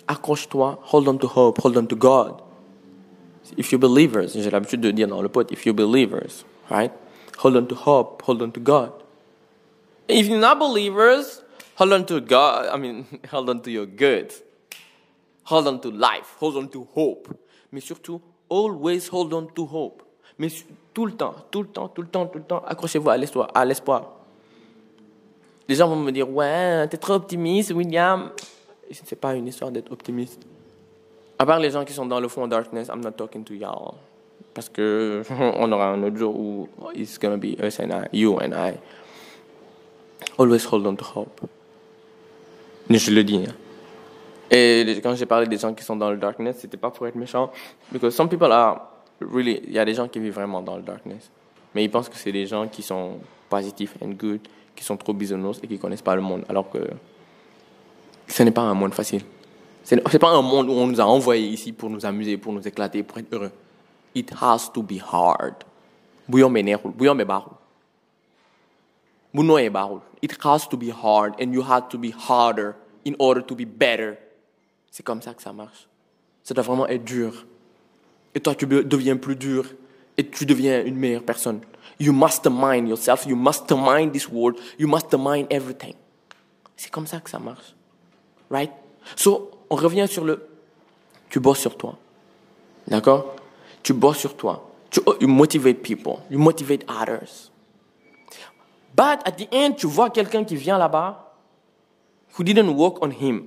accroche-toi, 0.07 0.79
hold 0.93 1.09
on 1.09 1.17
to 1.17 1.27
hope, 1.27 1.59
hold 1.65 1.77
on 1.77 1.87
to 1.87 1.97
God. 1.97 2.35
If 3.57 3.73
you 3.73 3.79
believers, 3.79 4.29
j'ai 4.35 4.51
l'habitude 4.51 4.81
de 4.81 4.91
dire 4.91 5.09
dans 5.09 5.21
le 5.21 5.29
pot, 5.29 5.51
if 5.51 5.67
you 5.67 5.75
believers, 5.75 6.45
right? 6.71 6.93
Hold 7.39 7.57
on 7.57 7.67
to 7.67 7.75
hope. 7.75 8.23
Hold 8.23 8.43
on 8.43 8.53
to 8.53 8.61
God. 8.61 8.93
If 10.09 10.27
you're 10.27 10.39
not 10.39 10.59
believers, 10.59 11.43
hold 11.77 11.93
on 11.93 12.05
to 12.07 12.21
God. 12.21 12.69
I 12.73 12.77
mean, 12.77 13.07
hold 13.31 13.49
on 13.49 13.63
to 13.63 13.71
your 13.71 13.87
good. 13.87 14.33
Hold 15.45 15.67
on 15.67 15.81
to 15.81 15.91
life. 15.91 16.37
Hold 16.41 16.57
on 16.57 16.69
to 16.69 16.87
hope. 16.95 17.29
Mais 17.73 17.81
surtout, 17.81 18.21
always 18.49 19.09
hold 19.09 19.33
on 19.33 19.47
to 19.55 19.65
hope. 19.65 20.03
Mais 20.39 20.49
tout 20.93 21.07
le 21.07 21.13
temps, 21.13 21.35
tout 21.51 21.63
le 21.63 21.69
temps, 21.69 21.89
tout 21.89 22.03
le 22.03 22.09
temps, 22.09 22.27
tout 22.27 22.39
le 22.39 22.45
temps, 22.45 22.63
accrochez-vous 22.67 23.11
à 23.11 23.17
l'espoir. 23.17 23.49
À 23.55 23.65
l'espoir. 23.65 24.19
Les 25.69 25.75
gens 25.75 25.89
vont 25.89 25.97
me 25.97 26.11
dire, 26.13 26.29
ouais, 26.29 26.87
t'es 26.89 26.97
trop 26.97 27.15
optimiste, 27.15 27.71
William. 27.73 28.31
C'est 28.91 29.17
pas 29.17 29.35
une 29.35 29.47
histoire 29.47 29.71
d'être 29.71 29.91
optimiste. 29.91 30.43
À 31.39 31.47
part 31.47 31.59
les 31.59 31.71
gens 31.71 31.85
qui 31.85 31.93
sont 31.93 32.07
dans 32.07 32.21
le 32.21 32.29
fond 32.29 32.47
darkness, 32.47 32.89
I'm 32.89 33.01
not 33.01 33.13
talking 33.13 33.43
to 33.45 33.55
y'all. 33.55 33.95
Parce 34.55 34.69
que 34.69 35.23
on 35.57 35.71
aura 35.73 35.89
un 35.89 36.03
autre 36.03 36.17
jour 36.17 36.39
où 36.39 36.69
it's 36.95 37.19
gonna 37.19 37.37
be 37.37 37.57
us 37.63 37.81
and 37.81 37.91
I, 37.91 38.09
you 38.13 38.39
and 38.39 38.53
I. 38.53 38.75
Always 40.39 40.65
hold 40.71 40.87
on 40.87 40.97
to 40.97 41.05
hope. 41.15 41.41
Je 42.91 43.11
le 43.11 43.25
dis. 43.25 43.45
Hein. 43.47 43.55
Et 44.51 45.01
quand 45.03 45.15
j'ai 45.15 45.27
parlé 45.27 45.47
des 45.47 45.57
gens 45.57 45.73
qui 45.73 45.83
sont 45.83 45.97
dans 45.97 46.11
le 46.11 46.19
darkness, 46.19 46.57
c'était 46.61 46.77
pas 46.77 46.91
pour 46.91 47.07
être 47.07 47.15
méchant. 47.15 47.51
Because 47.91 48.15
some 48.15 48.29
people 48.29 48.53
are 48.53 48.89
really, 49.21 49.63
il 49.67 49.73
y 49.73 49.79
a 49.79 49.85
des 49.85 49.95
gens 49.95 50.09
qui 50.09 50.21
vivent 50.21 50.35
vraiment 50.35 50.61
dans 50.61 50.77
le 50.77 50.83
darkness. 50.83 51.31
Mais 51.75 51.85
ils 51.85 51.91
pensent 51.91 52.09
que 52.09 52.17
c'est 52.17 52.33
des 52.33 52.47
gens 52.47 52.69
qui 52.69 52.83
sont 52.83 53.19
positifs 53.49 53.95
and 54.03 54.11
good, 54.11 54.41
qui 54.77 54.85
sont 54.85 54.97
trop 54.97 55.15
bisounours 55.15 55.59
et 55.63 55.67
qui 55.67 55.79
connaissent 55.79 56.03
pas 56.03 56.15
le 56.15 56.21
monde. 56.21 56.45
Alors 56.49 56.69
que 56.69 56.79
ce 58.29 58.43
n'est 58.43 58.51
pas 58.51 58.63
un 58.63 58.75
monde 58.75 58.93
facile. 58.93 59.23
Ce 59.85 59.95
n'est 59.95 60.19
pas 60.19 60.31
un 60.31 60.43
monde 60.43 60.69
où 60.69 60.73
on 60.73 60.87
nous 60.87 61.01
a 61.01 61.05
envoyés 61.05 61.49
ici 61.49 61.73
pour 61.73 61.89
nous 61.89 62.05
amuser, 62.05 62.37
pour 62.37 62.53
nous 62.53 62.67
éclater, 62.67 63.03
pour 63.03 63.19
être 63.19 63.33
heureux 63.33 63.51
it 64.15 64.31
has 64.41 64.71
to 64.73 64.83
be 64.83 64.99
hard. 64.99 65.65
It 70.23 70.45
has 70.45 70.69
to 70.69 70.77
be 70.77 70.91
hard 70.91 71.35
and 71.41 71.53
you 71.53 71.63
have 71.63 71.89
to 71.89 71.99
be 71.99 72.11
harder 72.11 72.77
in 73.05 73.17
order 73.19 73.43
to 73.43 73.55
be 73.55 73.65
better. 73.65 74.19
C'est 74.91 75.03
comme 75.03 75.23
ça 75.23 75.35
que 75.35 75.43
ça 75.43 75.53
marche. 75.53 75.89
Ça 76.45 76.55
doit 76.55 76.65
vraiment 76.65 76.87
être 76.87 77.05
dur. 77.05 77.47
Et 78.35 78.41
toi 78.41 78.55
tu 78.55 78.67
deviens 78.67 79.17
plus 79.17 79.37
dur 79.37 79.67
et 80.17 80.27
tu 80.27 80.47
deviens 80.47 80.85
une 80.85 80.97
meilleure 80.97 81.23
personne. 81.23 81.61
You 81.99 82.13
mastermind 82.13 82.89
yourself. 82.89 83.27
You 83.27 83.37
mastermind 83.37 84.13
this 84.13 84.29
world. 84.29 84.59
You 84.79 84.89
mastermind 84.89 85.47
everything. 85.51 85.95
C'est 86.77 86.91
comme 86.91 87.07
ça 87.07 87.21
que 87.21 87.31
ça 87.31 87.39
marche. 87.39 87.75
Right? 88.51 88.73
So 89.17 89.51
on 89.71 89.77
revient 89.77 90.07
sur 90.09 90.25
le 90.25 90.49
tu 91.31 91.41
bosses 91.41 91.61
sur 91.61 91.77
toi. 91.77 91.97
D'accord? 92.87 93.37
Tu 93.83 93.93
bosses 93.93 94.19
sur 94.19 94.37
toi. 94.37 94.71
Tu, 94.91 95.01
you 95.21 95.29
motivate 95.29 95.83
people. 95.83 96.19
You 96.31 96.39
motivate 96.39 96.85
others. 96.89 97.51
But 98.95 99.21
at 99.25 99.33
the 99.33 99.49
end, 99.53 99.77
tu 99.77 99.87
vois 99.87 100.11
quelqu'un 100.11 100.45
qui 100.45 100.57
vient 100.57 100.79
là-bas, 100.79 101.35
who 102.39 102.45
didn't 102.45 102.69
work 102.77 103.03
on 103.03 103.11
him, 103.11 103.45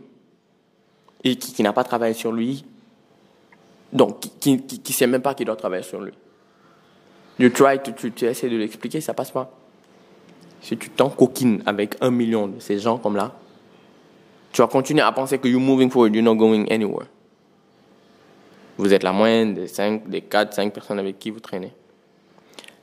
et 1.23 1.35
qui, 1.35 1.61
n'a 1.61 1.73
pas 1.73 1.83
travaillé 1.83 2.13
sur 2.13 2.31
lui, 2.31 2.65
donc 3.93 4.19
qui 4.39 4.55
ne 4.57 4.93
sait 4.93 5.07
même 5.07 5.21
pas 5.21 5.33
qu'il 5.35 5.45
doit 5.45 5.55
travailler 5.55 5.83
sur 5.83 6.01
lui. 6.01 6.13
You 7.37 7.49
try 7.49 7.79
to, 7.79 7.91
tu, 7.91 8.11
tu 8.11 8.25
essaies 8.25 8.49
de 8.49 8.57
l'expliquer, 8.57 9.01
ça 9.01 9.13
passe 9.13 9.31
pas. 9.31 9.51
Si 10.61 10.77
tu 10.77 10.89
t'encoquines 10.89 11.61
avec 11.65 11.95
un 12.01 12.09
million 12.09 12.47
de 12.47 12.59
ces 12.59 12.79
gens 12.79 12.97
comme 12.97 13.15
là, 13.15 13.33
tu 14.51 14.61
vas 14.61 14.67
continuer 14.67 15.01
à 15.01 15.11
penser 15.11 15.37
que 15.37 15.47
you're 15.47 15.61
moving 15.61 15.91
forward, 15.91 16.15
you're 16.15 16.23
not 16.23 16.35
going 16.35 16.65
anywhere. 16.71 17.07
Vous 18.77 18.93
êtes 18.93 19.03
la 19.03 19.13
moyenne 19.13 19.53
des 19.53 19.67
5, 19.67 20.09
des 20.09 20.21
4, 20.21 20.53
5 20.53 20.73
personnes 20.73 20.99
avec 20.99 21.17
qui 21.17 21.29
vous 21.29 21.39
traînez. 21.39 21.73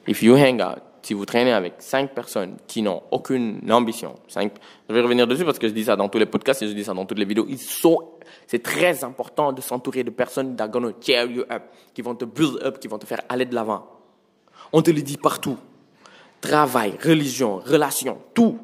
If 0.08 0.22
you 0.22 0.34
hang 0.34 0.60
out, 0.62 0.82
si 1.02 1.14
vous 1.14 1.26
traînez 1.26 1.52
avec 1.52 1.74
5 1.78 2.14
personnes 2.14 2.56
qui 2.66 2.80
n'ont 2.80 3.02
aucune 3.10 3.60
ambition, 3.70 4.14
5, 4.28 4.52
je 4.88 4.94
vais 4.94 5.00
revenir 5.00 5.26
dessus 5.26 5.44
parce 5.44 5.58
que 5.58 5.68
je 5.68 5.72
dis 5.72 5.84
ça 5.84 5.96
dans 5.96 6.08
tous 6.08 6.18
les 6.18 6.26
podcasts 6.26 6.62
et 6.62 6.68
je 6.68 6.72
dis 6.72 6.84
ça 6.84 6.94
dans 6.94 7.04
toutes 7.04 7.18
les 7.18 7.24
vidéos, 7.24 7.46
c'est 8.46 8.62
très 8.62 9.04
important 9.04 9.52
de 9.52 9.60
s'entourer 9.60 10.04
de 10.04 10.10
personnes 10.10 10.56
vont 10.56 10.92
te 10.92 11.04
cheer 11.04 11.26
you 11.30 11.44
up, 11.50 11.62
qui 11.92 12.02
vont 12.02 12.14
te 12.14 12.24
build 12.24 12.62
up, 12.62 12.78
qui 12.78 12.88
vont 12.88 12.98
te 12.98 13.06
faire 13.06 13.20
aller 13.28 13.44
de 13.44 13.54
l'avant. 13.54 13.86
On 14.72 14.80
te 14.80 14.90
le 14.90 15.02
dit 15.02 15.18
partout. 15.18 15.58
Travail, 16.40 16.94
religion, 17.02 17.56
relation, 17.56 18.18
tout. 18.32 18.58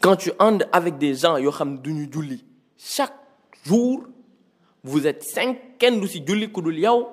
Quand 0.00 0.16
tu 0.16 0.30
andes 0.38 0.68
avec 0.72 0.98
des 0.98 1.14
gens, 1.14 1.36
chaque 2.78 3.14
jour, 3.64 4.04
vous 4.86 5.06
êtes 5.06 5.22
cinq 5.24 5.58
du 5.80 6.06
si 6.06 6.22
julli 6.24 6.50
ku 6.50 6.62
dul 6.62 6.78
yow. 6.78 7.08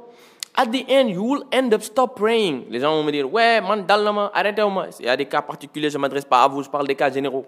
At 0.55 0.67
the 0.67 0.85
end 0.87 1.09
you 1.09 1.23
will 1.23 1.43
end 1.51 1.73
up 1.73 1.81
stop 1.81 2.15
praying. 2.15 2.65
Les 2.69 2.79
gens 2.79 2.95
vont 2.95 3.03
me 3.03 3.11
dire 3.11 3.31
ouais 3.31 3.59
man 3.61 3.85
dal 3.85 4.03
na 4.03 4.11
ma 4.11 4.31
arrêtez 4.33 4.61
ma. 4.63 4.87
Il 4.99 5.05
y 5.05 5.09
a 5.09 5.17
des 5.17 5.25
cas 5.25 5.41
particuliers 5.41 5.89
je 5.89 5.97
m'adresse 5.97 6.25
pas 6.25 6.43
à 6.43 6.47
vous 6.47 6.61
je 6.61 6.69
parle 6.69 6.87
des 6.87 6.95
cas 6.95 7.11
généraux. 7.11 7.45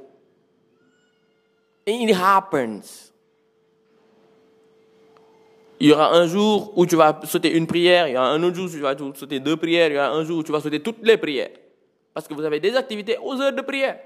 It 1.85 2.15
happens. 2.15 3.11
Il 5.79 5.89
y 5.89 5.93
aura 5.93 6.15
un 6.15 6.25
jour 6.25 6.73
où 6.75 6.85
tu 6.87 6.95
vas 6.95 7.19
sauter 7.25 7.51
une 7.51 7.67
prière, 7.67 8.07
il 8.07 8.13
y 8.13 8.17
aura 8.17 8.29
un 8.29 8.41
autre 8.41 8.55
jour 8.55 8.65
où 8.65 8.69
tu 8.69 8.79
vas 8.79 8.95
sauter 9.13 9.39
deux 9.39 9.57
prières, 9.57 9.89
il 9.89 9.95
y 9.95 9.97
aura 9.97 10.09
un 10.09 10.23
jour 10.23 10.39
où 10.39 10.43
tu 10.43 10.51
vas 10.51 10.61
sauter 10.61 10.79
toutes 10.79 11.03
les 11.03 11.17
prières. 11.17 11.51
Parce 12.13 12.27
que 12.27 12.33
vous 12.33 12.43
avez 12.43 12.59
des 12.59 12.75
activités 12.75 13.17
aux 13.21 13.39
heures 13.39 13.53
de 13.53 13.61
prière. 13.61 13.99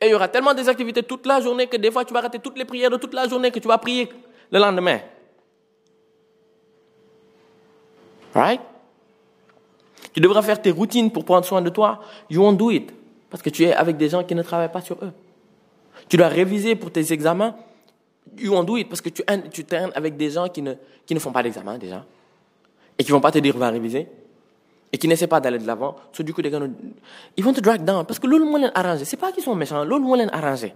Et 0.00 0.06
il 0.06 0.10
y 0.10 0.14
aura 0.14 0.28
tellement 0.28 0.52
des 0.52 0.68
activités 0.68 1.02
toute 1.02 1.24
la 1.24 1.40
journée 1.40 1.66
que 1.66 1.76
des 1.76 1.90
fois 1.90 2.04
tu 2.04 2.12
vas 2.12 2.20
rater 2.20 2.40
toutes 2.40 2.58
les 2.58 2.64
prières 2.64 2.90
de 2.90 2.96
toute 2.96 3.14
la 3.14 3.26
journée 3.26 3.50
que 3.50 3.58
tu 3.60 3.68
vas 3.68 3.78
prier 3.78 4.08
le 4.50 4.58
lendemain. 4.58 5.00
Right? 8.34 8.60
Tu 10.12 10.20
devras 10.20 10.42
faire 10.42 10.60
tes 10.60 10.70
routines 10.70 11.10
pour 11.10 11.24
prendre 11.24 11.44
soin 11.44 11.62
de 11.62 11.70
toi. 11.70 12.00
You 12.30 12.42
won't 12.42 12.56
do 12.56 12.70
it. 12.70 12.92
Parce 13.30 13.42
que 13.42 13.50
tu 13.50 13.64
es 13.64 13.72
avec 13.72 13.96
des 13.96 14.08
gens 14.08 14.24
qui 14.24 14.34
ne 14.34 14.42
travaillent 14.42 14.72
pas 14.72 14.80
sur 14.80 14.96
eux. 15.02 15.12
Tu 16.08 16.16
dois 16.16 16.28
réviser 16.28 16.74
pour 16.76 16.90
tes 16.90 17.12
examens. 17.12 17.54
You 18.38 18.52
won't 18.52 18.64
do 18.64 18.76
it 18.76 18.88
parce 18.88 19.00
que 19.00 19.08
tu, 19.10 19.22
tu 19.50 19.64
traînes 19.64 19.90
avec 19.94 20.16
des 20.16 20.30
gens 20.30 20.48
qui 20.48 20.62
ne, 20.62 20.74
qui 21.06 21.14
ne 21.14 21.18
font 21.20 21.32
pas 21.32 21.42
d'examen 21.42 21.78
déjà. 21.78 22.04
Et 22.98 23.04
qui 23.04 23.12
vont 23.12 23.20
pas 23.20 23.30
te 23.30 23.38
dire 23.38 23.56
va 23.56 23.70
réviser. 23.70 24.08
Et 24.92 24.98
qui 24.98 25.06
n'essaient 25.06 25.26
pas 25.26 25.40
d'aller 25.40 25.58
de 25.58 25.66
l'avant. 25.66 25.96
Du 26.18 26.32
coup, 26.32 26.40
ils 26.40 27.44
vont 27.44 27.52
te 27.52 27.60
drag 27.60 27.84
down. 27.84 28.04
Parce 28.06 28.18
que 28.18 28.26
l'autre 28.26 28.44
moo 28.44 28.56
leen 28.56 28.72
arrangé. 28.74 29.04
C'est 29.04 29.18
pas 29.18 29.32
qu'ils 29.32 29.44
sont 29.44 29.54
méchants. 29.54 29.84
L'autre 29.84 30.04
moo 30.04 30.16
leen 30.16 30.30
arrangé. 30.32 30.72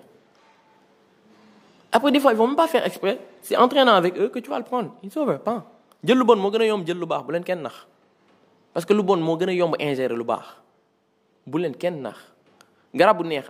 Après, 1.92 2.10
des 2.10 2.20
fois, 2.20 2.32
ils 2.32 2.36
vont 2.38 2.46
même 2.46 2.56
pas 2.56 2.66
faire 2.66 2.84
exprès. 2.86 3.18
C'est 3.42 3.56
en 3.56 3.68
traînant 3.68 3.92
avec 3.92 4.16
eux 4.18 4.30
que 4.30 4.38
tu 4.38 4.48
vas 4.48 4.58
le 4.58 4.64
prendre. 4.64 4.94
It's 5.04 5.16
over. 5.16 5.36
Pas. 5.44 5.64
jël 6.02 6.18
bon 6.24 6.36
moo 6.36 6.50
gën 6.50 6.60
a 7.64 7.70
parce 8.74 8.86
que 8.86 8.92
lu 8.94 9.02
bon 9.04 9.18
moo 9.18 9.38
ingérer 9.78 10.14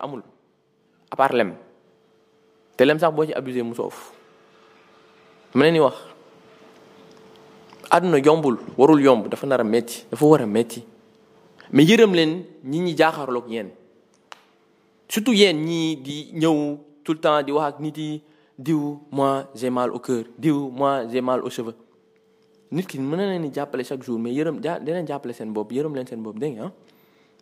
amul 0.02 0.22
à 1.10 1.16
part 1.16 1.32
lem 1.32 1.54
te 2.76 2.84
lem 2.84 2.98
sax 2.98 3.14
boo 3.14 3.24
ci 3.24 3.32
abusé 3.32 3.62
mu 3.62 3.72
yombul 8.22 8.58
warul 8.76 9.00
yomb 9.00 9.28
dafa 9.28 9.64
metti 9.64 10.04
dafa 10.10 10.26
mais 11.72 11.84
yërëm 11.84 12.14
leen 12.14 12.44
ñi 12.64 12.80
ñi 12.80 12.94
jaaxarloog 12.98 13.48
yéen 13.48 13.70
surtout 15.08 15.32
di 15.32 16.34
tout 17.04 17.12
le 17.14 17.18
temps 17.18 17.42
di 17.42 17.50
wax 17.52 17.74
ak 17.74 17.80
nit 17.80 18.22
diw 18.62 18.98
moi 19.10 19.50
j'ai 19.54 19.70
mal 19.70 19.90
au 19.92 19.98
cœur. 19.98 20.24
Diw 20.38 20.70
moi 20.70 21.02
j'ai 21.10 21.20
mal 21.20 21.42
aux 21.42 21.50
cheveux. 21.50 21.74
Nit 22.72 22.86
ki 22.88 22.98
mën 22.98 23.16
na 23.20 23.26
leen 23.28 23.42
di 23.42 23.50
jàppale 23.52 23.84
chaque 23.84 24.02
jour 24.02 24.18
mais 24.18 24.32
yërëm 24.32 24.62
ja 24.64 24.78
dinañ 24.80 25.06
jàppale 25.06 25.34
seen 25.34 25.52
bopp 25.52 25.72
yërëm 25.72 25.94
leen 25.94 26.06
seen 26.06 26.22
bopp 26.22 26.38
dégg 26.38 26.56
nga? 26.56 26.72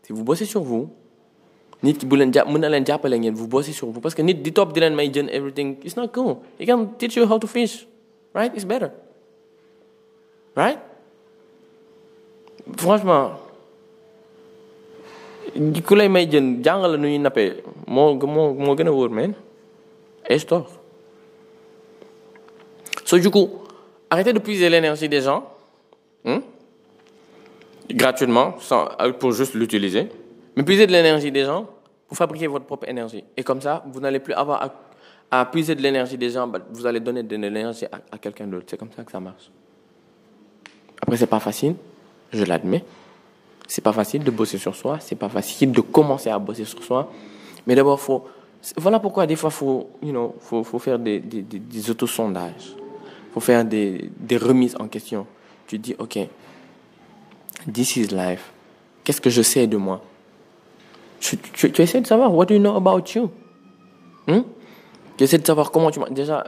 Si 0.03 0.13
vous 0.13 0.25
bossez 0.25 0.45
sur 0.45 0.63
vous 0.63 0.89
nit 1.83 1.95
ki 1.95 2.07
bu 2.07 2.17
leen 2.17 2.33
jàpp 2.33 2.49
mën 2.49 2.67
leen 2.69 3.35
vous 3.35 3.47
bossez 3.47 3.73
sur 3.73 3.89
vous 3.91 4.01
parce 4.01 4.15
que 4.15 4.23
nit 4.23 4.35
di 4.35 4.53
topp 4.53 4.73
di 4.73 4.81
leen 4.81 4.95
may 4.95 5.09
jën 5.13 5.29
everything 5.31 5.77
it's 5.85 5.97
not 5.97 6.09
cool. 6.13 6.43
He 6.59 6.67
can 6.67 6.87
teach 6.99 7.17
you 7.17 7.27
how 7.27 7.39
to 7.39 7.47
fish 7.47 7.87
right? 8.35 8.53
It's 8.55 8.65
better 8.65 8.91
right? 10.57 10.79
Franchement 12.77 13.33
ku 15.87 15.95
lay 15.95 16.09
may 16.09 16.27
jën 16.27 16.63
jàngale 16.65 16.97
nu 16.99 17.07
ñuy 17.09 17.19
nappee 17.19 17.63
moo 17.87 18.15
moo 18.27 18.55
moo 18.55 18.75
gën 18.75 18.89
a 18.89 18.93
wóor 18.93 19.11
so 23.11 23.18
du 23.18 23.31
coup 23.31 23.51
arrêtez 24.09 24.33
de 24.33 24.38
puiser 24.38 24.68
l'énergie 24.68 25.09
des 25.09 25.20
gens 25.20 25.44
hein, 26.25 26.42
gratuitement 27.94 28.55
sans, 28.61 28.88
pour 29.18 29.33
juste 29.33 29.55
l'utiliser. 29.55 30.09
Mais 30.57 30.62
puisez 30.62 30.87
de 30.87 30.92
l'énergie 30.92 31.31
des 31.31 31.44
gens 31.44 31.66
pour 32.09 32.16
fabriquer 32.16 32.46
votre 32.46 32.64
propre 32.64 32.88
énergie. 32.88 33.25
Et 33.37 33.42
comme 33.42 33.61
ça, 33.61 33.85
vous 33.87 34.01
n'allez 34.01 34.18
plus 34.18 34.35
avoir 34.35 34.70
à, 35.31 35.44
puiser 35.46 35.75
de 35.75 35.83
l'énergie 35.83 36.18
des 36.18 36.31
gens, 36.31 36.51
vous 36.73 36.87
allez 36.87 37.01
donner 37.01 37.23
de 37.23 37.37
l'énergie 37.37 37.87
à, 37.87 38.18
quelqu'un 38.18 38.46
d'autre. 38.46 38.66
C'est 38.68 38.77
comme 38.77 38.90
ça 38.94 39.05
que 39.05 39.12
ça 39.12 39.20
marche. 39.20 39.51
Après, 41.01 41.16
c'est 41.16 41.27
pas 41.27 41.40
facile, 41.40 41.77
je 42.33 42.44
l'admets. 42.44 42.85
C'est 43.68 43.83
pas 43.83 43.92
facile 43.92 44.25
de 44.25 44.31
bosser 44.33 44.59
sur 44.59 44.75
soi, 44.75 44.99
c'est 44.99 45.14
pas 45.14 45.29
facile 45.29 45.70
de 45.70 45.81
commencer 45.81 46.29
à 46.29 46.38
bosser 46.40 46.64
sur 46.64 46.83
soi. 46.83 47.12
Mais 47.66 47.77
d'abord, 47.77 48.01
faut, 48.01 48.25
voilà 48.77 48.99
pourquoi 48.99 49.27
des 49.29 49.37
fois, 49.37 49.51
faut, 49.51 49.90
you 50.03 50.11
know, 50.11 50.35
faut, 50.40 50.64
faire 50.81 50.99
des, 50.99 51.20
des 51.20 51.90
autosondages 51.90 52.75
faut 53.33 53.40
faire 53.40 53.64
des, 53.64 54.11
des 54.19 54.37
remises 54.37 54.77
en 54.79 54.88
question. 54.88 55.27
Tu 55.66 55.79
dis, 55.79 55.95
OK, 55.99 56.19
this 57.73 57.97
is 57.97 58.09
life. 58.09 58.53
Qu'est-ce 59.05 59.21
que 59.21 59.31
je 59.31 59.43
sais 59.43 59.66
de 59.66 59.77
moi? 59.77 60.03
Tu, 61.21 61.38
essaies 61.83 62.01
de 62.01 62.07
savoir, 62.07 62.35
what 62.35 62.47
do 62.47 62.55
you 62.55 62.61
know 62.61 62.75
about 62.77 63.03
you? 63.14 63.31
Hmm? 64.27 64.43
Tu 65.16 65.25
essaies 65.25 65.38
de 65.38 65.47
savoir 65.47 65.71
comment 65.71 65.90
tu... 65.90 66.01
Déjà, 66.11 66.45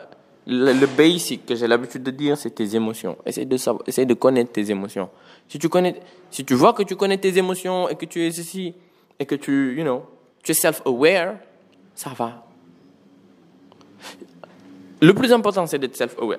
le, 0.47 0.87
basic 0.87 1.47
que 1.47 1.55
j'ai 1.55 1.67
l'habitude 1.67 2.03
de 2.03 2.11
dire, 2.11 2.37
c'est 2.37 2.51
tes 2.51 2.75
émotions. 2.75 3.17
Essaye 3.27 3.47
de, 3.47 3.57
savoir, 3.57 3.85
essaye 3.87 4.07
de 4.07 4.15
connaître 4.15 4.53
tes 4.53 4.71
émotions. 4.71 5.09
Si 5.49 5.59
tu, 5.59 5.69
connais, 5.69 6.01
si 6.31 6.45
tu 6.45 6.55
vois 6.55 6.73
que 6.73 6.83
tu 6.83 6.97
connais 6.97 7.19
tes 7.19 7.37
émotions 7.37 7.89
et 7.89 7.97
que 7.97 8.07
tu 8.07 8.23
es 8.23 8.29
ici, 8.29 8.75
et 9.19 9.27
que 9.27 9.35
tu, 9.35 9.77
you 9.77 9.83
know, 9.83 10.03
tu 10.43 10.53
es 10.53 10.55
self-aware, 10.55 11.37
ça 11.95 12.11
va. 12.17 12.47
Le 15.03 15.13
plus 15.15 15.33
important, 15.33 15.67
c'est 15.67 15.81
d'être 15.81 15.97
self-aware. 15.97 16.39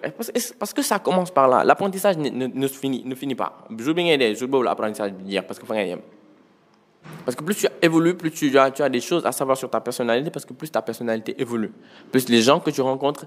Parce 0.58 0.74
que 0.74 0.82
ça 0.82 0.98
commence 1.00 1.32
par 1.32 1.50
là. 1.50 1.66
L'apprentissage 1.66 2.18
ne, 2.18 2.68
finit, 2.68 3.36
pas. 3.36 3.68
Je 3.70 3.84
veux 3.84 3.94
bien 3.94 4.06
aider, 4.06 4.36
je 4.36 4.46
veux 4.46 4.64
l'apprentissage 4.64 5.12
dire 5.12 5.46
parce 5.46 5.60
que 5.60 5.66
plus 7.44 7.56
tu 7.56 7.68
évolues, 7.82 8.16
plus 8.16 8.32
tu 8.32 8.58
as, 8.58 8.90
des 8.90 9.02
choses 9.02 9.26
à 9.26 9.34
savoir 9.34 9.58
sur 9.58 9.70
ta 9.70 9.82
personnalité, 9.82 10.32
parce 10.32 10.46
que 10.46 10.54
plus 10.54 10.72
ta 10.72 10.82
personnalité 10.82 11.36
évolue. 11.42 11.74
Plus 12.10 12.30
les 12.30 12.42
gens 12.42 12.62
que 12.62 12.70
tu 12.70 12.80
rencontres 12.80 13.26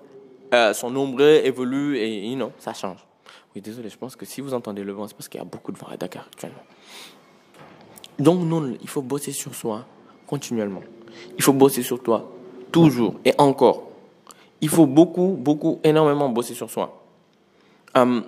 euh, 0.55 0.73
sont 0.73 0.89
nombreux, 0.89 1.43
évoluent, 1.45 1.99
et 1.99 2.29
you 2.29 2.37
know, 2.37 2.53
ça 2.59 2.73
change. 2.73 3.07
Oui, 3.55 3.61
désolé, 3.61 3.91
je 3.91 3.99
pense 3.99 4.17
que 4.17 4.25
si 4.25 4.41
vous 4.41 4.55
entendez 4.55 4.85
le 4.85 4.93
vent, 4.93 5.07
c'est 5.07 5.15
parce 5.15 5.29
qu'il 5.29 5.39
y 5.39 5.43
a 5.43 5.45
beaucoup 5.45 5.71
de 5.71 5.77
vent 5.77 5.89
à 5.89 5.99
Dakar 5.99 6.25
actuellement. 6.33 6.63
Donc 8.19 8.41
non, 8.41 8.73
il 8.81 8.89
faut 8.89 9.03
bosser 9.03 9.33
sur 9.33 9.55
soi 9.55 9.85
continuellement. 10.27 10.83
Il 11.37 11.43
faut 11.43 11.53
bosser 11.53 11.83
sur 11.83 12.03
toi 12.03 12.33
toujours 12.73 13.17
et 13.23 13.35
encore 13.37 13.96
il 14.61 14.69
faut 14.69 14.87
beaucoup, 14.87 15.37
beaucoup, 15.39 15.81
énormément 15.85 16.29
bosser 16.29 16.55
sur 16.55 16.71
soi. 16.71 17.03
Um, 17.95 18.25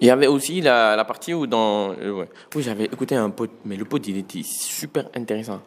il 0.00 0.08
y 0.08 0.10
avait 0.10 0.26
aussi 0.26 0.60
la, 0.60 0.94
la 0.96 1.04
partie 1.04 1.32
où 1.32 1.46
dans, 1.46 1.92
euh, 1.92 2.24
où 2.54 2.60
j'avais 2.60 2.84
écouté 2.84 3.14
un 3.14 3.30
pote, 3.30 3.50
mais 3.64 3.76
le 3.76 3.84
pote 3.84 4.06
il 4.08 4.18
était 4.18 4.42
super 4.42 5.08
intéressant. 5.14 5.60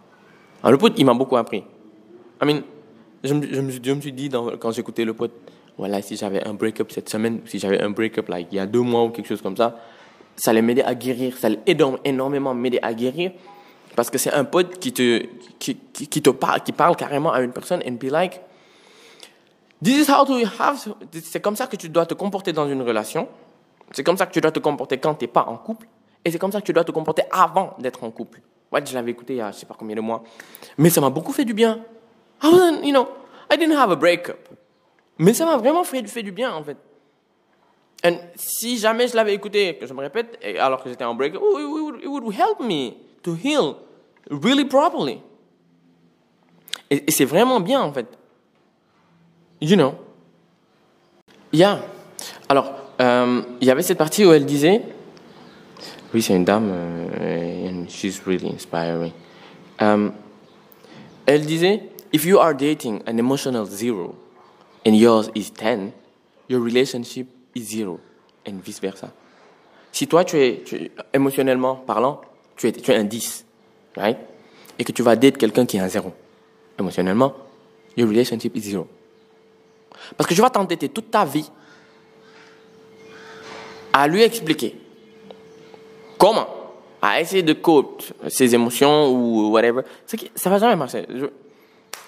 Alors, 0.61 0.71
le 0.73 0.77
pote 0.77 0.93
il 0.97 1.05
m'a 1.05 1.13
beaucoup 1.13 1.37
appris. 1.37 1.63
I 2.41 2.45
mean, 2.45 2.61
je, 3.23 3.33
me, 3.33 3.51
je, 3.51 3.61
me, 3.61 3.71
je 3.71 3.91
me 3.91 4.01
suis 4.01 4.13
dit 4.13 4.29
quand 4.59 4.71
j'écoutais 4.71 5.03
le 5.03 5.13
pote, 5.13 5.31
voilà, 5.77 6.01
si 6.01 6.15
j'avais 6.15 6.45
un 6.45 6.53
break-up 6.53 6.91
cette 6.91 7.09
semaine, 7.09 7.41
si 7.45 7.59
j'avais 7.59 7.81
un 7.81 7.89
break-up 7.89 8.27
like, 8.29 8.47
il 8.51 8.55
y 8.55 8.59
a 8.59 8.65
deux 8.65 8.81
mois 8.81 9.03
ou 9.03 9.09
quelque 9.09 9.27
chose 9.27 9.41
comme 9.41 9.57
ça, 9.57 9.79
ça 10.35 10.51
allait 10.51 10.61
m'aider 10.61 10.83
à 10.83 10.93
guérir, 10.93 11.37
ça 11.37 11.47
allait 11.47 11.59
énormément 12.05 12.53
m'aider 12.53 12.79
à 12.81 12.93
guérir. 12.93 13.31
Parce 13.95 14.09
que 14.09 14.17
c'est 14.17 14.31
un 14.31 14.45
pote 14.45 14.79
qui 14.79 14.93
te, 14.93 15.25
qui, 15.57 15.75
qui 15.75 16.21
te 16.21 16.29
parle, 16.29 16.61
qui 16.61 16.71
parle 16.71 16.95
carrément 16.95 17.33
à 17.33 17.41
une 17.41 17.51
personne 17.51 17.81
and 17.85 17.93
be 17.93 18.05
like, 18.05 18.39
This 19.81 20.07
is 20.07 20.11
how 20.11 20.25
to 20.25 20.33
have. 20.59 20.77
C'est 21.23 21.41
comme 21.41 21.55
ça 21.55 21.67
que 21.67 21.75
tu 21.75 21.89
dois 21.89 22.05
te 22.05 22.13
comporter 22.13 22.51
dans 22.51 22.67
une 22.67 22.81
relation. 22.81 23.27
C'est 23.91 24.03
comme 24.03 24.17
ça 24.17 24.25
que 24.25 24.33
tu 24.33 24.41
dois 24.41 24.51
te 24.51 24.59
comporter 24.59 24.97
quand 24.97 25.15
tu 25.15 25.25
n'es 25.25 25.31
pas 25.31 25.45
en 25.45 25.57
couple. 25.57 25.87
Et 26.23 26.31
c'est 26.31 26.37
comme 26.37 26.51
ça 26.51 26.59
que 26.59 26.65
tu 26.65 26.73
dois 26.73 26.83
te 26.83 26.91
comporter 26.91 27.23
avant 27.31 27.75
d'être 27.79 28.03
en 28.03 28.11
couple. 28.11 28.41
Ouais, 28.71 28.85
je 28.85 28.93
l'avais 28.93 29.11
écouté 29.11 29.33
il 29.33 29.37
y 29.37 29.41
a 29.41 29.51
je 29.51 29.57
sais 29.57 29.65
pas 29.65 29.75
combien 29.77 29.95
de 29.95 30.01
mois. 30.01 30.23
Mais 30.77 30.89
ça 30.89 31.01
m'a 31.01 31.09
beaucoup 31.09 31.31
fait 31.31 31.45
du 31.45 31.53
bien. 31.53 31.83
I 32.43 32.47
wasn't, 32.47 32.83
you 32.83 32.91
know, 32.91 33.07
I 33.51 33.57
didn't 33.57 33.77
have 33.77 33.91
a 33.91 33.95
breakup. 33.95 34.37
Mais 35.17 35.33
ça 35.33 35.45
m'a 35.45 35.57
vraiment 35.57 35.83
fait, 35.83 36.05
fait 36.07 36.23
du 36.23 36.31
bien, 36.31 36.53
en 36.53 36.63
fait. 36.63 36.77
Et 38.03 38.17
si 38.35 38.77
jamais 38.77 39.07
je 39.07 39.15
l'avais 39.15 39.33
écouté, 39.33 39.77
que 39.77 39.85
je 39.85 39.93
me 39.93 39.99
répète, 39.99 40.39
alors 40.59 40.81
que 40.81 40.89
j'étais 40.89 41.03
en 41.03 41.15
breakup, 41.15 41.41
it 41.41 41.65
would, 41.65 42.01
it 42.01 42.07
would 42.07 42.33
help 42.33 42.61
me 42.61 42.93
to 43.23 43.35
heal 43.35 43.75
really 44.29 44.65
properly. 44.65 45.19
Et 46.89 47.11
c'est 47.11 47.25
vraiment 47.25 47.59
bien, 47.59 47.81
en 47.81 47.91
fait. 47.91 48.07
You 49.61 49.75
know. 49.75 49.95
Yeah. 51.51 51.79
Alors, 52.47 52.73
euh, 53.01 53.41
il 53.59 53.67
y 53.67 53.71
avait 53.71 53.81
cette 53.81 53.97
partie 53.97 54.25
où 54.25 54.31
elle 54.31 54.45
disait, 54.45 54.81
oui, 56.13 56.21
c'est 56.21 56.35
une 56.35 56.45
dame, 56.45 56.69
euh, 56.71 57.69
and 57.69 57.85
she's 57.89 58.21
really 58.25 58.49
inspiring. 58.49 59.11
Um, 59.79 60.13
elle 61.25 61.45
disait, 61.45 61.83
if 62.13 62.25
you 62.25 62.39
are 62.39 62.53
dating 62.53 63.01
an 63.07 63.17
emotional 63.17 63.65
zero 63.65 64.15
and 64.85 64.93
yours 64.93 65.29
is 65.35 65.51
10, 65.51 65.91
your 66.49 66.61
relationship 66.61 67.27
is 67.55 67.61
zero, 67.61 67.99
and 68.47 68.59
vice 68.63 68.79
versa. 68.79 69.11
Si 69.91 70.07
toi, 70.07 70.23
tu 70.23 70.37
es, 70.37 70.63
émotionnellement 71.13 71.75
parlant, 71.75 72.21
tu 72.55 72.67
es, 72.67 72.71
tu 72.71 72.91
es 72.91 72.95
un 72.95 73.03
10, 73.03 73.45
right? 73.97 74.17
Et 74.77 74.83
que 74.83 74.91
tu 74.91 75.03
vas 75.03 75.15
date 75.15 75.37
quelqu'un 75.37 75.65
qui 75.65 75.77
est 75.77 75.81
un 75.81 75.89
zéro, 75.89 76.13
émotionnellement, 76.79 77.33
your 77.97 78.07
relationship 78.07 78.55
is 78.55 78.61
zero. 78.61 78.87
Parce 80.17 80.27
que 80.27 80.33
tu 80.33 80.41
vas 80.41 80.49
t'entêter 80.49 80.89
toute 80.89 81.11
ta 81.11 81.25
vie 81.25 81.49
à 83.93 84.07
lui 84.07 84.21
expliquer 84.21 84.75
comment, 86.17 86.47
à 87.01 87.21
essayer 87.21 87.43
de 87.43 87.53
coder 87.53 88.05
ses 88.27 88.53
émotions 88.53 89.09
ou 89.09 89.51
whatever. 89.51 89.81
Ça 90.35 90.49
va 90.49 90.59
jamais 90.59 90.75
marcher. 90.75 91.05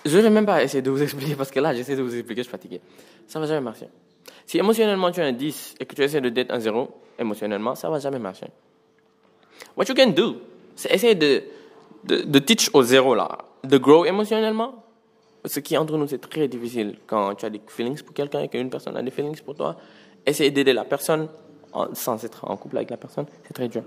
Je 0.06 0.18
ne 0.18 0.24
vais 0.24 0.30
même 0.30 0.46
pas 0.46 0.64
essayer 0.64 0.82
de 0.82 0.90
vous 0.90 1.02
expliquer 1.02 1.36
parce 1.36 1.52
que 1.52 1.60
là, 1.60 1.74
j'essaie 1.74 1.96
de 1.96 2.02
vous 2.02 2.14
expliquer, 2.16 2.42
je 2.42 2.48
suis 2.48 2.52
fatigué. 2.52 2.82
Ça 3.28 3.40
va 3.40 3.46
jamais 3.46 3.62
marcher. 3.62 3.88
Si 4.46 4.58
émotionnellement 4.58 5.12
tu 5.12 5.20
es 5.20 5.24
un 5.24 5.32
10 5.32 5.76
et 5.80 5.86
que 5.86 5.96
tu 5.96 6.04
essaies 6.04 6.22
de 6.22 6.30
d'être 6.30 6.52
un 6.52 6.60
0, 6.60 6.90
émotionnellement, 7.20 7.76
ça 7.76 7.90
va 7.90 8.00
jamais 8.00 8.20
marcher. 8.20 8.48
What 9.78 9.86
you 9.88 9.96
can 9.96 10.10
do, 10.10 10.38
c'est 10.76 10.92
essayer 10.92 11.16
de, 11.16 11.44
de, 12.04 12.22
de 12.24 12.40
teach 12.40 12.70
au 12.74 12.84
zéro 12.84 13.16
là, 13.16 13.38
de 13.64 13.78
grow 13.78 14.06
émotionnellement, 14.06 14.84
ce 15.46 15.60
qui 15.60 15.78
entre 15.78 15.98
nous, 15.98 16.08
c'est 16.08 16.20
très 16.20 16.48
difficile 16.48 16.98
quand 17.08 17.36
tu 17.36 17.46
as 17.46 17.50
des 17.50 17.62
feelings 17.68 18.02
pour 18.02 18.14
quelqu'un 18.14 18.42
et 18.42 18.48
qu'une 18.48 18.70
personne 18.70 18.96
a 18.96 19.02
des 19.02 19.12
feelings 19.12 19.42
pour 19.42 19.56
toi. 19.56 19.76
Essayer 20.26 20.52
d'aider 20.52 20.74
la 20.74 20.86
personne 20.86 21.28
sans 21.94 22.24
être 22.24 22.50
en 22.50 22.58
couple 22.58 22.78
avec 22.78 22.90
la 22.90 22.98
personne, 22.98 23.26
c'est 23.44 23.54
très 23.54 23.68
dur. 23.68 23.84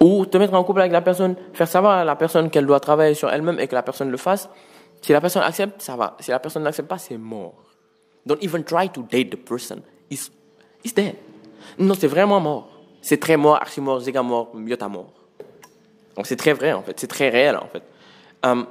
Ou 0.00 0.26
te 0.26 0.36
mettre 0.36 0.54
en 0.54 0.64
couple 0.64 0.80
avec 0.80 0.92
la 0.92 1.00
personne, 1.00 1.36
faire 1.52 1.68
savoir 1.68 1.98
à 1.98 2.04
la 2.04 2.16
personne 2.16 2.50
qu'elle 2.50 2.66
doit 2.66 2.80
travailler 2.80 3.14
sur 3.14 3.30
elle-même 3.30 3.60
et 3.60 3.68
que 3.68 3.74
la 3.74 3.82
personne 3.82 4.10
le 4.10 4.16
fasse. 4.16 4.48
Si 5.00 5.12
la 5.12 5.20
personne 5.20 5.42
accepte, 5.42 5.80
ça 5.80 5.96
va. 5.96 6.16
Si 6.20 6.30
la 6.30 6.40
personne 6.40 6.64
n'accepte 6.64 6.88
pas, 6.88 6.98
c'est 6.98 7.16
mort. 7.16 7.54
Don't 8.26 8.42
even 8.42 8.64
try 8.64 8.88
to 8.88 9.02
date 9.02 9.30
the 9.30 9.36
person. 9.36 9.82
It's, 10.10 10.30
it's 10.84 10.94
dead. 10.94 11.14
Non, 11.78 11.94
c'est 11.94 12.08
vraiment 12.08 12.40
mort. 12.40 12.68
C'est 13.00 13.18
très 13.18 13.36
mort, 13.36 13.56
archi 13.56 13.80
mort, 13.80 14.00
giga 14.00 14.22
mort, 14.22 14.50
mort. 14.54 15.12
Donc 16.16 16.26
c'est 16.26 16.36
très 16.36 16.52
vrai 16.52 16.72
en 16.72 16.82
fait, 16.82 16.98
c'est 16.98 17.06
très 17.06 17.30
réel 17.30 17.56
en 17.56 17.66
fait. 17.66 17.82
Um, 18.44 18.66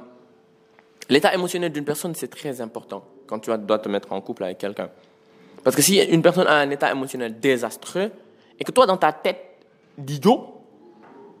L'état 1.12 1.34
émotionnel 1.34 1.70
d'une 1.70 1.84
personne, 1.84 2.14
c'est 2.14 2.28
très 2.28 2.62
important 2.62 3.04
quand 3.26 3.38
tu 3.38 3.50
dois 3.66 3.78
te 3.78 3.88
mettre 3.90 4.10
en 4.14 4.22
couple 4.22 4.44
avec 4.44 4.56
quelqu'un. 4.56 4.88
Parce 5.62 5.76
que 5.76 5.82
si 5.82 5.98
une 5.98 6.22
personne 6.22 6.46
a 6.46 6.54
un 6.54 6.70
état 6.70 6.90
émotionnel 6.90 7.38
désastreux 7.38 8.10
et 8.58 8.64
que 8.64 8.72
toi, 8.72 8.86
dans 8.86 8.96
ta 8.96 9.12
tête 9.12 9.44
d'idiot 9.98 10.46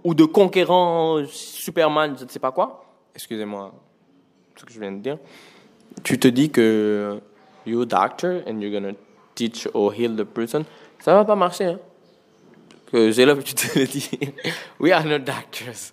ou 0.04 0.12
de 0.12 0.26
conquérant 0.26 1.24
Superman, 1.26 2.14
je 2.18 2.24
ne 2.24 2.28
sais 2.28 2.38
pas 2.38 2.52
quoi, 2.52 2.84
excusez-moi 3.14 3.72
ce 4.56 4.66
que 4.66 4.74
je 4.74 4.78
viens 4.78 4.92
de 4.92 5.00
dire, 5.00 5.16
tu 6.02 6.18
te 6.18 6.28
dis 6.28 6.50
que 6.50 7.18
you're 7.64 7.84
a 7.84 7.86
doctor 7.86 8.42
and 8.46 8.60
you're 8.60 8.78
gonna 8.78 8.92
teach 9.34 9.66
or 9.72 9.94
heal 9.94 10.14
the 10.14 10.24
person, 10.24 10.66
ça 10.98 11.14
va 11.14 11.24
pas 11.24 11.34
marcher. 11.34 11.64
Hein? 11.64 11.78
Que 12.92 13.10
j'ai 13.10 13.24
l'habitude 13.24 13.58
de 13.74 13.80
le 13.80 13.86
dire. 13.86 14.02
We 14.80 14.92
are 14.92 15.04
not 15.04 15.20
doctors. 15.20 15.92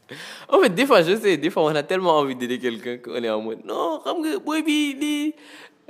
En 0.49 0.59
fait, 0.59 0.69
des 0.69 0.85
fois, 0.85 1.01
je 1.01 1.15
sais, 1.15 1.37
des 1.37 1.49
fois, 1.49 1.63
on 1.63 1.75
a 1.75 1.83
tellement 1.83 2.17
envie 2.17 2.35
d'aider 2.35 2.59
quelqu'un 2.59 2.97
qu'on 2.97 3.23
est 3.23 3.29
en 3.29 3.41
mode, 3.41 3.63
non. 3.65 4.01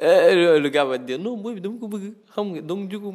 Euh, 0.02 0.60
le 0.60 0.70
gars 0.70 0.86
va 0.86 0.98
te 0.98 1.04
dire, 1.04 1.20
non, 1.20 1.36
donc, 1.36 2.88
du 2.88 3.00
coup. 3.00 3.14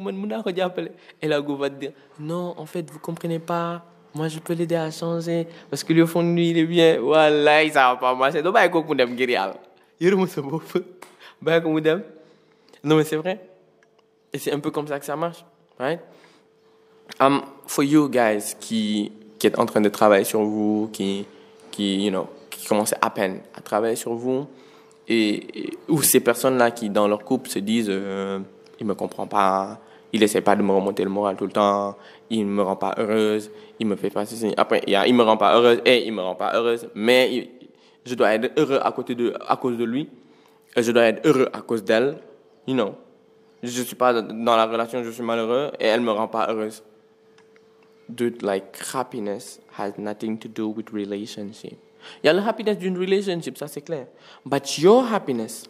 Et 1.21 1.27
la 1.27 1.41
go 1.41 1.55
va 1.55 1.69
te 1.69 1.75
dire, 1.75 1.91
non, 2.19 2.53
en 2.57 2.65
fait, 2.65 2.91
vous 2.91 2.99
comprenez 2.99 3.39
pas. 3.39 3.83
Moi, 4.13 4.27
je 4.27 4.39
peux 4.39 4.53
l'aider 4.53 4.75
à 4.75 4.91
changer. 4.91 5.47
Parce 5.69 5.83
que 5.83 5.93
le 5.93 6.05
fond 6.05 6.21
de 6.21 6.35
lui, 6.35 6.49
il 6.49 6.57
est 6.57 6.65
bien. 6.65 6.99
Voilà, 6.99 7.67
ça 7.69 7.91
va 7.91 7.95
pas 7.95 8.13
marcher. 8.13 8.41
Donc, 8.41 8.55
dem 8.95 9.13
ngir 9.13 9.29
yàlla. 9.29 9.55
Yërëma 9.99 10.27
sa 10.27 10.41
bopp. 10.41 10.77
Bàyyi 11.41 11.61
ko 11.63 11.71
mu 11.71 11.81
dem. 11.81 12.03
Non, 12.83 12.97
mais 12.97 13.03
c'est 13.03 13.15
vrai. 13.15 13.39
Et 14.31 14.37
c'est 14.37 14.51
un 14.51 14.59
peu 14.59 14.71
comme 14.71 14.87
ça 14.87 14.99
que 14.99 15.05
ça 15.05 15.15
marche. 15.15 15.43
Right? 15.79 15.99
Um, 17.19 17.41
for 17.67 17.83
you 17.83 18.09
guys 18.09 18.55
qui, 18.59 19.11
qui 19.39 19.47
êtes 19.47 19.57
en 19.57 19.65
train 19.65 19.81
de 19.81 19.89
travailler 19.89 20.25
sur 20.25 20.43
vous, 20.43 20.89
qui, 20.91 21.25
qui, 21.71 22.03
you 22.03 22.09
know, 22.09 22.27
qui 22.49 22.67
commencent 22.67 22.95
à 23.01 23.09
peine 23.09 23.39
à 23.55 23.61
travailler 23.61 23.95
sur 23.95 24.13
vous, 24.15 24.47
et, 25.07 25.59
et 25.59 25.77
ou 25.87 26.01
ces 26.01 26.19
personnes-là 26.19 26.71
qui, 26.71 26.89
dans 26.89 27.07
leur 27.07 27.23
couple, 27.23 27.49
se 27.49 27.59
disent 27.59 27.87
euh, 27.89 28.39
il 28.79 28.85
me 28.85 28.95
comprend 28.95 29.27
pas, 29.27 29.79
il 30.11 30.23
essaie 30.23 30.41
pas 30.41 30.55
de 30.55 30.61
me 30.61 30.71
remonter 30.71 31.03
le 31.03 31.09
moral 31.09 31.37
tout 31.37 31.45
le 31.45 31.51
temps, 31.51 31.95
il 32.29 32.45
me 32.45 32.61
rend 32.61 32.75
pas 32.75 32.95
heureuse, 32.97 33.49
il 33.79 33.87
me 33.87 33.95
fait 33.95 34.09
pas 34.09 34.25
ceci. 34.25 34.53
Après, 34.57 34.81
il 34.85 34.93
y 34.93 35.13
me 35.13 35.23
rend 35.23 35.37
pas 35.37 35.55
heureuse 35.55 35.81
et 35.85 36.05
il 36.05 36.11
me 36.11 36.21
rend 36.21 36.35
pas 36.35 36.53
heureuse, 36.53 36.89
mais 36.95 37.49
je 38.05 38.15
dois 38.15 38.33
être 38.33 38.51
heureux 38.59 38.79
à 38.83 38.91
côté 38.91 39.15
de, 39.15 39.33
à 39.47 39.55
cause 39.55 39.77
de 39.77 39.85
lui, 39.85 40.09
et 40.75 40.83
je 40.83 40.91
dois 40.91 41.03
être 41.03 41.25
heureux 41.25 41.49
à 41.53 41.61
cause 41.61 41.83
d'elle, 41.83 42.17
you 42.67 42.73
know. 42.73 42.93
Je 43.63 43.81
suis 43.81 43.95
pas 43.95 44.21
dans 44.21 44.55
la 44.55 44.65
relation, 44.65 45.03
je 45.03 45.09
suis 45.09 45.23
malheureux 45.23 45.71
et 45.79 45.85
elle 45.85 46.01
me 46.01 46.11
rend 46.11 46.27
pas 46.27 46.47
heureuse. 46.51 46.83
Dude, 48.07 48.43
like 48.43 48.77
happiness 48.93 49.59
has 49.77 49.93
nothing 49.97 50.37
to 50.37 50.47
do 50.47 50.67
with 50.67 50.91
relationship. 50.93 51.77
Il 52.23 52.27
y 52.27 52.29
a 52.29 52.33
le 52.33 52.39
happiness 52.39 52.77
d'une 52.77 52.97
relationship, 52.97 53.57
ça 53.57 53.67
c'est 53.67 53.81
clair. 53.81 54.07
But 54.45 54.77
your 54.77 55.03
happiness, 55.11 55.63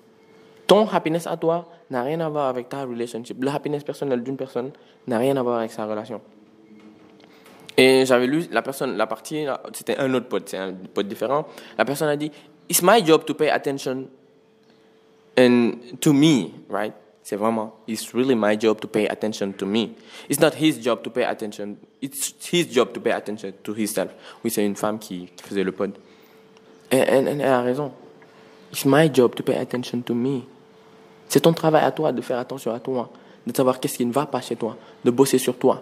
ton 0.68 0.88
happiness 0.88 1.28
à 1.28 1.38
toi, 1.38 1.66
n'a 1.90 2.04
rien 2.04 2.20
à 2.20 2.28
voir 2.28 2.48
avec 2.48 2.68
ta 2.68 2.84
relationship. 2.84 3.42
Le 3.42 3.50
happiness 3.50 3.84
personnel 3.84 4.22
d'une 4.22 4.36
personne 4.36 4.72
n'a 5.08 5.18
rien 5.18 5.38
à 5.38 5.44
voir 5.44 5.60
avec 5.60 5.72
sa 5.72 5.86
relation. 5.86 6.22
Et 7.78 8.06
j'avais 8.06 8.28
lu 8.28 8.46
la 8.52 8.62
personne, 8.62 8.96
la 8.98 9.08
partie, 9.08 9.46
c'était 9.74 9.98
un 9.98 10.14
autre 10.14 10.28
pote, 10.28 10.50
c'est 10.50 10.58
un 10.58 10.74
pote 10.74 11.08
différent. 11.08 11.46
La 11.78 11.86
personne 11.86 12.10
a 12.10 12.16
dit, 12.16 12.32
It's 12.68 12.82
my 12.82 13.06
job 13.06 13.26
to 13.26 13.34
pay 13.34 13.50
attention 13.50 14.08
and 15.38 15.74
to 16.02 16.14
me, 16.14 16.52
right? 16.70 16.94
C'est 17.26 17.38
vraiment, 17.38 17.74
it's 17.88 18.14
really 18.14 18.36
my 18.36 18.56
job 18.56 18.80
to 18.82 18.88
pay 18.88 19.08
attention 19.08 19.52
to 19.54 19.66
me. 19.66 19.96
It's 20.30 20.40
not 20.40 20.54
his 20.54 20.78
job 20.80 21.02
to 21.02 21.10
pay 21.10 21.24
attention. 21.24 21.78
It's 22.00 22.36
his 22.52 22.72
job 22.72 22.94
to 22.94 23.00
pay 23.00 23.14
attention 23.14 23.52
to 23.64 23.74
himself. 23.74 24.12
Oui, 24.44 24.52
c'est 24.52 24.64
une 24.64 24.76
femme 24.76 25.00
qui, 25.00 25.28
faisait 25.44 25.64
le 25.64 25.72
pod. 25.72 25.94
Et, 26.92 26.98
elle 26.98 27.42
a 27.42 27.64
raison. 27.64 27.92
It's 28.72 28.86
my 28.86 29.12
job 29.12 29.34
to 29.34 29.42
pay 29.42 29.56
attention 29.56 30.02
to 30.02 30.14
me. 30.14 30.42
C'est 31.28 31.40
ton 31.40 31.54
travail 31.54 31.84
à 31.84 31.92
toi 31.92 32.12
de 32.12 32.22
faire 32.22 32.38
attention 32.38 32.72
à 32.72 32.80
toi, 32.80 33.10
de 33.48 33.56
savoir 33.56 33.80
qu'est-ce 33.80 33.98
qui 33.98 34.06
ne 34.06 34.14
va 34.14 34.28
pas 34.28 34.42
chez 34.42 34.56
toi, 34.56 34.78
de 35.04 35.10
bosser 35.10 35.40
sur 35.40 35.58
toi. 35.58 35.82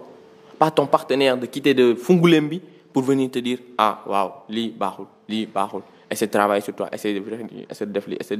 Pas 0.58 0.72
ton 0.72 0.88
partenaire 0.88 1.38
de 1.38 1.46
quitter 1.46 1.74
de 1.74 1.94
Fungulembi 1.94 2.62
pour 2.94 3.04
venir 3.04 3.30
te 3.30 3.40
dire 3.40 3.58
Ah, 3.78 4.02
waouh, 4.08 4.32
li, 4.48 4.70
bahul, 4.70 5.08
li, 5.28 5.46
bahul. 5.46 5.82
Essaie 6.10 6.28
de 6.28 6.32
travailler 6.32 6.62
sur 6.62 6.74
toi, 6.74 6.88
essaie 6.94 7.14
de, 7.14 7.22
essaie 7.70 7.86
de 7.86 7.92
défler, 7.92 8.18
essaie. 8.18 8.38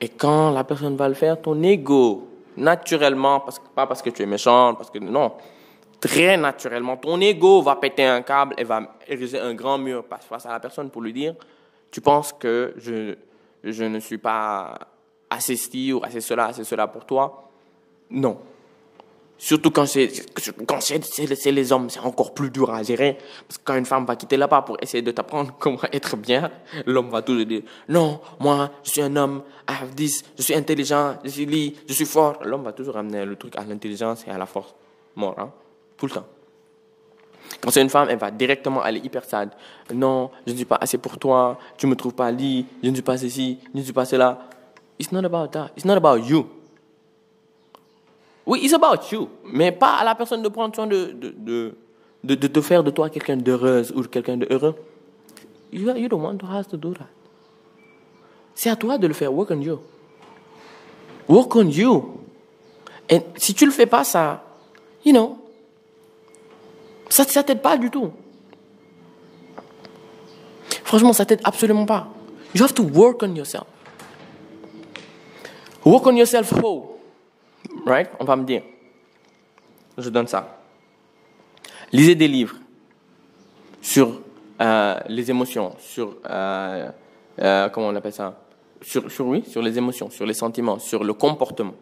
Et 0.00 0.08
quand 0.08 0.50
la 0.50 0.64
personne 0.64 0.96
va 0.96 1.08
le 1.08 1.14
faire, 1.14 1.40
ton 1.40 1.62
ego, 1.62 2.28
naturellement, 2.56 3.40
parce 3.40 3.58
que, 3.58 3.68
pas 3.68 3.86
parce 3.86 4.02
que 4.02 4.10
tu 4.10 4.22
es 4.22 4.26
méchant, 4.26 4.74
parce 4.74 4.90
que 4.90 4.98
non, 4.98 5.32
très 6.00 6.36
naturellement, 6.36 6.96
ton 6.96 7.20
ego 7.20 7.62
va 7.62 7.76
péter 7.76 8.04
un 8.04 8.22
câble 8.22 8.54
et 8.58 8.64
va 8.64 8.96
ériger 9.08 9.40
un 9.40 9.54
grand 9.54 9.78
mur 9.78 10.04
face 10.28 10.46
à 10.46 10.52
la 10.52 10.60
personne 10.60 10.90
pour 10.90 11.02
lui 11.02 11.12
dire 11.12 11.34
Tu 11.90 12.00
penses 12.00 12.32
que 12.32 12.74
je, 12.76 13.14
je 13.62 13.84
ne 13.84 14.00
suis 14.00 14.18
pas 14.18 14.78
assez 15.30 15.56
ci 15.56 15.92
ou 15.92 16.02
assez 16.04 16.20
cela, 16.20 16.46
assez 16.46 16.64
cela 16.64 16.86
pour 16.86 17.04
toi? 17.04 17.50
Non. 18.10 18.38
Surtout 19.44 19.70
quand 19.70 19.84
c'est 19.84 20.10
quand 20.66 20.80
c'est 20.80 21.52
les 21.52 21.70
hommes, 21.70 21.90
c'est 21.90 22.00
encore 22.00 22.32
plus 22.32 22.48
dur 22.48 22.70
à 22.70 22.82
gérer. 22.82 23.18
Parce 23.46 23.58
que 23.58 23.62
quand 23.62 23.76
une 23.76 23.84
femme 23.84 24.06
va 24.06 24.16
quitter 24.16 24.38
là-bas 24.38 24.62
pour 24.62 24.78
essayer 24.80 25.02
de 25.02 25.10
t'apprendre 25.10 25.52
comment 25.58 25.80
être 25.92 26.16
bien, 26.16 26.50
l'homme 26.86 27.10
va 27.10 27.20
toujours 27.20 27.44
dire 27.44 27.60
non, 27.90 28.22
moi 28.40 28.70
je 28.82 28.90
suis 28.92 29.02
un 29.02 29.14
homme, 29.16 29.42
I 29.68 29.74
have 29.82 29.94
this, 29.94 30.24
je 30.38 30.42
suis 30.42 30.54
intelligent, 30.54 31.18
je 31.22 31.28
suis 31.28 31.44
li, 31.44 31.76
je 31.86 31.92
suis 31.92 32.06
fort. 32.06 32.38
L'homme 32.42 32.62
va 32.64 32.72
toujours 32.72 32.96
amener 32.96 33.26
le 33.26 33.36
truc 33.36 33.54
à 33.56 33.64
l'intelligence 33.64 34.24
et 34.26 34.30
à 34.30 34.38
la 34.38 34.46
force. 34.46 34.74
Mort, 35.14 35.38
hein? 35.38 35.52
Tout 35.98 36.06
le 36.06 36.12
temps. 36.12 36.26
Quand 37.60 37.70
c'est 37.70 37.82
une 37.82 37.90
femme, 37.90 38.08
elle 38.08 38.18
va 38.18 38.30
directement 38.30 38.80
aller 38.80 39.00
hyper 39.00 39.26
sad. 39.26 39.50
Non, 39.92 40.30
je 40.46 40.52
ne 40.52 40.56
suis 40.56 40.64
pas 40.64 40.78
assez 40.80 40.96
pour 40.96 41.18
toi, 41.18 41.58
tu 41.76 41.86
me 41.86 41.96
trouves 41.96 42.14
pas 42.14 42.30
lit, 42.30 42.64
je 42.82 42.88
ne 42.88 42.94
suis 42.94 43.02
pas 43.02 43.18
ceci, 43.18 43.58
je 43.74 43.78
ne 43.78 43.84
suis 43.84 43.92
pas 43.92 44.06
cela. 44.06 44.48
It's 44.98 45.12
not 45.12 45.22
about 45.26 45.48
that. 45.48 45.72
It's 45.76 45.84
not 45.84 45.96
about 45.96 46.26
you. 46.26 46.46
Oui, 48.46 48.60
it's 48.62 48.74
about 48.74 49.10
you, 49.10 49.28
mais 49.44 49.72
pas 49.72 49.96
à 49.96 50.04
la 50.04 50.14
personne 50.14 50.42
de 50.42 50.48
prendre 50.48 50.74
soin 50.74 50.86
de, 50.86 51.12
de, 51.12 51.34
de, 51.36 51.74
de, 52.22 52.34
de 52.34 52.46
te 52.46 52.60
faire 52.60 52.84
de 52.84 52.90
toi 52.90 53.08
quelqu'un 53.08 53.36
d'heureuse 53.36 53.90
ou 53.92 54.02
quelqu'un 54.02 54.36
de 54.36 54.46
heureux. 54.50 54.74
You, 55.72 55.90
you 55.96 56.08
don't 56.08 56.22
want 56.22 56.36
to 56.38 56.46
have 56.46 56.68
to 56.68 56.76
do 56.76 56.92
that. 56.92 57.08
C'est 58.54 58.70
à 58.70 58.76
toi 58.76 58.98
de 58.98 59.06
le 59.06 59.14
faire. 59.14 59.32
Work 59.32 59.50
on 59.50 59.60
you. 59.60 59.80
Work 61.28 61.56
on 61.56 61.68
you. 61.68 62.20
Et 63.08 63.20
si 63.36 63.54
tu 63.54 63.64
le 63.64 63.72
fais 63.72 63.86
pas, 63.86 64.04
ça, 64.04 64.44
you 65.04 65.12
know, 65.12 65.38
ça, 67.08 67.24
ça 67.24 67.42
t'aide 67.42 67.62
pas 67.62 67.76
du 67.76 67.90
tout. 67.90 68.10
Franchement, 70.84 71.12
ça 71.12 71.24
t'aide 71.24 71.40
absolument 71.44 71.86
pas. 71.86 72.08
You 72.54 72.62
have 72.62 72.74
to 72.74 72.84
work 72.84 73.22
on 73.22 73.34
yourself. 73.34 73.64
Work 75.84 76.06
on 76.06 76.16
yourself 76.16 76.52
how? 76.52 76.93
Right? 77.86 78.10
On 78.20 78.24
va 78.24 78.36
me 78.36 78.44
dire. 78.44 78.62
Je 79.96 80.10
donne 80.10 80.26
ça. 80.26 80.58
Lisez 81.92 82.14
des 82.14 82.28
livres 82.28 82.56
sur 83.80 84.20
euh, 84.60 84.98
les 85.08 85.30
émotions, 85.30 85.74
sur 85.78 86.16
euh, 86.28 86.88
euh, 87.40 87.68
comment 87.68 87.88
on 87.88 87.94
appelle 87.94 88.12
ça? 88.12 88.38
Sur, 88.82 89.10
sur 89.10 89.26
oui, 89.26 89.44
sur 89.46 89.62
les 89.62 89.76
émotions, 89.78 90.10
sur 90.10 90.26
les 90.26 90.34
sentiments, 90.34 90.78
sur 90.78 91.04
le 91.04 91.12
comportement, 91.14 91.74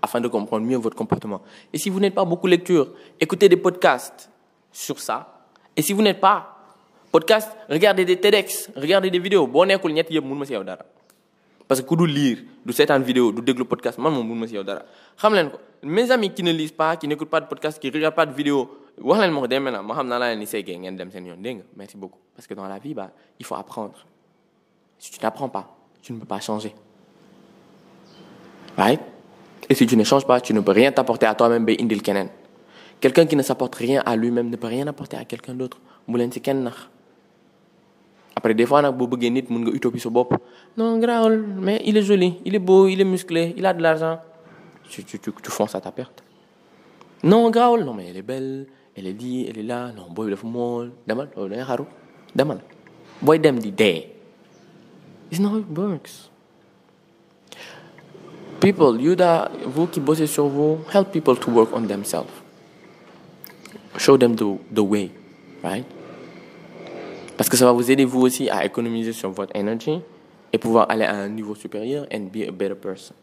afin 0.00 0.20
de 0.20 0.28
comprendre 0.28 0.66
mieux 0.66 0.76
votre 0.76 0.96
comportement. 0.96 1.42
Et 1.72 1.78
si 1.78 1.90
vous 1.90 2.00
n'êtes 2.00 2.14
pas 2.14 2.24
beaucoup 2.24 2.46
lecture, 2.46 2.92
écoutez 3.20 3.48
des 3.48 3.56
podcasts 3.56 4.30
sur 4.70 5.00
ça. 5.00 5.46
Et 5.76 5.82
si 5.82 5.92
vous 5.92 6.02
n'êtes 6.02 6.20
pas 6.20 6.58
podcast, 7.10 7.50
regardez 7.68 8.04
des 8.04 8.18
TEDx, 8.18 8.70
regardez 8.74 9.10
des 9.10 9.18
vidéos. 9.18 9.46
Parce 11.68 11.80
que 11.80 11.86
ku 11.86 11.96
du 11.96 12.06
lire 12.06 12.38
du 12.64 12.72
seetaan 12.72 13.02
vidéo 13.02 13.32
du 13.32 13.42
déglu 13.42 13.64
podcast 13.64 13.98
man 13.98 14.12
ma 14.12 14.46
si 14.46 14.54
yow 14.54 14.64
mes 15.82 16.10
amis 16.10 16.30
qui 16.30 16.42
ne 16.42 16.52
lisent 16.52 16.72
pas 16.72 16.96
qui 16.96 17.08
n'écoutent 17.08 17.30
pas 17.30 17.40
de 17.40 17.46
podcast 17.46 17.78
qui 17.78 17.90
regardent 17.90 18.14
pas 18.14 18.26
de 18.26 18.32
vidéo 18.32 18.70
wax 19.00 19.20
leen 19.20 19.60
ma 19.60 19.72
na 19.72 19.82
ma 19.82 20.02
merci 21.76 21.96
beaucoup. 21.96 22.18
Parce 22.34 22.46
que 22.46 22.54
dans 22.54 22.68
la 22.68 22.78
vie 22.78 22.94
bah 22.94 23.10
il 23.38 23.46
faut 23.46 23.54
apprendre. 23.54 24.06
Si 24.98 25.10
tu 25.10 25.20
n'apprends 25.20 25.48
pas 25.48 25.76
tu 26.00 26.12
ne 26.12 26.18
peux 26.18 26.26
pas 26.26 26.40
changer. 26.40 26.74
Right? 28.76 29.00
Et 29.68 29.74
si 29.74 29.86
tu 29.86 29.96
ne 29.96 30.04
changes 30.04 30.26
pas 30.26 30.40
tu 30.40 30.52
ne 30.54 30.60
peux 30.60 30.72
rien 30.72 30.92
t'apporter 30.92 31.26
à 31.26 31.34
toi-même 31.34 31.66
indil 31.68 32.02
quelqu'un 33.00 33.26
qui 33.26 33.36
ne 33.36 33.42
s'apporte 33.42 33.74
rien 33.74 34.02
à 34.06 34.14
lui-même 34.16 34.48
ne 34.48 34.56
peut 34.56 34.68
rien 34.68 34.86
apporter 34.86 35.16
à 35.16 35.24
quelqu'un 35.24 35.54
d'autre. 35.54 35.78
Nax 36.08 36.40
après 38.34 38.54
des 38.54 38.66
fois 38.66 38.82
nag 38.82 38.94
boo 38.96 39.06
bëggee 39.06 39.30
nit 39.30 39.46
mun 39.50 39.60
nga 39.64 39.70
utopie 39.72 40.00
sa 40.00 40.10
bopp. 40.10 40.34
Non 40.76 40.98
grawul 40.98 41.44
mais 41.60 41.80
il 41.84 41.96
est 41.96 42.02
joli 42.02 42.38
il 42.44 42.54
est 42.54 42.58
beau 42.58 42.88
il 42.88 43.00
est 43.00 43.04
musclé 43.04 43.54
il 43.56 43.66
a 43.66 43.72
de 43.74 43.82
l'argent. 43.82 44.20
Tu, 44.88 45.04
tu, 45.04 45.18
tu, 45.18 45.30
fonces 45.50 45.74
à 45.74 45.80
ta 45.80 45.90
perte. 45.90 46.22
Non 47.22 47.50
grawul 47.50 47.84
non 47.84 47.94
mais 47.94 48.08
elle 48.10 48.16
est 48.16 48.22
belle 48.22 48.66
elle 48.96 49.06
est 49.06 49.12
dit 49.12 49.46
elle 49.48 49.58
est 49.58 49.62
là 49.62 49.92
non 49.92 50.10
boy 50.10 50.30
dafa 50.30 50.46
mool. 50.46 50.92
Demal 51.06 51.28
loolu 51.36 51.54
day 51.54 51.64
xaru 51.64 51.84
demal. 52.34 52.60
Booy 53.20 53.38
dem 53.38 53.58
di 53.58 53.70
dee. 53.70 54.08
It's 55.30 55.40
not 55.40 55.52
how 55.52 55.58
it 55.58 55.78
works. 55.78 56.28
People 58.60 59.00
you 59.00 59.14
that 59.16 59.50
vous 59.66 59.86
qui 59.86 60.00
bossez 60.00 60.26
sur 60.26 60.46
vous 60.46 60.78
help 60.92 61.10
people 61.12 61.36
to 61.36 61.50
work 61.50 61.70
on 61.74 61.86
themselves. 61.86 62.32
Show 63.98 64.16
them 64.16 64.36
the, 64.36 64.58
the 64.72 64.82
way 64.82 65.10
right? 65.62 65.84
Parce 67.42 67.50
que 67.50 67.56
ça 67.56 67.64
va 67.64 67.72
vous 67.72 67.90
aider 67.90 68.04
vous 68.04 68.20
aussi 68.20 68.48
à 68.48 68.64
économiser 68.64 69.12
sur 69.12 69.28
votre 69.32 69.56
énergie 69.56 69.98
et 70.52 70.58
pouvoir 70.58 70.88
aller 70.88 71.04
à 71.04 71.16
un 71.16 71.28
niveau 71.28 71.56
supérieur 71.56 72.06
and 72.14 72.28
be 72.32 72.46
a 72.48 72.52
better 72.52 72.76
person 72.76 73.16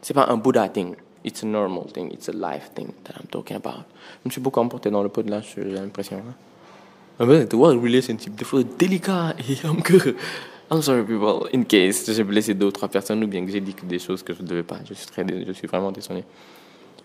c'est 0.00 0.14
pas 0.14 0.28
un 0.28 0.36
Buddha 0.36 0.68
thing 0.68 0.94
it's 1.24 1.42
a 1.42 1.46
normal 1.46 1.86
thing 1.92 2.08
it's 2.12 2.28
a 2.28 2.32
life 2.32 2.70
thing 2.76 2.86
that 3.02 3.14
I'm 3.18 3.26
talking 3.28 3.56
about 3.56 3.82
je 4.22 4.28
me 4.28 4.30
suis 4.30 4.40
beaucoup 4.40 4.60
emporté 4.60 4.92
dans 4.92 5.02
le 5.02 5.08
pot 5.08 5.24
de 5.24 5.32
là 5.32 5.40
j'ai 5.40 5.64
l'impression 5.64 6.18
hein? 6.18 7.46
The 7.46 7.54
world 7.54 7.82
relationship, 7.82 8.36
des 8.36 8.44
fois 8.44 8.62
délicat 8.62 9.34
et 9.40 9.56
que 9.82 10.14
I'm 10.70 10.80
sorry 10.80 11.02
people, 11.02 11.48
in 11.52 11.64
case 11.64 12.08
j'ai 12.12 12.22
blessé 12.22 12.54
deux 12.54 12.66
ou 12.66 12.70
trois 12.70 12.86
personnes 12.86 13.24
ou 13.24 13.26
bien 13.26 13.44
que 13.44 13.50
j'ai 13.50 13.60
dit 13.60 13.74
des 13.82 13.98
choses 13.98 14.22
que 14.22 14.34
je 14.34 14.42
ne 14.42 14.46
devais 14.46 14.62
pas. 14.62 14.76
Je 14.88 14.94
suis 14.94 15.06
très, 15.06 15.26
je 15.44 15.50
suis 15.50 15.66
vraiment 15.66 15.90
désolé. 15.90 16.22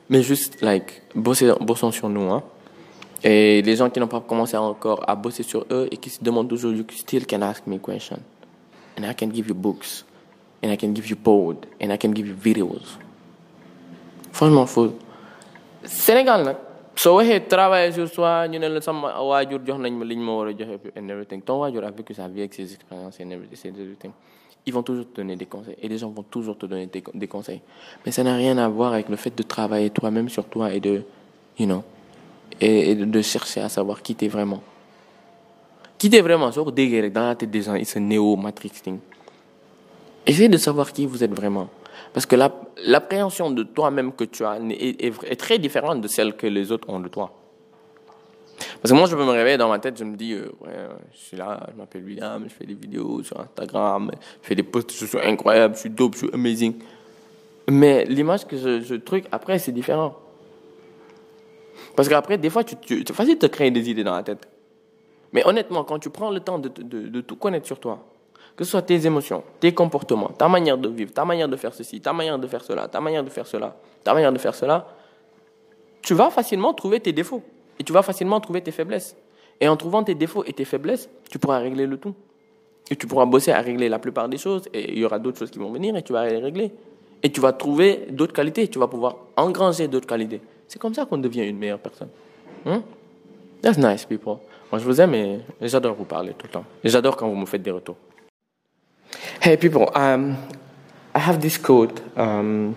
Mais 0.08 0.22
juste, 0.22 0.62
like, 0.62 1.02
bossons 1.16 1.92
sur 1.92 2.10
nous, 2.10 2.30
hein. 2.30 2.44
Et 3.24 3.62
les 3.62 3.76
gens 3.78 3.90
qui 3.90 4.00
n'ont 4.00 4.08
pas 4.08 4.20
commencé 4.20 4.58
encore 4.58 5.04
à 5.08 5.16
bosser 5.16 5.44
sur 5.44 5.66
eux 5.72 5.88
et 5.92 5.98
qui 5.98 6.10
se 6.10 6.22
demandent 6.24 6.50
toujours, 6.50 6.74
you 6.74 6.84
still 6.92 7.26
can 7.26 7.42
ask 7.42 7.66
me 7.66 7.78
questions. 7.80 8.20
And 8.98 9.04
I 9.10 9.14
can 9.16 9.30
give 9.34 9.48
you 9.48 9.56
books. 9.56 10.04
And 10.62 10.70
I 10.72 10.78
can 10.78 10.94
give 10.94 11.08
you 11.10 11.16
code. 11.16 11.66
And 11.82 11.92
I 11.92 11.98
can 11.98 12.10
give 12.14 12.28
you 12.28 12.36
videos. 12.36 12.98
Franchement, 14.32 14.66
faut. 14.66 14.94
Sénégal, 15.84 16.44
nag. 16.44 16.56
soo 16.96 17.16
waxee 17.16 17.42
travailler 17.48 17.92
sur 17.92 18.08
soi 18.08 18.48
ñu 18.48 18.60
ne 18.60 18.68
la 18.70 18.80
sama 18.82 19.20
waajur 19.22 19.62
jox 19.66 19.80
nañ 19.80 19.94
ma 19.98 20.06
liñ 20.06 20.20
ma 20.20 20.32
war 20.38 20.48
a 20.48 20.52
joxe 20.52 20.92
and 20.96 21.10
everything 21.10 21.42
ton 21.42 21.58
waajur 21.60 21.84
a 21.84 21.90
vécu 21.92 22.14
sa 22.14 22.28
vie 22.28 22.42
avec 22.42 22.54
ses 22.54 22.72
expériences 22.72 23.20
and 23.20 23.32
everything 23.32 24.12
ils 24.66 24.72
vont 24.74 24.84
toujours 24.84 25.06
te 25.12 25.16
donner 25.20 25.36
des 25.36 25.48
conseils 25.48 25.76
et 25.82 25.88
les 25.88 25.98
gens 25.98 26.10
vont 26.12 26.22
toujours 26.24 26.56
te 26.58 26.68
donner 26.68 26.86
des, 26.86 27.04
des 27.14 27.28
conseils 27.28 27.62
mais 28.06 28.12
ça 28.12 28.24
n'a 28.24 28.36
rien 28.36 28.58
à 28.60 28.68
voir 28.68 28.94
avec 28.94 29.10
le 29.10 29.16
fait 29.16 29.36
de 29.36 29.42
travailler 29.42 29.90
toi-même 29.90 30.30
sur 30.30 30.46
toi 30.46 30.72
et 30.72 30.80
de 30.80 31.02
you 31.58 31.66
know 31.66 31.84
et, 32.62 32.96
de 32.96 33.22
chercher 33.22 33.62
à 33.62 33.70
savoir 33.70 34.02
qui 34.02 34.16
t'es 34.16 34.28
vraiment 34.28 34.62
qui 35.98 36.10
t'es 36.10 36.22
vraiment 36.22 36.50
déggee 36.50 37.02
rek 37.02 37.14
dans 37.14 37.28
la 37.28 37.36
tête 37.36 37.52
des 37.52 37.62
gens 37.62 37.76
it's 37.76 37.96
a 37.96 38.00
néo 38.00 38.36
matrix 38.36 38.72
thing 38.84 39.00
essayez 40.26 40.50
de 40.50 40.58
savoir 40.58 40.92
qui 40.92 41.06
vous 41.06 41.24
êtes 41.24 41.34
vraiment 41.34 41.70
parce 42.14 42.28
que 42.28 42.36
l'appréhension 42.86 43.50
de 43.50 43.64
toi-même 43.64 44.14
que 44.14 44.24
tu 44.24 44.46
as 44.46 44.60
est, 44.70 45.36
très 45.36 45.58
différente 45.58 46.00
de 46.00 46.08
celle 46.08 46.36
que 46.36 46.46
les 46.46 46.72
autres 46.72 46.90
ont 46.90 47.00
de 47.00 47.08
toi. 47.08 47.32
Parce 48.82 48.92
que 48.92 48.98
moi, 48.98 49.08
je 49.08 49.16
peux 49.16 49.26
me 49.26 49.32
réveiller 49.32 49.58
dans 49.58 49.68
ma 49.68 49.80
tête, 49.80 49.98
je 49.98 50.04
me 50.04 50.16
dis, 50.16 50.34
euh, 50.34 50.52
ouais, 50.62 50.74
je 51.12 51.18
suis 51.18 51.38
là, 51.38 51.68
je 51.72 51.78
m'appelle 51.78 52.04
William, 52.04 52.44
je 52.48 52.54
fais 52.54 52.66
des 52.66 52.76
vidéos 52.76 53.24
sur 53.24 53.40
Instagram, 53.40 54.12
je 54.42 54.48
fais 54.48 54.56
des 54.56 54.64
posts, 54.64 54.94
je 54.94 55.06
suis 55.06 55.20
incroyable, 55.20 55.76
je 55.76 55.82
suis 55.82 55.90
dope, 55.90 56.14
je 56.14 56.20
suis 56.20 56.30
amazing. 56.34 56.76
Mais 57.70 58.06
l'image 58.06 58.46
que 58.46 58.58
je, 58.58 58.82
je 58.82 58.96
truc, 58.96 59.26
après, 59.32 59.58
c'est 59.58 59.72
différent. 59.72 60.16
Parce 61.96 62.10
qu'après, 62.10 62.38
des 62.38 62.50
fois, 62.50 62.64
tu, 62.64 62.76
tu, 62.78 63.04
c'est 63.08 63.14
facile 63.14 63.36
de 63.36 63.40
te 63.40 63.46
créer 63.48 63.72
des 63.72 63.90
idées 63.90 64.04
dans 64.04 64.16
la 64.16 64.24
tête. 64.24 64.48
Mais 65.32 65.46
honnêtement, 65.46 65.84
quand 65.84 66.00
tu 66.00 66.10
prends 66.10 66.32
le 66.32 66.40
temps 66.40 66.60
de, 66.60 66.70
de, 66.70 67.08
de 67.08 67.22
tout 67.22 67.36
connaître 67.36 67.66
sur 67.66 67.80
toi, 67.80 68.06
que 68.56 68.64
ce 68.64 68.72
soit 68.72 68.82
tes 68.84 69.06
émotions, 69.06 69.44
tes 69.60 69.74
comportements, 69.74 70.30
ta 70.30 70.48
manière 70.48 70.78
de 70.78 70.88
vivre, 70.90 71.12
ta 71.12 71.26
manière 71.26 71.50
de 71.50 71.56
faire 71.56 71.74
ceci, 71.74 72.02
ta 72.02 72.14
manière 72.14 72.38
de 72.38 72.48
faire 72.48 72.64
cela, 72.64 72.88
ta 72.88 73.02
manière 73.02 73.24
de 73.24 73.30
faire 73.30 73.48
cela, 73.48 73.76
ta 74.04 74.14
manière 74.14 74.32
de 74.32 74.38
faire 74.38 74.54
cela, 74.54 74.88
tu 76.02 76.14
vas 76.14 76.30
facilement 76.30 76.74
trouver 76.74 77.00
tes 77.00 77.14
défauts 77.14 77.42
et 77.80 77.84
tu 77.84 77.94
vas 77.94 78.04
facilement 78.04 78.40
trouver 78.40 78.62
tes 78.62 78.72
faiblesses. 78.72 79.16
Et 79.60 79.68
en 79.68 79.76
trouvant 79.78 80.04
tes 80.04 80.16
défauts 80.16 80.44
et 80.46 80.54
tes 80.54 80.66
faiblesses, 80.66 81.10
tu 81.30 81.40
pourras 81.40 81.60
régler 81.60 81.88
le 81.88 81.98
tout. 81.98 82.14
Et 82.92 82.96
tu 82.96 83.08
pourras 83.08 83.26
bosser 83.26 83.52
à 83.52 83.62
régler 83.62 83.88
la 83.88 83.98
plupart 83.98 84.28
des 84.28 84.38
choses 84.38 84.68
et 84.74 84.92
il 84.92 85.00
y 85.00 85.06
aura 85.06 85.18
d'autres 85.18 85.40
choses 85.40 85.52
qui 85.52 85.60
vont 85.60 85.72
venir 85.72 85.96
et 85.96 86.04
tu 86.04 86.12
vas 86.14 86.28
les 86.28 86.38
régler. 86.38 86.72
Et 87.24 87.32
tu 87.32 87.40
vas 87.40 87.54
trouver 87.54 88.08
d'autres 88.10 88.34
qualités, 88.34 88.68
tu 88.68 88.78
vas 88.78 88.88
pouvoir 88.88 89.16
engranger 89.38 89.88
d'autres 89.88 90.08
qualités. 90.08 90.42
C'est 90.74 90.80
comme 90.80 90.96
ça 90.96 91.06
qu'on 91.06 91.20
devient 91.20 91.48
une 91.48 91.60
meilleure 91.60 91.78
personne. 91.78 92.10
Hmm? 92.66 92.80
That's 93.62 93.78
nice, 93.78 94.06
people. 94.06 94.38
Moi, 94.72 94.80
je 94.80 94.86
vous 94.86 95.00
aime 95.00 95.14
et 95.14 95.40
j'adore 95.62 95.94
vous 95.94 96.04
parler 96.04 96.34
tout 96.36 96.48
le 96.48 96.52
temps. 96.52 96.66
Et 96.84 96.90
j'adore 96.90 97.16
quand 97.16 97.30
vous 97.30 97.36
me 97.36 97.46
faites 97.46 97.62
des 97.62 97.70
retours. 97.70 97.98
Hey 99.40 99.56
people, 99.56 99.92
um, 99.94 100.36
I 101.16 101.20
have 101.20 101.38
this 101.38 101.60
quote. 101.60 102.02
Um, 102.18 102.74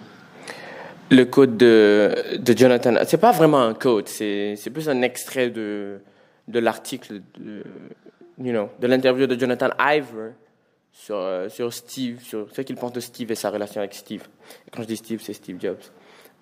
le 1.11 1.25
code 1.25 1.57
de, 1.57 2.37
de 2.37 2.55
Jonathan. 2.55 2.97
C'est 3.07 3.17
pas 3.17 3.33
vraiment 3.33 3.63
un 3.63 3.73
code, 3.73 4.09
c'est 4.09 4.59
plus 4.71 4.91
un 4.91 5.01
extrait 5.01 5.49
de, 5.49 6.01
de 6.49 6.59
l'article, 6.59 7.23
de, 7.39 7.65
you 8.39 8.53
know, 8.53 8.69
de 8.79 8.89
l'interview 8.89 9.27
de 9.27 9.41
Jonathan 9.41 9.71
Iver 9.81 10.33
sur, 10.93 11.17
euh, 11.17 11.49
sur 11.49 11.73
Steve, 11.73 12.21
sur 12.21 12.47
ce 12.53 12.61
qu'il 12.61 12.77
pense 12.77 12.93
de 12.93 13.01
Steve 13.01 13.33
et 13.33 13.37
sa 13.37 13.49
relation 13.49 13.81
avec 13.81 13.95
Steve. 13.95 14.25
Et 14.67 14.71
quand 14.71 14.83
je 14.83 14.89
dis 14.89 14.99
Steve, 14.99 15.23
c'est 15.23 15.33
Steve 15.33 15.59
Jobs. 15.59 15.81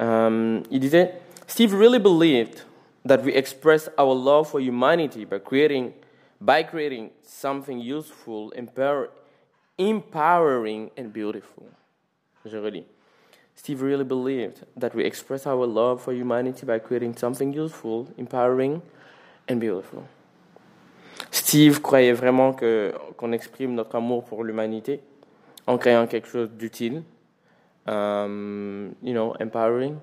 Um, 0.00 0.64
il 0.72 0.80
disait 0.80 1.12
Steve 1.46 1.72
really 1.72 1.98
believed 1.98 2.62
that 3.04 3.22
we 3.22 3.32
express 3.34 3.88
our 3.98 4.14
love 4.14 4.50
for 4.50 4.60
humanity 4.60 5.24
by 5.24 5.38
creating, 5.38 5.92
by 6.40 6.62
creating 6.62 7.10
something 7.22 7.78
useful, 7.78 8.50
empowering 8.52 9.10
empowering 9.78 10.90
and 10.96 11.12
beautiful. 11.12 11.66
Steve 13.56 13.82
really 13.82 14.04
believed 14.04 14.64
that 14.76 14.94
we 14.94 15.04
express 15.04 15.46
our 15.46 15.66
love 15.66 16.02
for 16.02 16.12
humanity 16.12 16.66
by 16.66 16.78
creating 16.78 17.16
something 17.16 17.52
useful, 17.52 18.08
empowering 18.18 18.82
and 19.48 19.60
beautiful. 19.60 20.04
Steve 21.30 21.80
croyait 21.80 22.12
vraiment 22.12 22.52
que 22.52 22.92
qu'on 23.16 23.32
exprime 23.32 23.74
notre 23.74 23.96
amour 23.96 24.24
pour 24.24 24.44
l'humanité 24.44 25.00
en 25.66 25.78
créant 25.78 26.06
quelque 26.06 26.28
chose 26.28 26.50
d'utile, 26.50 27.02
um, 27.86 28.94
you 29.02 29.12
know, 29.12 29.34
empowering. 29.40 29.98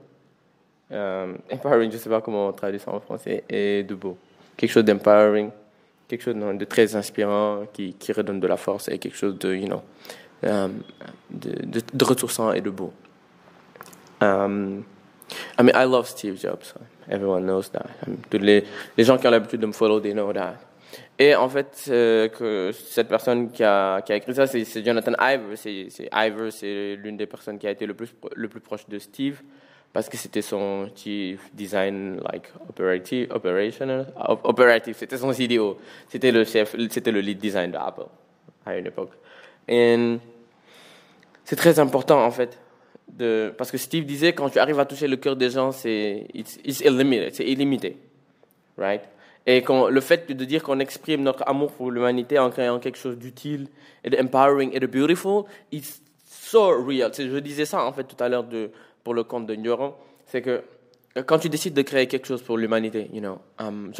Um, 0.91 1.37
empowering, 1.49 1.89
je 1.89 1.97
sais 1.97 2.09
pas 2.09 2.19
comment 2.19 2.49
on 2.49 2.51
traduit 2.51 2.79
ça 2.79 2.91
en 2.91 2.99
français, 2.99 3.45
et 3.49 3.83
de 3.83 3.95
beau. 3.95 4.17
Quelque 4.57 4.71
chose 4.71 4.83
d'empowering, 4.83 5.49
quelque 6.07 6.21
chose 6.21 6.35
de 6.35 6.65
très 6.65 6.93
inspirant 6.97 7.65
qui, 7.71 7.93
qui 7.93 8.11
redonne 8.11 8.41
de 8.41 8.47
la 8.47 8.57
force 8.57 8.89
et 8.89 8.99
quelque 8.99 9.15
chose 9.15 9.39
de, 9.39 9.55
you 9.55 9.67
know, 9.67 9.81
um, 10.43 10.81
de, 11.29 11.81
de, 11.93 12.03
ressourçant 12.05 12.51
et 12.51 12.59
de 12.59 12.69
beau. 12.69 12.91
Um, 14.19 14.83
I 15.57 15.63
mean, 15.63 15.71
I 15.75 15.85
love 15.85 16.07
Steve 16.07 16.37
Jobs. 16.37 16.73
Everyone 17.09 17.45
knows 17.45 17.69
that. 17.71 17.85
I 18.05 18.09
mean, 18.09 18.17
tous 18.29 18.39
les, 18.39 18.65
les 18.97 19.03
gens 19.05 19.17
qui 19.17 19.27
ont 19.27 19.31
l'habitude 19.31 19.61
de 19.61 19.67
me 19.67 19.71
follow, 19.71 20.01
they 20.01 20.11
know 20.11 20.33
that. 20.33 20.55
Et 21.17 21.33
en 21.35 21.47
fait, 21.47 21.85
euh, 21.87 22.27
que 22.27 22.71
cette 22.73 23.07
personne 23.07 23.49
qui 23.49 23.63
a, 23.63 24.01
qui 24.01 24.11
a 24.11 24.17
écrit 24.17 24.35
ça, 24.35 24.45
c'est 24.45 24.83
Jonathan 24.83 25.13
Iver. 25.21 25.55
C'est 25.55 26.09
Iver, 26.11 26.51
c'est 26.51 26.97
l'une 26.97 27.15
des 27.15 27.27
personnes 27.27 27.57
qui 27.57 27.67
a 27.67 27.71
été 27.71 27.85
le 27.85 27.93
plus, 27.93 28.13
le 28.35 28.49
plus 28.49 28.59
proche 28.59 28.85
de 28.89 28.99
Steve 28.99 29.41
parce 29.93 30.07
que 30.07 30.17
c'était 30.17 30.41
son 30.41 30.89
chief 30.95 31.39
design 31.53 32.21
like 32.31 32.47
operative 32.69 33.27
operational 33.31 34.07
operative 34.43 34.95
c'était 34.97 35.17
son 35.17 35.33
CDO 35.33 35.77
c'était 36.07 36.31
le 36.31 36.45
chef 36.45 36.75
c'était 36.89 37.11
le 37.11 37.19
lead 37.19 37.39
design 37.39 37.71
d'Apple 37.71 38.05
à 38.65 38.77
une 38.77 38.87
époque. 38.87 39.11
Et 39.67 40.17
c'est 41.43 41.55
très 41.55 41.79
important 41.79 42.23
en 42.23 42.31
fait 42.31 42.59
de 43.07 43.53
parce 43.57 43.71
que 43.71 43.77
Steve 43.77 44.05
disait 44.05 44.33
quand 44.33 44.49
tu 44.49 44.59
arrives 44.59 44.79
à 44.79 44.85
toucher 44.85 45.07
le 45.07 45.17
cœur 45.17 45.35
des 45.35 45.49
gens 45.49 45.71
c'est 45.71 46.27
it's, 46.33 46.59
illimité 46.63 47.29
c'est 47.31 47.45
illimité 47.45 47.97
right? 48.77 49.01
Et 49.47 49.63
quand, 49.63 49.89
le 49.89 50.01
fait 50.01 50.31
de 50.31 50.45
dire 50.45 50.61
qu'on 50.61 50.79
exprime 50.79 51.23
notre 51.23 51.43
amour 51.47 51.71
pour 51.71 51.89
l'humanité 51.89 52.37
en 52.37 52.51
créant 52.51 52.79
quelque 52.79 52.97
chose 52.97 53.17
d'utile 53.17 53.67
et 54.03 54.09
de 54.11 54.17
empowering 54.17 54.69
et 54.73 54.79
de 54.79 54.85
beautiful 54.85 55.45
it's 55.71 56.01
so 56.25 56.83
real. 56.85 57.11
Je 57.17 57.39
disais 57.39 57.65
ça 57.65 57.83
en 57.83 57.91
fait 57.91 58.03
tout 58.03 58.21
à 58.23 58.29
l'heure 58.29 58.43
de 58.43 58.69
pour 59.03 59.13
le 59.13 59.23
compte 59.23 59.45
de 59.45 59.55
Nyoron, 59.55 59.93
c'est 60.25 60.41
que 60.41 60.63
quand 61.25 61.39
tu 61.39 61.49
décides 61.49 61.73
de 61.73 61.81
créer 61.81 62.07
quelque 62.07 62.25
chose 62.25 62.41
pour 62.41 62.57
l'humanité, 62.57 63.09
you 63.11 63.19
know, 63.19 63.39
um, 63.59 63.91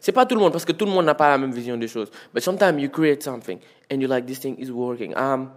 c'est 0.00 0.12
pas 0.12 0.26
tout 0.26 0.34
le 0.34 0.40
monde 0.40 0.52
parce 0.52 0.64
que 0.64 0.72
tout 0.72 0.84
le 0.84 0.90
monde 0.90 1.04
n'a 1.04 1.14
pas 1.14 1.30
la 1.30 1.38
même 1.38 1.52
vision 1.52 1.76
des 1.76 1.88
choses. 1.88 2.10
But 2.34 2.42
sometimes 2.42 2.80
you 2.80 2.88
create 2.90 3.22
something 3.22 3.58
and 3.90 4.00
you 4.00 4.08
like 4.08 4.26
this 4.26 4.40
thing 4.40 4.56
is 4.58 4.70
working. 4.70 5.14
Um, 5.16 5.50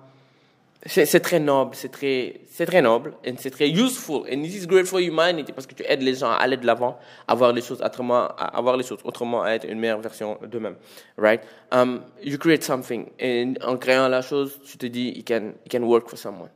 c'est 0.86 1.20
très 1.20 1.40
noble, 1.40 1.76
c'est 1.76 1.90
très, 1.92 2.40
c'est 2.50 2.66
très 2.66 2.82
noble 2.82 3.14
et 3.26 3.34
c'est 3.38 3.50
très 3.50 3.70
useful 3.70 4.22
and 4.32 4.44
this 4.44 4.56
is 4.56 4.66
great 4.66 4.86
for 4.86 5.02
humanity 5.02 5.52
parce 5.52 5.68
que 5.68 5.74
tu 5.74 5.84
aides 5.86 6.02
les 6.02 6.14
gens 6.14 6.30
à 6.30 6.36
aller 6.36 6.56
de 6.56 6.66
l'avant, 6.66 6.98
à 7.28 7.36
voir 7.36 7.52
les 7.52 7.62
choses 7.62 7.82
autrement, 7.82 8.30
à 8.38 8.62
voir 8.62 8.78
les 8.78 8.86
choses 8.86 9.00
autrement, 9.04 9.44
à 9.44 9.52
être 9.52 9.68
une 9.68 9.80
meilleure 9.80 10.00
version 10.00 10.38
d'eux-mêmes, 10.42 10.78
right? 11.18 11.42
Um, 11.72 12.04
you 12.24 12.38
create 12.38 12.64
something 12.64 13.08
et 13.20 13.54
en 13.62 13.76
créant 13.76 14.08
la 14.08 14.22
chose, 14.22 14.58
tu 14.64 14.78
te 14.78 14.86
dis 14.86 15.10
it 15.10 15.28
can, 15.28 15.52
it 15.66 15.72
can 15.72 15.84
work 15.84 16.08
for 16.08 16.18
someone 16.18 16.50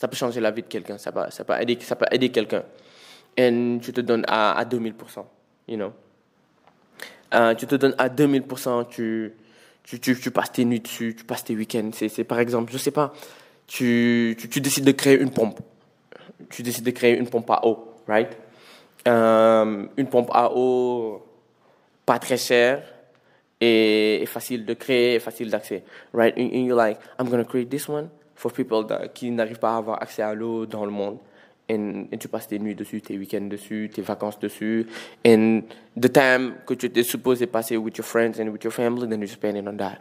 ça 0.00 0.08
peut 0.08 0.16
changer 0.16 0.40
la 0.40 0.50
vie 0.50 0.62
de 0.62 0.66
quelqu'un, 0.66 0.96
ça 0.96 1.12
peut, 1.12 1.20
aider, 1.60 1.78
aider 2.10 2.30
quelqu'un. 2.30 2.62
Et 3.36 3.78
tu 3.82 3.92
te 3.92 4.00
donnes 4.00 4.24
à, 4.26 4.58
à 4.58 4.64
2000%, 4.64 4.94
you 5.68 5.76
know. 5.76 5.92
Euh, 7.34 7.54
tu 7.54 7.66
te 7.66 7.74
donnes 7.74 7.94
à 7.98 8.08
2000%, 8.08 8.88
tu, 8.88 9.34
tu, 9.84 10.00
tu, 10.00 10.30
passes 10.30 10.52
tes 10.52 10.64
nuits 10.64 10.80
dessus, 10.80 11.14
tu 11.14 11.24
passes 11.24 11.44
tes 11.44 11.54
week-ends. 11.54 11.90
C'est, 11.92 12.24
par 12.24 12.38
exemple, 12.38 12.72
je 12.72 12.78
sais 12.78 12.92
pas, 12.92 13.12
tu, 13.66 14.38
tu, 14.50 14.60
décides 14.62 14.86
de 14.86 14.92
créer 14.92 15.20
une 15.20 15.32
pompe. 15.32 15.60
Tu 16.48 16.62
décides 16.62 16.84
de 16.84 16.92
créer 16.92 17.18
une 17.18 17.28
pompe 17.28 17.50
à 17.50 17.66
eau, 17.66 17.92
right? 18.08 18.34
Euh, 19.06 19.86
une 19.98 20.06
pompe 20.06 20.30
à 20.32 20.50
eau, 20.54 21.26
pas 22.06 22.18
très 22.18 22.38
cher 22.38 22.82
et, 23.60 24.22
et 24.22 24.26
facile 24.26 24.64
de 24.64 24.72
créer, 24.72 25.16
et 25.16 25.20
facile 25.20 25.50
d'accès. 25.50 25.84
Right? 26.14 26.34
And, 26.38 26.64
you're 26.64 26.74
like, 26.74 26.98
I'm 27.18 27.28
to 27.28 27.44
create 27.44 27.68
this 27.68 27.86
one 27.86 28.08
for 28.40 28.50
people 28.50 28.86
that, 28.86 29.08
qui 29.08 29.30
n'arrivent 29.30 29.58
pas 29.58 29.74
à 29.74 29.76
avoir 29.76 30.02
accès 30.02 30.22
à 30.22 30.32
l'eau 30.34 30.64
dans 30.64 30.86
le 30.86 30.90
monde. 30.90 31.18
And 31.70 32.06
tu 32.18 32.26
passes 32.26 32.48
tes 32.48 32.58
nuits 32.58 32.74
dessus, 32.74 33.00
tes 33.00 33.16
week-ends 33.16 33.48
dessus, 33.48 33.90
tes 33.94 34.02
vacances 34.02 34.40
dessus. 34.40 34.86
And 35.24 35.62
the 35.94 36.10
time 36.10 36.54
que 36.66 36.74
tu 36.74 36.86
étais 36.86 37.04
supposé 37.04 37.46
passer 37.46 37.76
with 37.76 37.96
your 37.96 38.04
friends 38.04 38.40
and 38.40 38.48
with 38.48 38.64
your 38.64 38.72
family, 38.72 39.06
then 39.06 39.20
you 39.20 39.28
spend 39.28 39.56
it 39.56 39.68
on 39.68 39.76
that. 39.76 40.00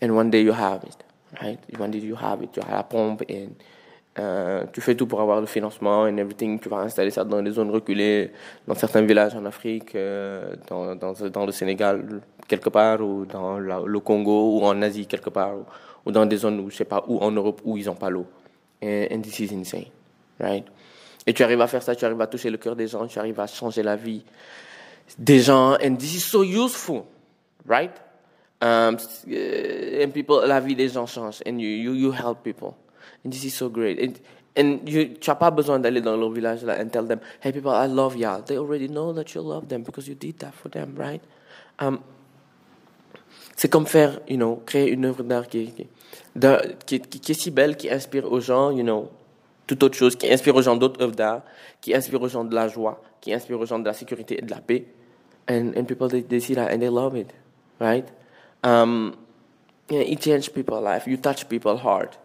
And 0.00 0.10
one 0.10 0.30
day 0.30 0.42
you 0.42 0.52
have 0.52 0.84
it, 0.84 0.96
right? 1.42 1.58
One 1.76 1.90
day 1.90 1.98
you 1.98 2.14
have 2.14 2.42
it, 2.42 2.52
tu 2.52 2.60
as 2.60 2.70
la 2.70 2.84
pompe 2.84 3.24
and 3.28 3.56
euh, 4.18 4.64
tu 4.72 4.80
fais 4.80 4.94
tout 4.94 5.06
pour 5.06 5.20
avoir 5.20 5.40
le 5.40 5.46
financement 5.46 6.02
and 6.02 6.18
everything. 6.18 6.58
Tu 6.60 6.68
vas 6.68 6.78
installer 6.78 7.10
ça 7.10 7.24
dans 7.24 7.42
des 7.42 7.52
zones 7.52 7.70
reculées, 7.70 8.30
dans 8.66 8.74
certains 8.74 9.02
villages 9.02 9.34
en 9.34 9.44
Afrique, 9.44 9.94
euh, 9.94 10.54
dans, 10.68 11.46
le 11.46 11.52
Sénégal 11.52 12.20
quelque 12.46 12.68
part, 12.68 13.00
ou 13.00 13.24
dans 13.24 13.58
le 13.58 14.00
Congo, 14.00 14.58
ou 14.58 14.64
en 14.64 14.80
Asie 14.82 15.06
quelque 15.06 15.30
part, 15.30 15.56
ou, 16.06 16.12
dans 16.12 16.26
des 16.26 16.36
zones 16.36 16.60
où 16.60 16.70
je 16.70 16.76
sais 16.76 16.84
pas, 16.84 17.04
où 17.08 17.18
en 17.18 17.30
Europe 17.30 17.60
où 17.64 17.76
ils 17.76 17.86
n'ont 17.86 17.94
pas 17.94 18.10
l'eau. 18.10 18.26
And, 18.82 19.22
this 19.22 19.40
is 19.40 19.52
insane, 19.52 19.86
right? 20.38 20.64
Et 21.26 21.34
tu 21.34 21.42
arrives 21.42 21.60
à 21.60 21.66
faire 21.66 21.82
ça, 21.82 21.94
tu 21.94 22.04
arrives 22.04 22.20
à 22.20 22.26
toucher 22.26 22.48
le 22.48 22.58
cœur 22.58 22.76
des 22.76 22.86
gens, 22.86 23.06
tu 23.06 23.18
arrives 23.18 23.40
à 23.40 23.46
changer 23.46 23.82
la 23.82 23.96
vie 23.96 24.22
des 25.18 25.40
gens, 25.40 25.76
and 25.82 25.96
this 25.96 26.14
is 26.14 26.20
so 26.20 26.42
useful, 26.42 27.04
right? 27.66 27.92
Um, 28.60 28.96
and 29.26 30.10
people, 30.12 30.46
la 30.46 30.60
vie 30.60 30.74
des 30.74 30.88
gens 30.88 31.06
change, 31.06 31.42
and 31.46 31.58
you, 31.58 31.68
you, 31.68 31.94
you 31.94 32.12
help 32.12 32.42
people. 32.42 32.76
And 33.24 33.30
this 33.30 33.44
is 33.44 33.54
so 33.54 33.68
great. 33.68 33.98
And, 34.00 34.14
and 34.56 34.88
you, 34.88 35.14
tu 35.14 35.30
n'as 35.30 35.36
pas 35.36 35.50
besoin 35.50 35.78
d'aller 35.78 36.00
dans 36.00 36.16
leur 36.16 36.30
village 36.30 36.64
là 36.64 36.80
and 36.80 36.88
tell 36.88 37.06
them, 37.06 37.20
hey 37.40 37.52
people, 37.52 37.70
I 37.70 37.86
love 37.86 38.16
y'all. 38.16 38.42
They 38.42 38.58
already 38.58 38.88
know 38.88 39.12
that 39.12 39.34
you 39.34 39.42
love 39.42 39.68
them 39.68 39.82
because 39.82 40.08
you 40.08 40.14
did 40.14 40.38
that 40.38 40.54
for 40.54 40.68
them, 40.68 40.94
right? 40.96 41.22
Um, 41.78 42.00
c'est 43.58 43.68
comme 43.68 43.86
faire, 43.86 44.20
you 44.28 44.36
know, 44.36 44.62
créer 44.64 44.88
une 44.88 45.04
œuvre 45.04 45.24
d'art 45.24 45.48
qui, 45.48 45.72
qui, 46.86 47.00
qui, 47.00 47.00
qui, 47.00 47.32
est 47.32 47.34
si 47.34 47.50
belle, 47.50 47.76
qui 47.76 47.90
inspire 47.90 48.30
aux 48.30 48.38
gens, 48.38 48.70
you 48.70 48.84
know, 48.84 49.10
toute 49.66 49.82
autre 49.82 49.96
chose, 49.96 50.14
qui 50.14 50.32
inspire 50.32 50.54
aux 50.54 50.62
gens 50.62 50.76
d'autres 50.76 51.02
œuvres 51.02 51.16
d'art, 51.16 51.42
qui 51.80 51.92
inspire 51.92 52.22
aux 52.22 52.28
gens 52.28 52.44
de 52.44 52.54
la 52.54 52.68
joie, 52.68 53.02
qui 53.20 53.34
inspire 53.34 53.58
aux 53.58 53.66
gens 53.66 53.80
de 53.80 53.84
la 53.84 53.94
sécurité 53.94 54.38
et 54.38 54.42
de 54.42 54.50
la 54.52 54.60
paix. 54.60 54.84
And, 55.50 55.72
and 55.76 55.86
people, 55.86 56.08
they, 56.08 56.22
they 56.22 56.38
see 56.38 56.54
that 56.54 56.70
and 56.72 56.78
they 56.78 56.88
love 56.88 57.16
it, 57.16 57.34
right? 57.80 58.06
Um, 58.62 59.16
yeah, 59.90 60.02
it 60.02 60.20
changes 60.20 60.48
people's 60.48 60.84
life. 60.84 61.08
You 61.08 61.16
touch 61.16 61.48
people's 61.48 61.80
heart. 61.80 62.16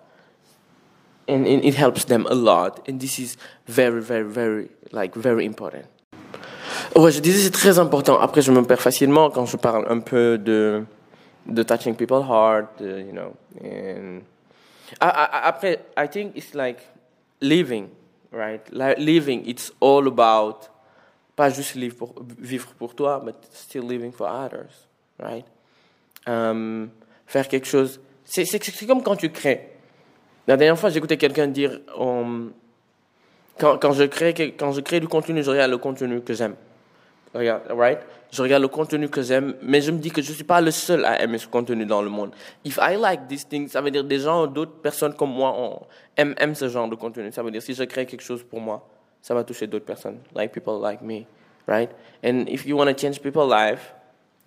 And, 1.27 1.47
and 1.47 1.65
it 1.65 1.73
helps 1.73 2.05
them 2.05 2.27
a 2.29 2.35
lot. 2.35 2.87
And 2.87 2.99
this 2.99 3.17
is 3.17 3.37
very, 3.65 4.03
very, 4.03 4.29
very, 4.29 4.69
like, 4.91 5.15
very 5.15 5.47
important. 5.47 5.85
Ouais, 6.95 7.11
je 7.11 7.21
disais 7.21 7.45
c'est 7.45 7.49
très 7.49 7.79
important. 7.79 8.19
Après, 8.19 8.43
je 8.43 8.51
me 8.51 8.61
perds 8.61 8.81
facilement 8.81 9.31
quand 9.31 9.47
je 9.47 9.57
parle 9.57 9.87
un 9.89 9.99
peu 9.99 10.37
de, 10.37 10.83
de 11.45 11.63
touching 11.63 11.95
people's 11.95 12.25
heart, 12.25 12.79
you 12.79 13.11
know. 13.11 13.35
And 13.61 14.23
I, 15.01 15.09
I, 15.09 15.47
après, 15.49 15.79
I 15.97 16.07
think 16.07 16.35
it's 16.35 16.53
like 16.53 16.79
living, 17.41 17.89
right? 18.31 18.61
Like 18.71 18.97
living, 18.99 19.47
it's 19.47 19.71
all 19.79 20.07
about 20.07 20.69
pas 21.35 21.49
juste 21.49 21.75
vivre 21.75 21.95
pour, 21.95 22.13
vivre 22.39 22.73
pour 22.77 22.95
toi, 22.95 23.19
but 23.19 23.35
still 23.53 23.83
living 23.83 24.11
for 24.11 24.27
others, 24.27 24.87
right? 25.19 25.45
Um, 26.27 26.91
faire 27.25 27.47
quelque 27.47 27.67
chose. 27.67 27.99
C'est 28.23 28.87
comme 28.87 29.03
quand 29.03 29.15
tu 29.15 29.29
crées. 29.29 29.69
La 30.47 30.57
dernière 30.57 30.77
fois, 30.77 30.89
j'écoutais 30.89 31.17
quelqu'un 31.17 31.47
dire 31.47 31.79
um, 31.97 32.53
quand, 33.57 33.77
quand, 33.77 33.93
je 33.93 34.03
crée, 34.03 34.33
quand 34.33 34.71
je 34.71 34.81
crée 34.81 34.99
du 34.99 35.07
contenu, 35.07 35.43
je 35.43 35.49
regarde 35.49 35.71
le 35.71 35.77
contenu 35.77 36.21
que 36.21 36.33
j'aime. 36.33 36.55
Regarde, 37.33 37.63
right? 37.71 37.99
Je 38.31 38.41
regarde 38.41 38.61
le 38.61 38.67
contenu 38.67 39.09
que 39.09 39.21
j'aime, 39.21 39.55
mais 39.61 39.81
je 39.81 39.91
me 39.91 39.97
dis 39.97 40.11
que 40.11 40.21
je 40.21 40.29
ne 40.29 40.35
suis 40.35 40.43
pas 40.43 40.61
le 40.61 40.69
seul 40.69 41.03
à 41.03 41.21
aimer 41.21 41.39
ce 41.39 41.47
contenu 41.47 41.85
dans 41.85 42.01
le 42.01 42.09
monde. 42.09 42.31
If 42.63 42.77
I 42.81 42.95
like 42.95 43.27
these 43.27 43.47
things, 43.47 43.69
ça 43.69 43.81
veut 43.81 43.89
dire 43.89 44.03
des 44.03 44.19
gens, 44.19 44.45
d'autres 44.45 44.81
personnes 44.81 45.15
comme 45.15 45.31
moi 45.31 45.53
on, 45.57 45.81
aiment, 46.15 46.55
ce 46.55 46.69
genre 46.69 46.87
de 46.87 46.95
contenu. 46.95 47.31
Ça 47.31 47.41
veut 47.41 47.49
dire 47.49 47.61
si 47.61 47.73
je 47.73 47.83
crée 47.83 48.05
quelque 48.05 48.23
chose 48.23 48.43
pour 48.43 48.61
moi, 48.61 48.87
ça 49.21 49.33
va 49.33 49.43
toucher 49.43 49.65
d'autres 49.65 49.85
personnes, 49.85 50.19
like 50.35 50.51
people 50.51 50.79
like 50.79 51.01
me, 51.01 51.25
right? 51.67 51.89
And 52.23 52.45
if 52.47 52.65
you 52.67 52.77
want 52.77 52.87
to 52.87 52.95
change 52.95 53.19
people's 53.19 53.49
life, 53.49 53.93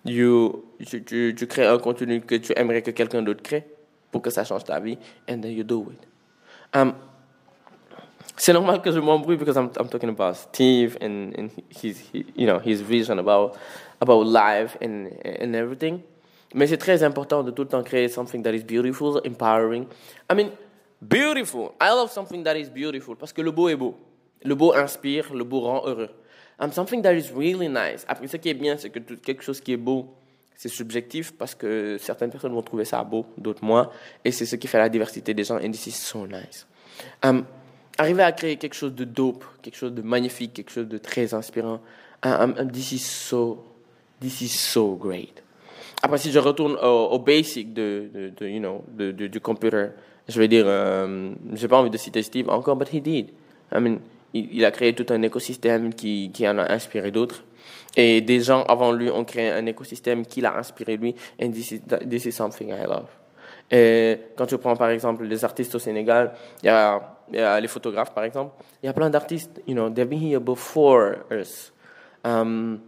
you, 0.05 0.63
tu, 0.85 1.03
tu, 1.03 1.35
tu 1.37 1.47
crées 1.47 1.65
un 1.65 1.79
contenu 1.79 2.21
que 2.21 2.35
tu 2.35 2.53
aimerais 2.55 2.81
que 2.81 2.91
quelqu'un 2.91 3.21
d'autre 3.21 3.43
crée 3.43 3.65
pour 4.11 4.21
que 4.21 4.29
ça 4.29 4.45
change 4.45 4.63
ta 4.63 4.79
vie, 4.79 4.97
and 5.29 5.41
then 5.41 5.51
you 5.51 5.63
do 5.63 5.87
it. 5.91 6.07
Um, 6.73 6.93
c'est 8.37 8.53
normal 8.53 8.81
que 8.81 8.91
je 8.91 8.99
m'embrouille 8.99 9.37
because 9.37 9.57
I'm, 9.57 9.69
I'm 9.79 9.89
talking 9.89 10.09
about 10.09 10.35
Steve 10.35 10.97
and, 11.01 11.33
and 11.37 11.49
his, 11.69 12.03
you 12.13 12.45
know, 12.45 12.59
his 12.59 12.81
vision 12.81 13.19
about, 13.19 13.57
about 13.99 14.27
life 14.27 14.77
and, 14.81 15.09
and 15.25 15.55
everything. 15.55 16.01
Mais 16.53 16.67
c'est 16.67 16.77
très 16.77 17.03
important 17.03 17.43
de 17.43 17.51
tout 17.51 17.63
le 17.63 17.67
temps 17.67 17.83
créer 17.83 18.07
something 18.07 18.41
that 18.43 18.53
is 18.53 18.63
beautiful, 18.63 19.19
empowering. 19.25 19.85
I 20.31 20.35
mean, 20.35 20.51
beautiful. 21.01 21.73
I 21.81 21.89
love 21.89 22.11
something 22.11 22.43
that 22.43 22.55
is 22.55 22.69
beautiful 22.69 23.15
parce 23.15 23.33
que 23.33 23.41
le 23.41 23.51
beau 23.51 23.69
est 23.69 23.75
beau. 23.75 23.95
Le 24.43 24.55
beau 24.55 24.73
inspire, 24.73 25.33
le 25.33 25.43
beau 25.43 25.61
rend 25.61 25.85
heureux. 25.85 26.09
Um, 26.59 26.71
something 26.71 27.01
that 27.01 27.13
is 27.13 27.31
really 27.31 27.67
nice. 27.67 28.05
Après, 28.07 28.27
ce 28.27 28.37
qui 28.37 28.49
est 28.49 28.53
bien, 28.53 28.77
c'est 28.77 28.89
que 28.89 28.99
tout, 28.99 29.17
quelque 29.17 29.43
chose 29.43 29.59
qui 29.59 29.73
est 29.73 29.77
beau, 29.77 30.15
c'est 30.55 30.69
subjectif 30.69 31.33
parce 31.35 31.53
que 31.53 31.97
certaines 31.99 32.31
personnes 32.31 32.53
vont 32.53 32.63
trouver 32.63 32.85
ça 32.85 33.03
beau, 33.03 33.25
d'autres 33.37 33.63
moins. 33.63 33.89
Et 34.23 34.31
c'est 34.31 34.45
ce 34.45 34.55
qui 34.55 34.67
fait 34.67 34.79
la 34.79 34.89
diversité 34.89 35.33
des 35.33 35.43
gens. 35.43 35.57
And 35.57 35.71
this 35.71 35.87
is 35.87 35.91
so 35.91 36.25
nice. 36.25 36.65
Um, 37.23 37.45
arriver 37.97 38.23
à 38.23 38.31
créer 38.31 38.57
quelque 38.57 38.75
chose 38.75 38.93
de 38.93 39.03
dope, 39.03 39.45
quelque 39.61 39.77
chose 39.77 39.93
de 39.93 40.01
magnifique, 40.01 40.53
quelque 40.53 40.71
chose 40.71 40.87
de 40.87 40.97
très 40.97 41.33
inspirant. 41.33 41.79
Um, 42.23 42.55
um, 42.57 42.71
this 42.71 42.91
is 42.91 42.99
so, 42.99 43.63
this 44.19 44.41
is 44.41 44.49
so 44.49 44.95
great. 44.95 45.43
Après, 46.01 46.17
si 46.17 46.31
je 46.31 46.39
retourne 46.39 46.77
au, 46.81 47.19
basic 47.19 47.73
de, 47.73 48.09
de, 48.13 48.29
de, 48.29 48.47
you 48.47 48.59
know, 48.59 48.83
de, 48.87 49.11
du 49.11 49.39
computer, 49.39 49.87
je 50.27 50.39
vais 50.39 50.47
dire, 50.47 50.65
euh, 50.67 51.31
j'ai 51.53 51.67
pas 51.67 51.77
envie 51.77 51.89
de 51.89 51.97
citer 51.97 52.21
Steve 52.21 52.49
encore, 52.49 52.75
but 52.75 52.93
he 52.93 53.01
did. 53.01 53.29
I 53.71 53.79
mean, 53.79 53.99
il, 54.33 54.49
il 54.51 54.65
a 54.65 54.71
créé 54.71 54.93
tout 54.93 55.05
un 55.09 55.21
écosystème 55.23 55.93
qui, 55.93 56.29
qui 56.31 56.47
en 56.47 56.59
a 56.59 56.71
inspiré 56.71 57.11
d'autres. 57.11 57.43
Et 57.95 58.21
des 58.21 58.41
gens 58.41 58.63
avant 58.63 58.91
lui 58.91 59.09
ont 59.09 59.25
créé 59.25 59.49
un 59.49 59.65
écosystème 59.65 60.25
qui 60.25 60.41
l'a 60.41 60.55
inspiré 60.55 60.97
lui. 60.97 61.15
And 61.41 61.49
this 61.51 61.71
is, 61.71 61.81
this 62.07 62.25
is 62.25 62.31
something 62.31 62.69
I 62.69 62.83
love. 62.83 63.07
Et 63.71 64.19
quand 64.35 64.45
tu 64.45 64.57
prends 64.59 64.75
par 64.75 64.89
exemple 64.91 65.25
les 65.25 65.43
artistes 65.43 65.73
au 65.75 65.79
Sénégal, 65.79 66.33
il 66.61 66.67
y 66.67 66.69
a 66.69 67.16
les 67.31 67.67
photographes 67.67 68.13
par 68.13 68.23
exemple, 68.23 68.53
il 68.81 68.85
y 68.85 68.89
a 68.89 68.93
plein 68.93 69.09
d'artistes, 69.09 69.61
you 69.67 69.73
know, 69.73 69.89
they've 69.89 70.07
been 70.07 70.19
here 70.19 70.39
before 70.39 71.17
us. 71.31 71.71
Um, 72.23 72.79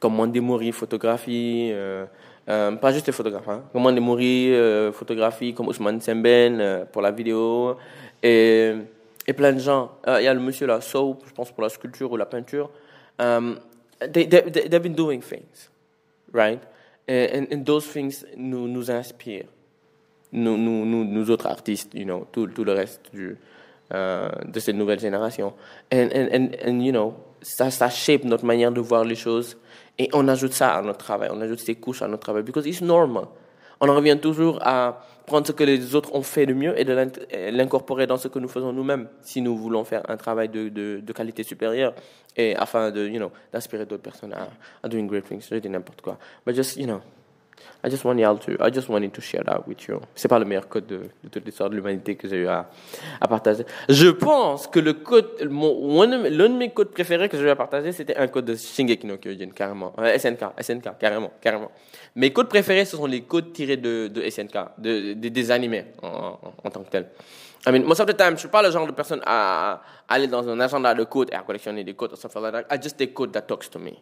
comme 0.00 0.16
Mandemori, 0.16 0.72
photographie, 0.72 1.70
euh, 1.72 2.06
euh, 2.48 2.72
pas 2.72 2.92
juste 2.92 3.06
les 3.06 3.12
photographes, 3.12 3.48
hein, 3.48 3.62
comme 3.72 3.82
Mandemori, 3.82 4.52
euh, 4.52 4.90
photographie, 4.90 5.54
comme 5.54 5.68
Ousmane 5.68 6.00
Semben 6.00 6.60
euh, 6.60 6.84
pour 6.84 7.02
la 7.02 7.12
vidéo, 7.12 7.76
et, 8.22 8.72
et 9.26 9.32
plein 9.32 9.52
de 9.52 9.60
gens. 9.60 9.92
Euh, 10.08 10.20
il 10.20 10.24
y 10.24 10.28
a 10.28 10.34
le 10.34 10.40
monsieur 10.40 10.66
là, 10.66 10.80
Soap, 10.80 11.22
je 11.26 11.32
pense 11.32 11.52
pour 11.52 11.62
la 11.62 11.68
sculpture 11.68 12.10
ou 12.10 12.16
la 12.16 12.26
peinture. 12.26 12.70
Um, 13.18 13.60
they, 14.00 14.28
they, 14.28 14.42
they've 14.68 14.82
been 14.82 14.96
doing 14.96 15.20
things, 15.20 15.70
right? 16.32 16.60
And, 17.08 17.46
and 17.52 17.64
those 17.64 17.86
things 17.86 18.24
nous, 18.36 18.66
nous 18.66 18.90
inspirent 18.90 19.46
nous, 20.32 20.56
nous, 20.56 20.84
nous, 20.84 21.04
nous 21.04 21.30
autres 21.30 21.46
artistes, 21.46 21.94
you 21.94 22.04
know, 22.04 22.26
tout, 22.32 22.46
tout 22.48 22.64
le 22.64 22.72
reste 22.72 23.02
du, 23.12 23.36
euh, 23.92 24.28
de 24.46 24.60
cette 24.60 24.76
nouvelle 24.76 25.00
génération. 25.00 25.52
And, 25.92 26.08
and, 26.14 26.48
and, 26.66 26.80
you 26.80 26.92
know, 26.92 27.14
ça, 27.42 27.70
ça 27.70 27.88
shape 27.90 28.24
notre 28.24 28.44
manière 28.44 28.72
de 28.72 28.80
voir 28.80 29.04
les 29.04 29.14
choses 29.14 29.56
et 29.98 30.08
on 30.12 30.26
ajoute 30.28 30.52
ça 30.52 30.74
à 30.74 30.82
notre 30.82 30.98
travail, 30.98 31.30
on 31.32 31.40
ajoute 31.40 31.60
ces 31.60 31.74
couches 31.74 32.02
à 32.02 32.08
notre 32.08 32.22
travail, 32.22 32.42
because 32.42 32.66
it's 32.66 32.80
normal. 32.80 33.24
On 33.80 33.88
en 33.88 33.96
revient 33.96 34.16
toujours 34.20 34.60
à 34.62 35.04
prendre 35.26 35.44
ce 35.46 35.52
que 35.52 35.64
les 35.64 35.94
autres 35.96 36.14
ont 36.14 36.22
fait 36.22 36.46
de 36.46 36.54
mieux 36.54 36.78
et 36.78 36.84
de 36.84 36.92
l'incorporer 37.50 38.06
dans 38.06 38.16
ce 38.16 38.28
que 38.28 38.38
nous 38.38 38.48
faisons 38.48 38.72
nous-mêmes, 38.72 39.08
si 39.22 39.40
nous 39.40 39.56
voulons 39.56 39.84
faire 39.84 40.02
un 40.08 40.16
travail 40.16 40.48
de, 40.48 40.68
de, 40.68 41.00
de 41.00 41.12
qualité 41.12 41.42
supérieure 41.42 41.92
et 42.36 42.54
afin 42.54 42.92
de, 42.92 43.08
you 43.08 43.18
know, 43.18 43.32
d'inspirer 43.52 43.84
d'autres 43.84 44.02
personnes 44.02 44.32
à, 44.34 44.48
à 44.82 44.88
doing 44.88 45.06
great 45.06 45.24
things. 45.24 45.44
Je 45.50 45.56
dis 45.56 45.68
n'importe 45.68 46.00
quoi. 46.00 46.16
But 46.46 46.54
just, 46.54 46.76
you 46.76 46.86
know, 46.86 47.00
I 47.84 47.90
just 47.90 48.04
want 48.04 48.18
y'all 48.18 48.38
to, 48.38 48.52
I 48.60 48.70
just 48.70 48.88
wanted 48.88 49.12
to 49.12 49.20
share 49.20 49.42
that 49.44 49.64
with 49.66 49.88
you. 49.88 50.00
C'est 50.14 50.28
pas 50.28 50.38
le 50.38 50.44
meilleur 50.44 50.68
code 50.68 50.86
de, 50.86 51.00
toute 51.30 51.44
l'histoire 51.44 51.68
de 51.68 51.74
l'humanité 51.74 52.14
que 52.14 52.28
j'ai 52.28 52.36
eu 52.36 52.46
à, 52.46 52.68
partager. 53.28 53.64
Je 53.88 54.08
pense 54.08 54.68
que 54.68 54.78
le 54.78 54.92
code, 54.92 55.30
l'un 55.40 56.48
de 56.48 56.56
mes 56.56 56.70
codes 56.70 56.90
préférés 56.90 57.28
que 57.28 57.36
j'ai 57.36 57.44
eu 57.44 57.50
à 57.50 57.56
partager, 57.56 57.90
c'était 57.90 58.16
un 58.16 58.28
code 58.28 58.44
de 58.44 58.54
Shingeki 58.54 59.08
Kyojin, 59.18 59.50
carrément. 59.50 59.92
Euh, 59.98 60.16
SNK, 60.16 60.60
SNK, 60.60 60.98
carrément, 60.98 61.32
carrément. 61.40 61.72
Mes 62.14 62.32
codes 62.32 62.48
préférés, 62.48 62.84
ce 62.84 62.96
sont 62.96 63.06
les 63.06 63.22
codes 63.22 63.52
tirés 63.52 63.76
de, 63.76 64.08
SNK, 64.30 64.78
de, 64.78 65.14
de, 65.14 65.28
des 65.28 65.50
animés 65.50 65.86
en, 66.02 66.70
tant 66.70 66.84
que 66.84 66.90
tel. 66.90 67.08
I 67.66 67.70
mean, 67.72 67.84
most 67.84 68.00
of 68.00 68.06
the 68.06 68.16
time, 68.16 68.34
je 68.34 68.40
suis 68.40 68.48
pas 68.48 68.62
le 68.62 68.70
genre 68.70 68.86
de 68.86 68.92
personne 68.92 69.22
à, 69.24 69.80
à 70.08 70.14
aller 70.14 70.28
dans 70.28 70.48
un 70.48 70.58
agenda 70.60 70.94
de 70.94 71.04
codes 71.04 71.30
et 71.32 71.34
à 71.34 71.40
collectionner 71.42 71.82
des 71.82 71.94
codes 71.94 72.12
or 72.12 72.18
something 72.18 72.42
like 72.42 72.52
that. 72.52 72.74
I 72.74 72.80
just 72.80 72.96
take 72.96 73.12
code 73.12 73.32
that 73.32 73.42
talks 73.42 73.68
to 73.70 73.78
me. 73.78 73.98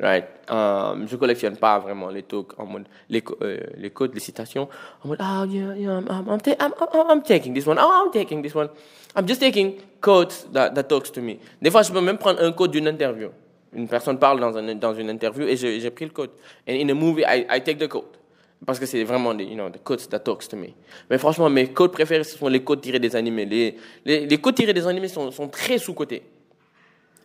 Right. 0.00 0.24
Um, 0.48 1.08
je 1.08 1.16
collectionne 1.16 1.56
pas 1.56 1.80
vraiment 1.80 2.08
les 2.08 2.22
talks 2.22 2.52
en 2.56 2.66
mode 2.66 2.84
les, 3.10 3.22
euh, 3.42 3.58
les 3.76 3.90
codes, 3.90 4.14
les 4.14 4.20
citations 4.20 4.68
en 5.02 5.08
mode 5.08 5.18
ah 5.20 5.42
oh, 5.42 5.50
yeah 5.50 5.74
yeah 5.74 5.98
I'm 5.98 6.06
I'm, 6.08 6.38
I'm, 6.60 7.10
I'm, 7.10 7.22
taking 7.22 7.52
this 7.52 7.66
one 7.66 7.78
oh 7.80 8.04
I'm 8.04 8.12
taking 8.12 8.40
this 8.40 8.54
one 8.54 8.68
I'm 9.16 9.26
just 9.26 9.40
taking 9.40 9.74
codes 10.00 10.46
that, 10.52 10.70
that 10.74 10.84
talks 10.84 11.10
to 11.10 11.20
me. 11.20 11.38
Des 11.60 11.72
fois 11.72 11.82
je 11.82 11.92
peux 11.92 12.00
même 12.00 12.16
prendre 12.16 12.40
un 12.40 12.52
code 12.52 12.70
d'une 12.70 12.86
interview. 12.86 13.30
Une 13.72 13.88
personne 13.88 14.18
parle 14.18 14.40
dans, 14.40 14.56
un, 14.56 14.74
dans 14.76 14.94
une 14.94 15.10
interview 15.10 15.46
et 15.46 15.56
j'ai 15.56 15.90
pris 15.90 16.04
le 16.04 16.12
quote. 16.12 16.30
And 16.68 16.74
in 16.74 16.88
a 16.90 16.94
movie, 16.94 17.22
I, 17.22 17.44
I 17.50 17.60
take 17.60 17.78
the 17.78 17.88
quote. 17.88 18.18
Parce 18.64 18.78
que 18.78 18.86
c'est 18.86 19.04
vraiment 19.04 19.34
des, 19.34 19.44
you 19.44 19.54
know, 19.54 19.68
the 19.68 19.82
quotes 19.82 20.08
that 20.08 20.20
talks 20.20 20.48
to 20.48 20.56
me. 20.56 20.68
Mais 21.10 21.18
franchement, 21.18 21.50
mes 21.50 21.68
quotes 21.68 21.92
préférés, 21.92 22.24
ce 22.24 22.38
sont 22.38 22.48
les 22.48 22.62
quotes 22.62 22.80
tirés 22.80 22.98
des 22.98 23.14
animés. 23.14 23.44
Les, 23.44 23.76
les, 24.04 24.26
les 24.26 24.38
quotes 24.38 24.54
tirés 24.54 24.72
des 24.72 24.86
animés 24.86 25.08
sont, 25.08 25.30
sont 25.30 25.48
très 25.48 25.78
sous-cotés. 25.78 26.22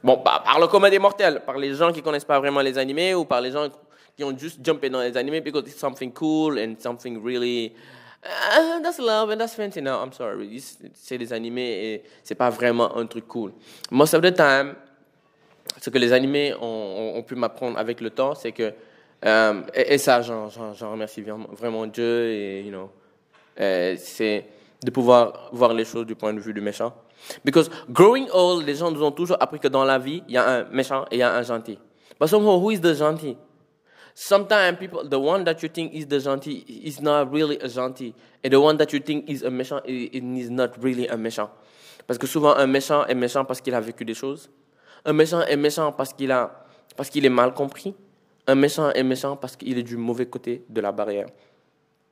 Bon, 0.03 0.17
par 0.17 0.59
le 0.59 0.67
commun 0.67 0.89
des 0.89 0.99
mortels, 0.99 1.41
par 1.45 1.57
les 1.57 1.73
gens 1.73 1.91
qui 1.93 2.01
connaissent 2.01 2.25
pas 2.25 2.39
vraiment 2.39 2.59
les 2.59 2.77
animés 2.77 3.15
ou 3.15 3.23
par 3.23 3.39
les 3.39 3.51
gens 3.51 3.69
qui 4.15 4.23
ont 4.23 4.37
juste 4.37 4.59
jumpé 4.63 4.89
dans 4.89 5.01
les 5.01 5.15
animés 5.15 5.41
because 5.41 5.63
it's 5.67 5.79
something 5.79 6.11
cool 6.11 6.59
and 6.59 6.75
something 6.79 7.23
really 7.23 7.73
uh, 8.23 8.81
that's 8.81 8.99
love 8.99 9.31
and 9.31 9.37
that's 9.37 9.55
fancy. 9.55 9.81
No, 9.81 10.01
I'm 10.03 10.11
sorry. 10.11 10.61
C'est 10.93 11.17
des 11.17 11.31
animés 11.31 11.93
et 11.93 12.03
c'est 12.23 12.35
pas 12.35 12.49
vraiment 12.49 12.95
un 12.97 13.05
truc 13.05 13.27
cool. 13.27 13.53
Most 13.91 14.13
of 14.13 14.21
the 14.21 14.33
time, 14.33 14.75
ce 15.79 15.89
que 15.89 15.97
les 15.97 16.11
animés 16.11 16.53
ont, 16.61 17.13
ont, 17.15 17.23
pu 17.23 17.35
m'apprendre 17.35 17.77
avec 17.77 18.01
le 18.01 18.09
temps, 18.09 18.35
c'est 18.35 18.51
que 18.51 18.73
euh, 19.25 19.61
et, 19.73 19.97
ça, 19.97 20.21
j'en 20.21 20.49
remercie 20.91 21.21
vraiment 21.21 21.87
Dieu 21.87 22.29
et 22.29 22.61
you 22.61 22.71
know, 22.71 22.91
euh, 23.59 23.95
c'est 23.97 24.45
de 24.83 24.91
pouvoir 24.91 25.49
voir 25.53 25.73
les 25.73 25.85
choses 25.85 26.05
du 26.05 26.15
point 26.15 26.33
de 26.33 26.39
vue 26.41 26.53
du 26.53 26.59
méchant. 26.59 26.93
Because 27.43 27.69
growing 27.89 28.27
old, 28.31 28.65
les 28.65 28.75
gens 28.75 28.91
nous 28.91 29.03
ont 29.03 29.11
toujours 29.11 29.37
appris 29.39 29.59
que 29.59 29.67
dans 29.67 29.83
la 29.83 29.97
vie, 29.97 30.23
il 30.27 30.33
y 30.33 30.37
a 30.37 30.49
un 30.49 30.63
méchant 30.65 31.05
et 31.11 31.15
il 31.15 31.19
y 31.19 31.23
a 31.23 31.33
un 31.33 31.43
gentil. 31.43 31.79
But 32.19 32.29
somehow, 32.29 32.59
who 32.59 32.71
is 32.71 32.79
the 32.79 32.93
gentil? 32.93 33.37
Sometimes 34.15 34.77
people, 34.77 35.07
the 35.09 35.17
one 35.17 35.43
that 35.45 35.63
you 35.63 35.69
think 35.69 35.93
is 35.93 36.05
the 36.05 36.19
gentil 36.19 36.63
is 36.67 37.01
not 37.01 37.31
really 37.31 37.57
a 37.61 37.67
gentil. 37.67 38.13
And 38.43 38.51
the 38.51 38.59
one 38.59 38.77
that 38.77 38.93
you 38.93 38.99
think 38.99 39.27
is 39.27 39.43
a 39.43 39.49
méchant 39.49 39.81
is 39.85 40.49
not 40.49 40.77
really 40.81 41.07
a 41.07 41.17
méchant. 41.17 41.49
Parce 42.05 42.19
que 42.19 42.27
souvent, 42.27 42.55
un 42.55 42.67
méchant 42.67 43.05
est 43.07 43.15
méchant 43.15 43.45
parce 43.45 43.61
qu'il 43.61 43.73
a 43.73 43.81
vécu 43.81 44.05
des 44.05 44.13
choses. 44.13 44.49
Un 45.05 45.13
méchant 45.13 45.41
est 45.41 45.57
méchant 45.57 45.91
parce 45.91 46.13
qu'il 46.13 46.31
a, 46.31 46.65
parce 46.95 47.09
qu'il 47.09 47.25
est 47.25 47.29
mal 47.29 47.53
compris. 47.53 47.95
Un 48.45 48.55
méchant 48.55 48.91
est 48.91 49.03
méchant 49.03 49.35
parce 49.35 49.55
qu'il 49.55 49.77
est 49.77 49.83
du 49.83 49.97
mauvais 49.97 50.25
côté 50.25 50.63
de 50.69 50.81
la 50.81 50.91
barrière. 50.91 51.27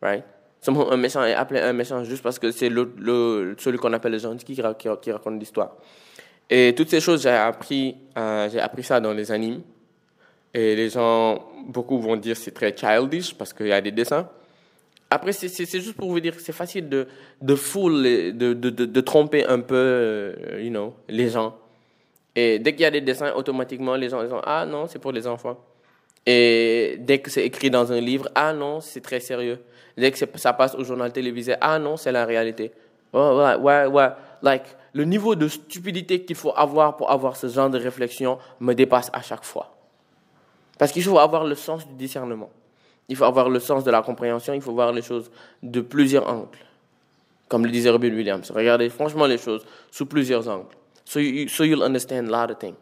Right? 0.02 0.24
Un 0.68 0.98
méchant 0.98 1.24
est 1.24 1.34
appelé 1.34 1.60
un 1.60 1.74
méchant 1.74 2.04
juste 2.04 2.22
parce 2.22 2.38
que 2.38 2.52
c'est 2.52 2.70
celui 2.70 3.78
qu'on 3.78 3.94
appelle 3.94 4.12
le 4.12 4.20
gentil 4.20 4.46
qui, 4.46 4.56
qui, 4.56 5.12
raconte 5.12 5.40
l'histoire. 5.40 5.76
Et 6.50 6.76
toutes 6.76 6.90
ces 6.90 7.00
choses, 7.00 7.24
j'ai 7.24 7.30
appris, 7.30 7.96
euh, 8.18 8.50
j'ai 8.50 8.60
appris 8.60 8.84
ça 8.84 9.00
dans 9.00 9.14
les 9.14 9.32
animes. 9.32 9.62
Et 10.54 10.76
les 10.76 10.90
gens, 10.90 11.48
beaucoup 11.68 12.00
vont 12.00 12.18
dire 12.18 12.36
c'est 12.36 12.52
très 12.52 12.76
childish 12.76 13.34
parce 13.34 13.54
qu'il 13.54 13.68
y 13.68 13.72
a 13.72 13.82
des 13.82 13.92
dessins. 13.92 14.28
Après, 15.10 15.34
c'est 15.34 15.66
juste 15.66 15.94
pour 15.94 16.10
vous 16.10 16.20
dire 16.20 16.36
que 16.36 16.42
c'est 16.42 16.54
facile 16.54 16.88
de, 16.88 17.08
tromper 19.02 19.46
un 19.46 19.60
peu, 19.60 19.76
euh, 19.76 20.92
les 21.10 21.30
gens. 21.30 21.58
Et 22.36 22.60
dès 22.60 22.72
qu'il 22.74 22.82
y 22.82 22.86
a 22.86 22.92
des 22.92 23.02
dessins, 23.02 23.34
automatiquement, 23.34 23.96
les 23.96 24.10
gens 24.10 24.22
disent 24.24 24.32
Ah 24.46 24.66
non, 24.66 24.88
c'est 24.88 25.00
pour 25.00 25.12
les 25.12 25.28
enfants. 25.28 25.58
Et 26.26 26.98
dès 27.00 27.20
que 27.20 27.30
c'est 27.30 27.46
écrit 27.46 27.70
dans 27.70 27.92
un 27.92 28.00
livre, 28.00 28.30
ah 28.36 28.54
non, 28.54 28.80
c'est 28.82 29.02
très 29.02 29.20
sérieux. 29.20 29.60
Dès 29.98 30.12
que 30.12 30.18
ça 30.18 30.54
passe 30.54 30.76
au 30.76 30.84
journal 30.84 31.12
télévisé, 31.12 31.56
ah 31.62 31.80
non, 31.80 31.98
c'est 31.98 32.12
la 32.12 32.26
réalité. 32.26 32.72
ouais, 33.14 33.86
ouais. 33.86 34.10
Like, 34.42 34.64
le 34.94 35.04
niveau 35.04 35.36
de 35.36 35.48
stupidité 35.48 36.24
qu'il 36.24 36.36
faut 36.36 36.54
avoir 36.56 36.98
pour 36.98 37.12
avoir 37.12 37.36
ce 37.36 37.48
genre 37.48 37.70
de 37.70 37.78
réflexion 37.78 38.38
me 38.60 38.74
dépasse 38.74 39.10
à 39.14 39.22
chaque 39.22 39.44
fois. 39.44 39.76
Parce 40.78 40.92
qu'il 40.92 41.04
faut 41.04 41.20
avoir 41.20 41.46
le 41.46 41.56
sens 41.56 41.88
du 41.88 41.94
discernement. 41.94 42.50
Il 43.08 43.16
faut 43.16 43.26
avoir 43.26 43.50
le 43.50 43.60
sens 43.60 43.84
de 43.84 43.92
la 43.92 44.02
compréhension. 44.02 44.54
Il 44.54 44.62
faut 44.62 44.74
voir 44.74 44.92
les 44.92 45.02
choses 45.02 45.30
de 45.62 45.82
plusieurs 45.82 46.28
angles. 46.28 46.58
Comme 47.48 47.66
le 47.66 47.72
disait 47.72 47.90
Robin 47.90 48.14
Williams. 48.14 48.50
Regardez 48.52 48.90
franchement 48.90 49.26
les 49.26 49.38
choses 49.38 49.66
sous 49.92 50.06
plusieurs 50.06 50.48
angles. 50.48 50.74
So, 51.06 51.20
you, 51.20 51.48
so 51.50 51.64
you'll 51.64 51.84
understand 51.84 52.30
a 52.30 52.32
lot 52.32 52.52
of 52.52 52.60
things. 52.60 52.76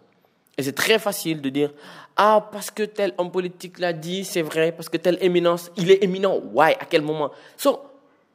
Et 0.60 0.64
c'est 0.64 0.74
très 0.74 1.00
facile 1.00 1.40
de 1.40 1.48
dire 1.48 1.72
Ah, 2.18 2.50
parce 2.52 2.70
que 2.70 2.84
tel 2.84 3.14
homme 3.18 3.32
politique 3.32 3.80
l'a 3.80 3.94
dit, 3.94 4.26
c'est 4.26 4.42
vrai, 4.42 4.74
parce 4.74 4.90
que 4.90 4.98
telle 4.98 5.18
éminence, 5.22 5.72
il 5.78 5.90
est 5.90 6.04
éminent. 6.04 6.38
Why? 6.52 6.74
À 6.78 6.84
quel 6.84 7.02
moment? 7.02 7.32
So, 7.56 7.80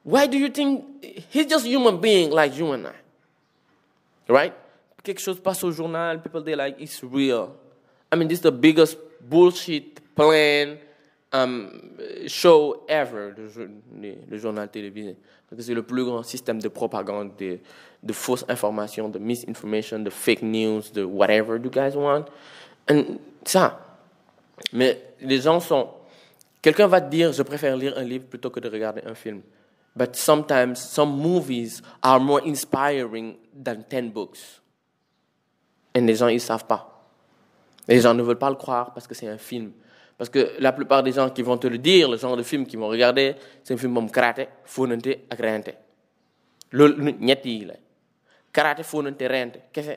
why 0.06 0.26
do 0.26 0.38
you 0.38 0.48
think 0.48 0.86
he's 1.34 1.46
just 1.46 1.66
human 1.66 1.98
being 1.98 2.30
like 2.30 2.56
you 2.56 2.72
and 2.72 2.86
I? 2.86 4.32
Right? 4.32 4.54
Quelque 5.02 5.20
chose 5.20 5.38
passe 5.38 5.62
au 5.64 5.70
journal, 5.70 6.22
people 6.22 6.42
they 6.42 6.56
like, 6.56 6.76
it's 6.80 7.02
real. 7.02 7.50
I 8.10 8.16
mean, 8.16 8.26
this 8.26 8.38
is 8.38 8.42
the 8.42 8.50
biggest 8.50 8.96
bullshit 9.20 10.00
plan 10.14 10.78
um, 11.30 11.68
show 12.26 12.86
ever, 12.88 13.34
le, 13.36 14.14
le 14.30 14.38
journal 14.38 14.70
télévisé. 14.70 15.16
C'est 15.58 15.74
le 15.74 15.82
plus 15.82 16.04
grand 16.04 16.22
système 16.22 16.60
de 16.60 16.68
propagande, 16.68 17.32
de, 17.38 18.12
fausses 18.12 18.44
informations, 18.48 19.08
de 19.08 19.18
misinformation, 19.18 19.98
de 19.98 20.10
fake 20.10 20.42
news, 20.42 20.82
de 20.92 21.02
whatever 21.04 21.58
you 21.62 21.70
guys 21.70 21.96
want. 21.96 22.26
And 22.90 23.18
ça. 23.44 23.80
Mais 24.72 25.00
les 25.20 25.40
gens 25.40 25.60
sont. 25.60 25.88
Quelqu'un 26.62 26.86
va 26.86 27.00
te 27.00 27.10
dire, 27.10 27.32
je 27.32 27.42
préfère 27.42 27.76
lire 27.76 27.96
un 27.96 28.04
livre 28.04 28.24
plutôt 28.26 28.50
que 28.50 28.60
de 28.60 28.68
regarder 28.68 29.02
un 29.04 29.14
film. 29.14 29.42
But 29.96 30.16
sometimes 30.16 30.76
some 30.76 31.10
movies 31.10 31.82
are 32.02 32.18
more 32.18 32.40
inspiring 32.44 33.36
than 33.54 33.84
10 33.88 34.10
books. 34.12 34.60
Et 35.94 36.00
les 36.00 36.16
gens, 36.16 36.28
ils 36.28 36.40
savent 36.40 36.66
pas. 36.66 36.90
Les 37.86 38.00
gens 38.00 38.14
ne 38.14 38.22
veulent 38.22 38.38
pas 38.38 38.50
le 38.50 38.56
croire 38.56 38.92
parce 38.92 39.06
que 39.06 39.14
c'est 39.14 39.28
un 39.28 39.38
film. 39.38 39.72
Parce 40.16 40.30
que 40.30 40.52
la 40.60 40.72
plupart 40.72 41.02
des 41.02 41.12
gens 41.12 41.30
qui 41.30 41.42
vont 41.42 41.58
te 41.58 41.66
le 41.66 41.78
dire, 41.78 42.08
le 42.08 42.16
genre 42.16 42.36
de 42.36 42.42
film 42.42 42.66
qu'ils 42.66 42.78
vont 42.78 42.88
regarder, 42.88 43.34
c'est 43.62 43.74
un 43.74 43.76
film 43.76 43.94
comme 43.94 44.10
karaté, 44.10 44.48
fonante 44.64 45.06
et 45.06 45.24
rente. 45.40 45.70
loolu 46.72 47.12
ñett 47.20 47.44
yi 47.46 47.64
la. 47.64 47.74
Karaté 48.52 48.82
fonante 48.82 49.22
rente 49.28 49.58
kese. 49.72 49.96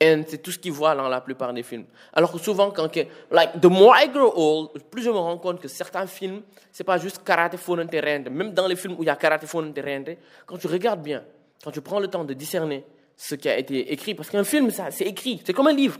Et 0.00 0.24
c'est 0.28 0.38
tout 0.40 0.52
ce 0.52 0.58
qu'ils 0.60 0.70
voient 0.72 0.94
dans 0.94 1.08
la 1.08 1.20
plupart 1.20 1.52
des 1.52 1.64
films. 1.64 1.86
Alors 2.12 2.30
que 2.30 2.38
souvent 2.38 2.70
quand 2.70 2.88
que 2.88 3.00
like 3.32 3.60
the 3.60 3.66
more 3.66 3.96
I 3.98 4.08
grow 4.08 4.32
old 4.34 4.82
plus 4.90 5.02
je 5.02 5.10
me 5.10 5.16
rends 5.16 5.38
compte 5.38 5.60
que 5.60 5.66
certains 5.68 6.06
films 6.06 6.42
c'est 6.70 6.84
pas 6.84 6.98
juste 6.98 7.24
karaté 7.24 7.56
fonante 7.56 7.92
rente 7.94 8.28
même 8.30 8.52
dans 8.52 8.68
les 8.68 8.76
films 8.76 8.94
où 8.96 9.02
il 9.02 9.06
y 9.06 9.10
a 9.10 9.16
karaté 9.16 9.46
fonante 9.48 9.76
rente 9.84 10.10
quand 10.46 10.56
tu 10.56 10.68
regardes 10.68 11.02
bien 11.02 11.24
quand 11.64 11.72
tu 11.72 11.80
prends 11.80 11.98
le 11.98 12.06
temps 12.06 12.24
de 12.24 12.32
discerner 12.34 12.84
ce 13.16 13.34
qui 13.34 13.48
a 13.48 13.58
été 13.58 13.92
écrit 13.92 14.14
parce 14.14 14.30
qu'un 14.30 14.44
film 14.44 14.70
ça 14.70 14.92
c'est 14.92 15.04
écrit 15.04 15.42
c'est 15.44 15.52
comme 15.52 15.66
un 15.66 15.72
livre. 15.72 15.98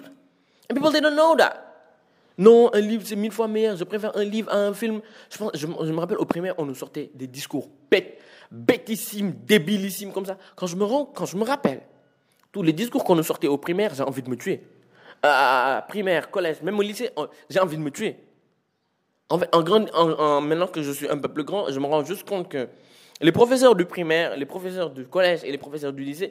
And 0.70 0.74
people 0.74 0.92
they 0.92 1.00
don't 1.00 1.16
know 1.16 1.34
that 1.36 1.67
non, 2.38 2.70
un 2.72 2.80
livre, 2.80 3.02
c'est 3.04 3.16
mille 3.16 3.32
fois 3.32 3.48
meilleur. 3.48 3.76
Je 3.76 3.82
préfère 3.82 4.16
un 4.16 4.24
livre 4.24 4.50
à 4.52 4.58
un 4.58 4.72
film. 4.72 5.00
Je, 5.28 5.38
pense, 5.38 5.50
je, 5.54 5.66
me 5.66 5.98
rappelle 5.98 6.18
au 6.18 6.24
primaire, 6.24 6.54
on 6.58 6.64
nous 6.64 6.74
sortait 6.74 7.10
des 7.14 7.26
discours 7.26 7.68
bêtes, 7.90 8.20
bêtissimes, 8.52 9.34
débilissimes 9.44 10.12
comme 10.12 10.24
ça. 10.24 10.38
Quand 10.54 10.68
je 10.68 10.76
me, 10.76 10.84
rends, 10.84 11.04
quand 11.04 11.26
je 11.26 11.36
me 11.36 11.44
rappelle 11.44 11.80
tous 12.52 12.62
les 12.62 12.72
discours 12.72 13.02
qu'on 13.02 13.16
nous 13.16 13.24
sortait 13.24 13.48
au 13.48 13.58
primaire, 13.58 13.92
j'ai 13.92 14.04
envie 14.04 14.22
de 14.22 14.30
me 14.30 14.36
tuer. 14.36 14.62
Euh, 15.26 15.80
primaire, 15.88 16.30
collège, 16.30 16.62
même 16.62 16.78
au 16.78 16.82
lycée, 16.82 17.10
j'ai 17.50 17.58
envie 17.58 17.76
de 17.76 17.82
me 17.82 17.90
tuer. 17.90 18.16
En 19.30 19.38
fait, 19.40 19.52
en 19.52 19.62
grand, 19.62 19.92
en, 19.92 20.40
maintenant 20.40 20.68
que 20.68 20.80
je 20.80 20.92
suis 20.92 21.08
un 21.08 21.18
peu 21.18 21.28
plus 21.28 21.42
grand, 21.42 21.70
je 21.72 21.80
me 21.80 21.86
rends 21.86 22.04
juste 22.04 22.26
compte 22.26 22.48
que 22.48 22.68
les 23.20 23.32
professeurs 23.32 23.74
du 23.74 23.84
primaire, 23.84 24.36
les 24.36 24.46
professeurs 24.46 24.90
du 24.90 25.06
collège 25.06 25.40
et 25.42 25.50
les 25.50 25.58
professeurs 25.58 25.92
du 25.92 26.04
lycée, 26.04 26.30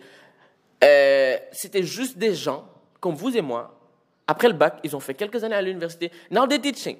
euh, 0.86 1.36
c'était 1.52 1.84
juste 1.84 2.18
des 2.18 2.34
gens 2.34 2.66
comme 3.02 3.16
vous 3.16 3.36
et 3.36 3.42
moi 3.42 3.77
après 4.28 4.50
le 4.50 4.54
bac, 4.54 4.80
ils 4.84 4.96
ont 4.96 5.00
fait 5.00 5.14
quelques 5.14 5.44
années 5.44 5.56
à 5.56 5.62
l'université. 5.62 6.12
Now 6.30 6.46
they're 6.46 6.62
teaching. 6.62 6.98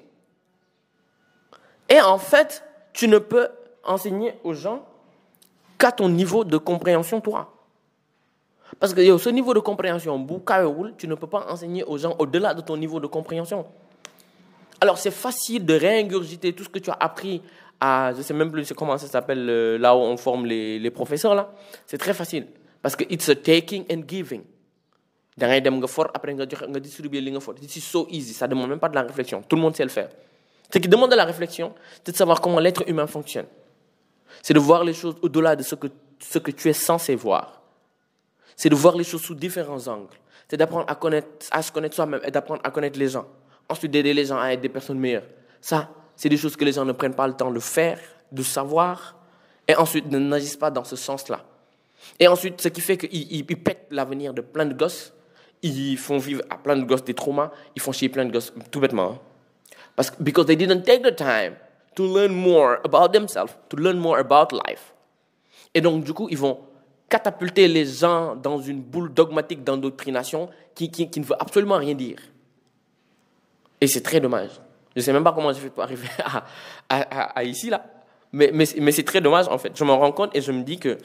Et 1.88 2.00
en 2.00 2.18
fait, 2.18 2.64
tu 2.92 3.06
ne 3.06 3.18
peux 3.18 3.48
enseigner 3.84 4.34
aux 4.44 4.54
gens 4.54 4.86
qu'à 5.78 5.92
ton 5.92 6.08
niveau 6.08 6.44
de 6.44 6.56
compréhension, 6.56 7.20
toi. 7.20 7.52
Parce 8.80 8.94
que 8.94 9.18
ce 9.18 9.28
niveau 9.30 9.54
de 9.54 9.60
compréhension, 9.60 10.26
tu 10.96 11.08
ne 11.08 11.14
peux 11.14 11.26
pas 11.26 11.46
enseigner 11.50 11.84
aux 11.84 11.98
gens 11.98 12.14
au-delà 12.18 12.54
de 12.54 12.60
ton 12.60 12.76
niveau 12.76 13.00
de 13.00 13.06
compréhension. 13.06 13.66
Alors 14.80 14.98
c'est 14.98 15.10
facile 15.10 15.64
de 15.64 15.74
réingurgiter 15.74 16.52
tout 16.52 16.64
ce 16.64 16.68
que 16.68 16.78
tu 16.78 16.90
as 16.90 16.96
appris 17.00 17.42
à, 17.80 18.12
je 18.16 18.22
sais 18.22 18.34
même 18.34 18.50
plus 18.50 18.72
comment 18.72 18.98
ça 18.98 19.06
s'appelle, 19.06 19.76
là 19.76 19.96
où 19.96 20.00
on 20.00 20.16
forme 20.16 20.46
les, 20.46 20.78
les 20.78 20.90
professeurs, 20.90 21.34
là. 21.34 21.52
C'est 21.86 21.98
très 21.98 22.14
facile. 22.14 22.46
Parce 22.82 22.94
que 22.94 23.04
it's 23.10 23.28
a 23.28 23.34
taking 23.34 23.84
and 23.90 24.02
giving 24.06 24.42
dem 25.38 25.78
nga 25.78 25.86
for 25.86 26.10
après 26.12 26.34
nga 26.34 26.44
joxe 26.48 26.66
nga 26.68 26.80
distribuer 26.80 27.20
li 27.20 27.30
nga 27.30 27.40
for. 27.40 27.54
C'est 27.66 27.80
so 27.80 28.06
easy 28.10 28.34
ça 28.34 28.46
demande 28.48 28.70
même 28.70 28.78
pas 28.80 28.88
de 28.88 28.94
la 28.94 29.02
réflexion. 29.02 29.42
Tout 29.42 29.56
le 29.56 29.62
monde 29.62 29.76
sait 29.76 29.84
le 29.84 29.90
faire. 29.90 30.10
Ce 30.72 30.78
qui 30.78 30.88
demande 30.88 31.10
de 31.10 31.16
la 31.16 31.24
réflexion 31.24 31.74
c'est 32.04 32.12
de 32.12 32.16
savoir 32.16 32.40
comment 32.40 32.58
l'être 32.60 32.82
humain 32.88 33.06
fonctionne. 33.06 33.46
C'est 34.42 34.54
de 34.54 34.58
voir 34.58 34.84
les 34.84 34.94
choses 34.94 35.16
au-delà 35.22 35.56
de 35.56 35.62
ce 35.62 35.74
que 35.74 35.88
ce 36.20 36.38
que 36.38 36.50
tu 36.50 36.68
es 36.68 36.72
censé 36.72 37.14
voir. 37.14 37.62
C'est 38.56 38.68
de 38.68 38.74
voir 38.74 38.96
les 38.96 39.04
choses 39.04 39.22
sous 39.22 39.34
différents 39.34 39.86
angles. 39.86 40.16
C'est 40.48 40.56
d'apprendre 40.56 40.86
à 40.88 40.94
connaître 40.94 41.28
à 41.50 41.62
se 41.62 41.70
connaître 41.70 41.94
soi-même 41.94 42.20
et 42.24 42.30
d'apprendre 42.30 42.60
à 42.64 42.70
connaître 42.70 42.98
les 42.98 43.08
gens. 43.08 43.26
Ensuite 43.68 43.92
d'aider 43.92 44.14
les 44.14 44.26
gens 44.26 44.38
à 44.38 44.48
être 44.50 44.60
des 44.60 44.68
personnes 44.68 44.98
meilleures. 44.98 45.28
Ça 45.60 45.90
c'est 46.16 46.28
des 46.28 46.36
choses 46.36 46.56
que 46.56 46.64
les 46.64 46.72
gens 46.72 46.84
ne 46.84 46.92
prennent 46.92 47.14
pas 47.14 47.28
le 47.28 47.34
temps 47.34 47.50
de 47.50 47.60
faire 47.60 48.00
de 48.32 48.42
savoir. 48.42 49.16
Et 49.68 49.76
ensuite 49.76 50.10
ne 50.10 50.18
n'agissent 50.18 50.56
pas 50.56 50.70
dans 50.70 50.84
ce 50.84 50.96
sens-là. 50.96 51.44
Et 52.18 52.26
ensuite 52.26 52.60
ce 52.60 52.68
qui 52.68 52.80
fait 52.80 52.96
qu'ils 52.96 53.46
pètent 53.46 53.86
l'avenir 53.90 54.34
de 54.34 54.40
plein 54.40 54.64
de 54.64 54.74
gosses 54.74 55.12
ils 55.62 55.96
font 55.96 56.18
vivre 56.18 56.42
à 56.50 56.56
plein 56.56 56.76
de 56.76 56.84
gosses 56.84 57.04
des 57.04 57.14
traumas, 57.14 57.50
ils 57.74 57.82
font 57.82 57.92
chier 57.92 58.08
plein 58.08 58.24
de 58.24 58.32
gosses 58.32 58.52
tout 58.70 58.80
bêtement. 58.80 59.18
Parce 59.96 60.10
que 60.10 60.22
because 60.22 60.46
they 60.46 60.56
didn't 60.56 60.82
take 60.82 61.02
the 61.02 61.14
time 61.14 61.54
to 61.96 62.04
learn 62.04 62.32
more 62.32 62.78
about 62.84 63.12
themselves, 63.12 63.56
to 63.68 63.76
learn 63.76 63.98
more 63.98 64.18
about 64.18 64.52
life. 64.52 64.94
Et 65.74 65.80
donc 65.80 66.04
du 66.04 66.12
coup, 66.12 66.28
ils 66.30 66.38
vont 66.38 66.58
catapulter 67.08 67.68
les 67.68 67.84
gens 67.84 68.36
dans 68.36 68.58
une 68.58 68.80
boule 68.80 69.12
dogmatique 69.12 69.64
d'endoctrination 69.64 70.50
qui, 70.74 70.90
qui, 70.90 71.18
ne 71.18 71.24
veut 71.24 71.40
absolument 71.40 71.78
rien 71.78 71.94
dire. 71.94 72.18
Et 73.80 73.86
c'est 73.86 74.02
très 74.02 74.20
dommage. 74.20 74.50
Je 74.94 75.00
ne 75.00 75.04
sais 75.04 75.12
même 75.12 75.24
pas 75.24 75.32
comment 75.32 75.52
fait 75.54 75.70
pour 75.70 75.82
arriver 75.82 76.08
à, 76.88 77.44
ici, 77.44 77.70
là. 77.70 77.84
Mais, 78.32 78.50
mais, 78.52 78.66
mais 78.80 78.92
c'est 78.92 79.04
très 79.04 79.20
dommage, 79.20 79.48
en 79.48 79.56
fait. 79.58 79.72
Je 79.74 79.84
m'en 79.84 79.98
rends 79.98 80.12
compte 80.12 80.36
et 80.36 80.40
je 80.40 80.52
me 80.52 80.62
dis 80.62 80.78
que 80.78 80.98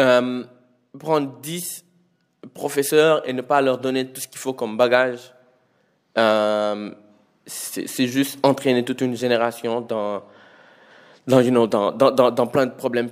euh, 0.00 0.44
prendre 0.98 1.38
10 1.40 1.84
professeurs 2.54 3.28
et 3.28 3.32
ne 3.32 3.42
pas 3.42 3.60
leur 3.60 3.78
donner 3.78 4.06
tout 4.06 4.20
ce 4.20 4.28
qu'il 4.28 4.38
faut 4.38 4.52
comme 4.52 4.76
bagage, 4.76 5.32
euh, 6.18 6.90
c'est 7.46 8.06
juste 8.06 8.38
entraîner 8.44 8.84
toute 8.84 9.00
une 9.00 9.16
génération 9.16 9.80
dans, 9.80 10.22
dans, 11.26 12.46
plein 12.46 12.66
de 12.66 12.72
problèmes 12.72 13.08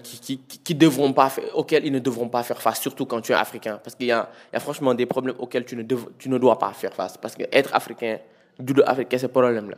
auxquels 1.55 1.87
ils 1.87 1.93
ne 1.93 1.99
devront 1.99 2.29
pas 2.29 2.43
faire 2.43 2.63
face, 2.63 2.81
surtout 2.81 3.07
quand 3.07 3.21
tu 3.21 3.33
es 3.33 3.35
africain. 3.35 3.81
Parce 3.83 3.97
qu'il 3.97 4.07
y 4.07 4.13
a, 4.13 4.29
franchement 4.59 4.95
des 4.95 5.07
problèmes 5.07 5.37
auxquels 5.39 5.65
tu 5.65 5.77
ne, 5.77 6.39
dois 6.39 6.59
pas 6.59 6.73
faire 6.73 6.95
face. 6.95 7.17
Parce 7.17 7.35
que 7.35 7.45
être 7.51 7.75
africain, 7.75 8.19
du 8.59 8.81
africain, 8.83 9.19
c'est 9.19 9.29
problème-là. 9.29 9.77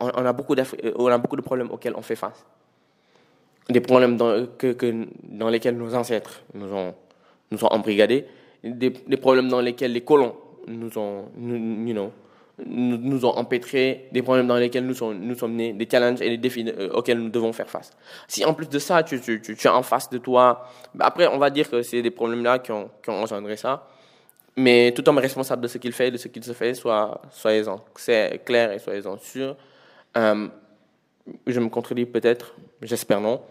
On, 0.00 0.10
on, 0.16 0.26
a 0.26 0.32
beaucoup 0.32 0.54
on 0.96 1.06
a 1.06 1.18
beaucoup 1.18 1.36
de 1.36 1.42
problèmes 1.42 1.70
auxquels 1.70 1.94
on 1.96 2.02
fait 2.02 2.16
face. 2.16 2.44
Des 3.68 3.80
problèmes 3.80 4.16
dans, 4.16 4.46
que, 4.58 4.72
que, 4.72 5.06
dans 5.24 5.48
lesquels 5.48 5.76
nos 5.76 5.94
ancêtres 5.94 6.42
nous 6.54 6.72
ont 6.72 6.94
embrigadés. 7.50 8.26
Des, 8.74 9.16
problèmes 9.16 9.48
dans 9.48 9.60
lesquels 9.60 9.92
les 9.92 10.02
colons 10.02 10.34
nous 10.66 10.96
ont, 10.98 11.26
you 11.38 11.92
know, 11.92 12.10
nous, 12.64 13.24
ont 13.24 13.36
empêtrés, 13.36 14.08
des 14.12 14.22
problèmes 14.22 14.46
dans 14.46 14.56
lesquels 14.56 14.86
nous 14.86 14.94
sommes, 14.94 15.18
nous 15.18 15.34
sommes 15.34 15.54
nés, 15.54 15.72
des 15.72 15.86
challenges 15.90 16.22
et 16.22 16.30
des 16.30 16.38
défis 16.38 16.64
euh, 16.66 16.88
auxquels 16.92 17.18
nous 17.18 17.28
devons 17.28 17.52
faire 17.52 17.68
face. 17.68 17.90
Si 18.28 18.44
en 18.44 18.54
plus 18.54 18.68
de 18.68 18.78
ça, 18.78 19.02
tu, 19.02 19.16
es 19.16 19.68
en 19.68 19.82
face 19.82 20.08
de 20.08 20.18
toi, 20.18 20.66
bah, 20.94 21.06
après, 21.06 21.26
on 21.26 21.38
va 21.38 21.50
dire 21.50 21.68
que 21.68 21.82
c'est 21.82 22.00
des 22.00 22.10
problèmes-là 22.10 22.58
qui 22.60 22.72
ont, 22.72 22.90
engendré 23.08 23.56
ça, 23.56 23.88
mais 24.56 24.92
tout 24.92 25.06
homme 25.08 25.18
responsable 25.18 25.62
de 25.62 25.68
ce 25.68 25.78
qu'il 25.78 25.92
fait, 25.92 26.10
de 26.10 26.16
ce 26.16 26.28
qu'il 26.28 26.42
se 26.42 26.52
fait, 26.52 26.72
soyez-en 26.74 27.84
clair 28.44 28.72
et 28.72 28.78
soyez-en 28.78 29.18
sûr. 29.18 29.56
Euh, 30.16 30.48
je 31.46 31.60
me 31.60 31.68
contredis 31.68 32.06
peut-être, 32.06 32.54
j'espère 32.80 33.20
non, 33.20 33.42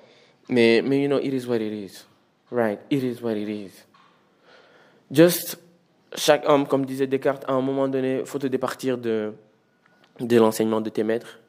mais, 0.49 0.81
mais 0.83 1.01
you 1.01 1.07
know, 1.07 1.19
it 1.19 1.33
is 1.33 1.47
what 1.47 1.57
it 1.57 1.73
is. 1.73 2.05
Right, 2.51 2.79
it 2.89 3.03
is 3.03 3.21
what 3.21 3.33
it 3.33 3.49
is. 3.49 3.85
Just 5.11 5.59
chaque 6.15 6.47
homme, 6.47 6.67
comme 6.67 6.85
disait 6.85 7.07
Descartes, 7.07 7.45
à 7.47 7.53
un 7.53 7.61
moment 7.61 7.87
donné, 7.87 8.19
il 8.19 8.25
faut 8.25 8.39
te 8.39 8.47
départir 8.47 8.97
de, 8.97 9.33
de 10.19 10.37
l'enseignement 10.37 10.81
de 10.81 10.89
tes 10.89 11.03
maîtres 11.03 11.39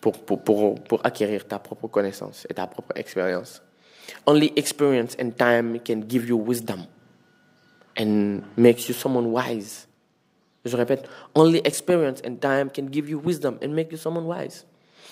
pour, 0.00 0.18
pour, 0.18 0.42
pour, 0.42 0.74
pour, 0.82 1.00
acquérir 1.04 1.46
ta 1.46 1.58
propre 1.58 1.88
connaissance 1.88 2.46
et 2.48 2.54
ta 2.54 2.66
propre 2.66 2.92
expérience. 2.96 3.62
Only 4.26 4.52
experience 4.56 5.16
and 5.20 5.30
time 5.36 5.78
can 5.80 6.02
give 6.08 6.28
you 6.28 6.36
wisdom 6.36 6.86
and 7.98 8.40
makes 8.56 8.88
you 8.88 8.94
someone 8.94 9.26
wise. 9.26 9.86
Je 10.64 10.76
répète, 10.76 11.08
only 11.34 11.60
experience 11.64 12.20
and 12.26 12.36
time 12.36 12.70
can 12.70 12.88
give 12.90 13.08
you 13.08 13.20
wisdom 13.24 13.58
and 13.62 13.68
make 13.68 13.92
you 13.92 13.98
someone 13.98 14.26
wise. 14.26 14.66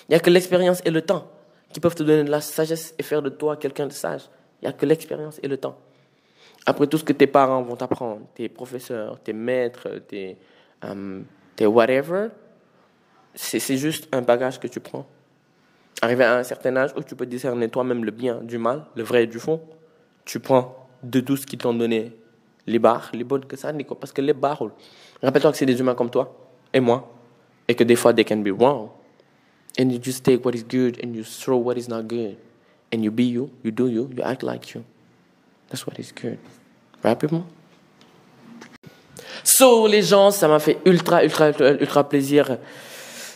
Il 0.07 0.11
n'y 0.11 0.15
a 0.15 0.19
que 0.19 0.29
l'expérience 0.29 0.81
et 0.85 0.91
le 0.91 1.01
temps 1.01 1.31
qui 1.71 1.79
peuvent 1.79 1.95
te 1.95 2.03
donner 2.03 2.23
de 2.23 2.31
la 2.31 2.41
sagesse 2.41 2.93
et 2.97 3.03
faire 3.03 3.21
de 3.21 3.29
toi 3.29 3.57
quelqu'un 3.57 3.87
de 3.87 3.93
sage. 3.93 4.21
Il 4.61 4.65
n'y 4.65 4.69
a 4.69 4.73
que 4.73 4.85
l'expérience 4.85 5.39
et 5.43 5.47
le 5.47 5.57
temps. 5.57 5.77
Après 6.65 6.87
tout 6.87 6.97
ce 6.97 7.03
que 7.03 7.13
tes 7.13 7.27
parents 7.27 7.61
vont 7.61 7.75
t'apprendre, 7.75 8.21
tes 8.33 8.49
professeurs, 8.49 9.19
tes 9.19 9.33
maîtres, 9.33 9.87
tes, 10.07 10.37
tes 11.55 11.65
whatever, 11.65 12.29
c'est 13.35 13.77
juste 13.77 14.07
un 14.11 14.21
bagage 14.21 14.59
que 14.59 14.67
tu 14.67 14.79
prends. 14.79 15.05
Arrivé 16.01 16.23
à 16.23 16.37
un 16.37 16.43
certain 16.43 16.75
âge 16.75 16.91
où 16.97 17.03
tu 17.03 17.15
peux 17.15 17.25
discerner 17.25 17.69
toi-même 17.69 18.03
le 18.03 18.11
bien 18.11 18.41
du 18.41 18.57
mal, 18.57 18.85
le 18.95 19.03
vrai 19.03 19.27
du 19.27 19.39
fond, 19.39 19.61
tu 20.25 20.39
prends 20.39 20.87
de 21.03 21.19
tout 21.19 21.37
ce 21.37 21.45
qu'ils 21.45 21.59
t'ont 21.59 21.73
donné 21.73 22.11
les 22.67 22.79
barres, 22.79 23.11
les 23.13 23.23
bonnes 23.23 23.45
que 23.45 23.55
ça, 23.55 23.71
parce 23.99 24.11
que 24.11 24.21
les 24.21 24.33
barres, 24.33 24.71
rappelle-toi 25.21 25.51
que 25.51 25.57
c'est 25.57 25.65
des 25.65 25.79
humains 25.79 25.95
comme 25.95 26.09
toi 26.09 26.35
et 26.73 26.79
moi, 26.79 27.11
et 27.67 27.75
que 27.75 27.83
des 27.83 27.95
fois, 27.95 28.13
they 28.13 28.25
can 28.25 28.37
be 28.37 28.49
wrong. 28.49 28.89
And 29.79 29.89
you 29.89 29.99
just 30.01 30.23
take 30.23 30.45
what 30.45 30.55
is 30.55 30.63
good 30.63 30.99
and 31.03 31.13
you 31.13 31.23
throw 31.23 31.57
what 31.57 31.75
is 31.77 31.87
not 31.89 32.03
good. 32.03 32.37
And 32.93 33.03
you 33.03 33.11
be 33.11 33.23
you, 33.23 33.49
you 33.63 33.71
do 33.71 33.87
you, 33.87 34.09
you 34.15 34.23
act 34.23 34.41
like 34.41 34.73
you. 34.73 34.83
That's 35.75 35.85
what 35.85 35.99
is 35.99 36.13
good. 36.13 36.37
Rapidement. 37.03 37.43
So, 39.43 39.87
les 39.87 40.03
gens, 40.03 40.31
ça 40.31 40.47
m'a 40.47 40.59
fait 40.59 40.77
ultra, 40.85 41.21
ultra, 41.25 41.49
ultra, 41.49 42.07
plaisir 42.07 42.57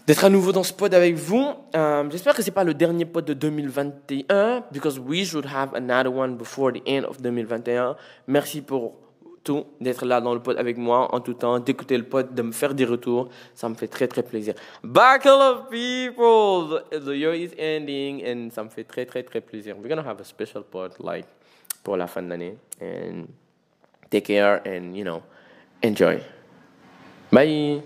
d'être 0.07 0.23
à 0.23 0.29
nouveau 0.29 0.53
dans 0.53 0.63
ce 0.63 0.71
pod 0.71 0.93
avec 0.93 1.15
vous. 1.15 1.51
Um, 1.73 2.09
J'espère 2.09 2.33
que 2.33 2.41
c'est 2.41 2.51
pas 2.51 2.63
le 2.63 2.73
dernier 2.73 3.03
pod 3.03 3.25
de 3.25 3.33
2021, 3.33 4.63
because 4.71 4.97
we 4.97 5.25
should 5.25 5.47
have 5.47 5.75
another 5.75 6.15
one 6.15 6.37
before 6.37 6.71
the 6.71 6.81
end 6.87 7.03
of 7.03 7.21
2021. 7.21 7.97
Merci 8.27 8.61
pour 8.61 8.93
tout, 9.43 9.65
d'être 9.81 10.05
là 10.05 10.21
dans 10.21 10.33
le 10.33 10.39
pod 10.39 10.57
avec 10.57 10.77
moi 10.77 11.13
en 11.13 11.19
tout 11.19 11.33
temps, 11.33 11.59
d'écouter 11.59 11.97
le 11.97 12.03
pod, 12.03 12.33
de 12.33 12.41
me 12.41 12.53
faire 12.53 12.73
des 12.73 12.85
retours. 12.85 13.27
Ça 13.53 13.67
me 13.67 13.75
fait 13.75 13.87
très, 13.87 14.07
très 14.07 14.23
plaisir. 14.23 14.53
Back 14.81 15.25
of 15.25 15.69
people! 15.69 16.83
The 16.89 17.17
year 17.17 17.33
is 17.33 17.51
ending 17.59 18.23
and 18.25 18.49
ça 18.51 18.63
me 18.63 18.69
fait 18.69 18.85
très, 18.85 19.05
très, 19.05 19.23
très 19.23 19.41
plaisir. 19.41 19.75
We're 19.77 19.89
gonna 19.89 20.07
have 20.09 20.21
a 20.21 20.23
special 20.23 20.63
pod, 20.63 20.93
like, 20.99 21.25
pour 21.83 21.97
la 21.97 22.07
fin 22.07 22.21
de 22.21 22.29
l'année. 22.29 22.55
And 22.81 23.27
take 24.09 24.25
care 24.25 24.61
and, 24.65 24.95
you 24.95 25.03
know, 25.03 25.21
enjoy. 25.81 26.21
Bye! 27.31 27.83